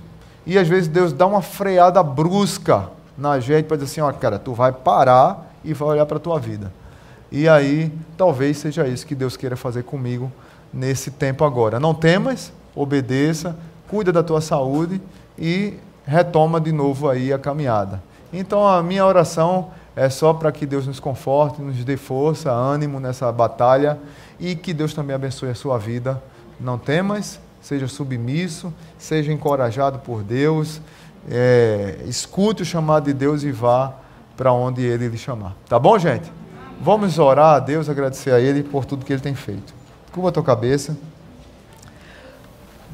E 0.46 0.58
às 0.58 0.68
vezes 0.68 0.88
Deus 0.88 1.12
dá 1.12 1.26
uma 1.26 1.42
freada 1.42 2.02
brusca 2.02 2.88
na 3.16 3.38
gente 3.38 3.66
para 3.66 3.76
dizer 3.76 3.90
assim: 3.90 4.00
ó, 4.00 4.12
cara, 4.12 4.38
tu 4.38 4.52
vai 4.52 4.72
parar 4.72 5.52
e 5.64 5.74
vai 5.74 5.88
olhar 5.88 6.06
para 6.06 6.16
a 6.16 6.20
tua 6.20 6.38
vida. 6.38 6.72
E 7.30 7.48
aí, 7.48 7.92
talvez 8.16 8.58
seja 8.58 8.88
isso 8.88 9.06
que 9.06 9.14
Deus 9.14 9.36
queira 9.36 9.56
fazer 9.56 9.84
comigo 9.84 10.32
nesse 10.72 11.10
tempo 11.10 11.44
agora. 11.44 11.78
Não 11.78 11.94
temas, 11.94 12.52
obedeça, 12.74 13.56
cuida 13.88 14.12
da 14.12 14.22
tua 14.22 14.40
saúde 14.40 15.00
e 15.38 15.74
retoma 16.04 16.60
de 16.60 16.72
novo 16.72 17.08
aí 17.08 17.32
a 17.32 17.38
caminhada. 17.38 18.02
Então 18.32 18.66
a 18.66 18.82
minha 18.82 19.04
oração 19.04 19.70
é 19.94 20.08
só 20.08 20.32
para 20.32 20.50
que 20.52 20.64
Deus 20.64 20.86
nos 20.86 21.00
conforte, 21.00 21.60
nos 21.60 21.84
dê 21.84 21.96
força, 21.96 22.50
ânimo 22.50 23.00
nessa 23.00 23.30
batalha 23.30 23.98
e 24.38 24.54
que 24.54 24.72
Deus 24.72 24.94
também 24.94 25.14
abençoe 25.14 25.50
a 25.50 25.54
sua 25.54 25.78
vida. 25.78 26.22
Não 26.58 26.78
temas, 26.78 27.40
seja 27.60 27.86
submisso, 27.86 28.72
seja 28.98 29.32
encorajado 29.32 29.98
por 29.98 30.22
Deus, 30.22 30.80
é, 31.30 32.00
escute 32.06 32.62
o 32.62 32.64
chamado 32.64 33.04
de 33.04 33.12
Deus 33.12 33.42
e 33.42 33.52
vá 33.52 33.94
para 34.36 34.52
onde 34.52 34.82
Ele 34.82 35.08
lhe 35.08 35.18
chamar. 35.18 35.54
Tá 35.68 35.78
bom, 35.78 35.98
gente? 35.98 36.32
Vamos 36.80 37.18
orar 37.18 37.56
a 37.56 37.58
Deus, 37.58 37.88
agradecer 37.88 38.32
a 38.32 38.40
Ele 38.40 38.62
por 38.62 38.84
tudo 38.84 39.04
que 39.04 39.12
Ele 39.12 39.20
tem 39.20 39.34
feito. 39.34 39.74
Curva 40.12 40.30
a 40.30 40.32
tua 40.32 40.42
cabeça. 40.42 40.96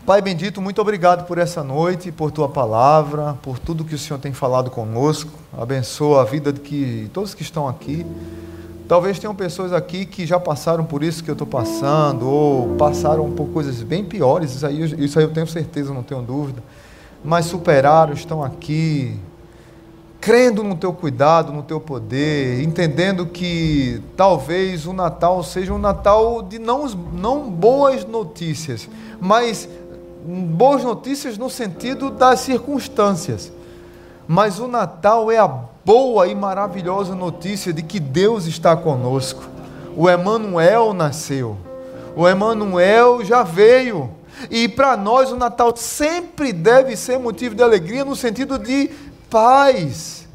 Pai 0.04 0.22
bendito, 0.22 0.62
muito 0.62 0.80
obrigado 0.80 1.26
por 1.26 1.36
essa 1.36 1.64
noite, 1.64 2.12
por 2.12 2.30
tua 2.30 2.48
palavra, 2.48 3.36
por 3.42 3.58
tudo 3.58 3.84
que 3.84 3.94
o 3.94 3.98
Senhor 3.98 4.20
tem 4.20 4.32
falado 4.32 4.70
conosco. 4.70 5.32
Abençoa 5.56 6.22
a 6.22 6.24
vida 6.24 6.52
de 6.52 6.60
que 6.60 7.10
todos 7.12 7.34
que 7.34 7.42
estão 7.42 7.66
aqui. 7.66 8.06
Talvez 8.88 9.18
tenham 9.18 9.34
pessoas 9.34 9.72
aqui 9.72 10.06
que 10.06 10.24
já 10.24 10.38
passaram 10.38 10.84
por 10.84 11.02
isso 11.02 11.22
que 11.24 11.28
eu 11.30 11.32
estou 11.32 11.46
passando, 11.46 12.24
ou 12.28 12.76
passaram 12.76 13.30
por 13.32 13.48
coisas 13.48 13.82
bem 13.82 14.04
piores, 14.04 14.54
isso 14.54 14.66
aí, 14.66 15.04
isso 15.04 15.18
aí 15.18 15.24
eu 15.24 15.32
tenho 15.32 15.46
certeza, 15.46 15.92
não 15.92 16.04
tenho 16.04 16.22
dúvida. 16.22 16.62
Mas 17.24 17.46
superaram, 17.46 18.12
estão 18.12 18.44
aqui, 18.44 19.18
crendo 20.20 20.62
no 20.62 20.76
teu 20.76 20.92
cuidado, 20.92 21.52
no 21.52 21.64
teu 21.64 21.80
poder, 21.80 22.62
entendendo 22.62 23.26
que 23.26 24.00
talvez 24.16 24.86
o 24.86 24.92
Natal 24.92 25.42
seja 25.42 25.72
um 25.72 25.78
Natal 25.78 26.42
de 26.42 26.60
não, 26.60 26.86
não 26.86 27.50
boas 27.50 28.04
notícias, 28.04 28.88
mas 29.20 29.68
boas 30.24 30.84
notícias 30.84 31.36
no 31.36 31.50
sentido 31.50 32.08
das 32.08 32.38
circunstâncias. 32.40 33.52
Mas 34.26 34.58
o 34.58 34.66
Natal 34.66 35.30
é 35.30 35.38
a 35.38 35.46
boa 35.46 36.26
e 36.26 36.34
maravilhosa 36.34 37.14
notícia 37.14 37.72
de 37.72 37.82
que 37.82 38.00
Deus 38.00 38.46
está 38.46 38.76
conosco. 38.76 39.44
O 39.96 40.08
Emanuel 40.10 40.92
nasceu. 40.92 41.56
O 42.16 42.28
Emanuel 42.28 43.24
já 43.24 43.42
veio. 43.42 44.10
E 44.50 44.68
para 44.68 44.96
nós 44.96 45.30
o 45.30 45.36
Natal 45.36 45.74
sempre 45.76 46.52
deve 46.52 46.96
ser 46.96 47.18
motivo 47.18 47.54
de 47.54 47.62
alegria 47.62 48.04
no 48.04 48.16
sentido 48.16 48.58
de 48.58 48.90
paz, 49.30 50.26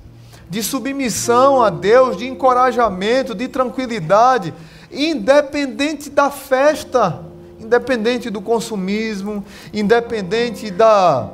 de 0.50 0.64
submissão 0.64 1.62
a 1.62 1.70
Deus, 1.70 2.18
de 2.18 2.28
encorajamento, 2.28 3.36
de 3.36 3.48
tranquilidade, 3.48 4.54
independente 4.92 6.10
da 6.10 6.32
festa 6.32 7.32
independente 7.72 8.30
do 8.30 8.42
consumismo, 8.42 9.46
independente 9.74 10.70
da, 10.70 11.30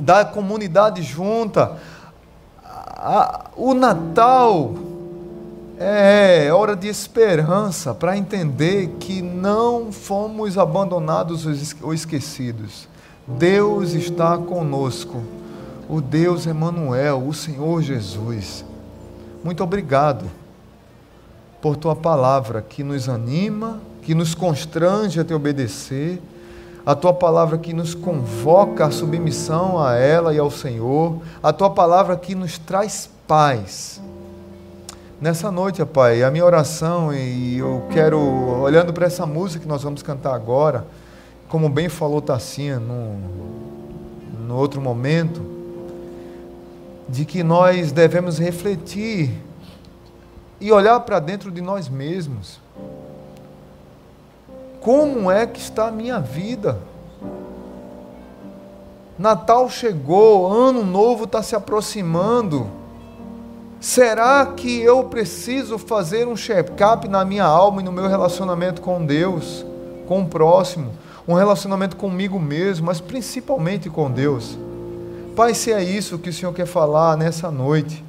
da 0.00 0.24
comunidade 0.24 1.02
junta. 1.02 1.78
o 3.56 3.74
Natal 3.74 4.74
é 5.78 6.52
hora 6.52 6.76
de 6.76 6.88
esperança 6.88 7.94
para 7.94 8.16
entender 8.16 8.96
que 9.00 9.20
não 9.20 9.90
fomos 9.92 10.56
abandonados 10.56 11.44
ou 11.82 11.92
esquecidos. 11.92 12.88
Deus 13.26 13.92
está 13.92 14.36
conosco. 14.38 15.22
O 15.88 16.00
Deus 16.00 16.46
Emanuel, 16.46 17.26
o 17.26 17.34
Senhor 17.34 17.82
Jesus. 17.82 18.64
Muito 19.42 19.62
obrigado 19.62 20.24
por 21.60 21.76
tua 21.76 21.96
palavra 21.96 22.62
que 22.62 22.82
nos 22.82 23.08
anima, 23.08 23.80
que 24.02 24.14
nos 24.14 24.34
constrange 24.34 25.20
a 25.20 25.24
te 25.24 25.34
obedecer, 25.34 26.20
a 26.86 26.94
tua 26.94 27.14
palavra 27.14 27.56
que 27.56 27.72
nos 27.72 27.94
convoca 27.94 28.86
à 28.86 28.90
submissão 28.90 29.82
a 29.82 29.94
ela 29.94 30.34
e 30.34 30.38
ao 30.38 30.50
Senhor, 30.50 31.18
a 31.42 31.52
tua 31.52 31.70
palavra 31.70 32.16
que 32.16 32.34
nos 32.34 32.58
traz 32.58 33.08
paz. 33.26 34.00
Nessa 35.20 35.50
noite, 35.50 35.82
Pai, 35.86 36.22
a 36.22 36.30
minha 36.30 36.44
oração, 36.44 37.14
e 37.14 37.56
eu 37.56 37.86
quero, 37.90 38.18
olhando 38.60 38.92
para 38.92 39.06
essa 39.06 39.24
música 39.24 39.62
que 39.62 39.68
nós 39.68 39.82
vamos 39.82 40.02
cantar 40.02 40.34
agora, 40.34 40.86
como 41.48 41.68
bem 41.70 41.88
falou 41.88 42.20
Tassinha 42.20 42.78
no, 42.78 43.16
no 44.46 44.56
outro 44.56 44.80
momento, 44.80 45.40
de 47.08 47.24
que 47.24 47.42
nós 47.42 47.92
devemos 47.92 48.38
refletir 48.38 49.30
e 50.60 50.70
olhar 50.70 51.00
para 51.00 51.18
dentro 51.18 51.50
de 51.50 51.62
nós 51.62 51.88
mesmos 51.88 52.63
como 54.84 55.30
é 55.30 55.46
que 55.46 55.58
está 55.58 55.88
a 55.88 55.90
minha 55.90 56.20
vida? 56.20 56.78
Natal 59.18 59.70
chegou, 59.70 60.52
ano 60.52 60.84
novo 60.84 61.24
está 61.24 61.42
se 61.42 61.56
aproximando. 61.56 62.66
Será 63.80 64.44
que 64.44 64.82
eu 64.82 65.04
preciso 65.04 65.78
fazer 65.78 66.28
um 66.28 66.36
check-up 66.36 67.08
na 67.08 67.24
minha 67.24 67.44
alma 67.44 67.80
e 67.80 67.84
no 67.84 67.90
meu 67.90 68.06
relacionamento 68.08 68.82
com 68.82 69.06
Deus, 69.06 69.64
com 70.06 70.20
o 70.20 70.28
próximo, 70.28 70.92
um 71.26 71.32
relacionamento 71.32 71.96
comigo 71.96 72.38
mesmo, 72.38 72.84
mas 72.84 73.00
principalmente 73.00 73.88
com 73.88 74.10
Deus? 74.10 74.58
Pai, 75.34 75.54
se 75.54 75.72
é 75.72 75.82
isso 75.82 76.18
que 76.18 76.28
o 76.28 76.32
Senhor 76.32 76.52
quer 76.52 76.66
falar 76.66 77.16
nessa 77.16 77.50
noite, 77.50 78.04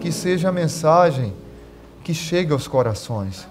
que 0.00 0.10
seja 0.10 0.48
a 0.48 0.52
mensagem 0.52 1.34
que 2.02 2.14
chegue 2.14 2.54
aos 2.54 2.66
corações 2.66 3.46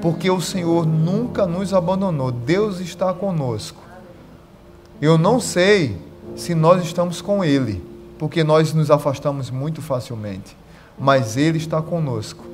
porque 0.00 0.30
o 0.30 0.40
Senhor 0.40 0.86
nunca 0.86 1.46
nos 1.46 1.72
abandonou, 1.72 2.30
Deus 2.30 2.80
está 2.80 3.12
conosco. 3.12 3.82
Eu 5.00 5.16
não 5.16 5.40
sei 5.40 5.96
se 6.36 6.54
nós 6.54 6.82
estamos 6.84 7.20
com 7.20 7.44
Ele, 7.44 7.82
porque 8.18 8.44
nós 8.44 8.72
nos 8.72 8.90
afastamos 8.90 9.50
muito 9.50 9.80
facilmente, 9.82 10.56
mas 10.98 11.36
Ele 11.36 11.58
está 11.58 11.80
conosco. 11.80 12.44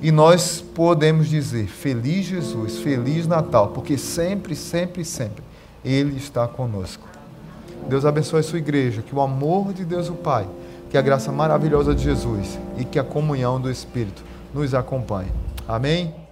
E 0.00 0.10
nós 0.10 0.60
podemos 0.74 1.28
dizer: 1.28 1.68
Feliz 1.68 2.26
Jesus, 2.26 2.78
Feliz 2.78 3.26
Natal, 3.26 3.68
porque 3.68 3.96
sempre, 3.96 4.54
sempre, 4.54 5.04
sempre 5.04 5.42
Ele 5.84 6.16
está 6.16 6.46
conosco. 6.46 7.06
Deus 7.88 8.04
abençoe 8.04 8.40
a 8.40 8.42
sua 8.42 8.58
igreja, 8.58 9.02
que 9.02 9.14
o 9.14 9.20
amor 9.20 9.72
de 9.72 9.84
Deus 9.84 10.08
o 10.08 10.14
Pai, 10.14 10.46
que 10.90 10.98
a 10.98 11.02
graça 11.02 11.30
maravilhosa 11.30 11.94
de 11.94 12.02
Jesus 12.02 12.58
e 12.76 12.84
que 12.84 12.98
a 12.98 13.04
comunhão 13.04 13.60
do 13.60 13.70
Espírito 13.70 14.24
nos 14.52 14.74
acompanhe. 14.74 15.30
Amém? 15.68 16.25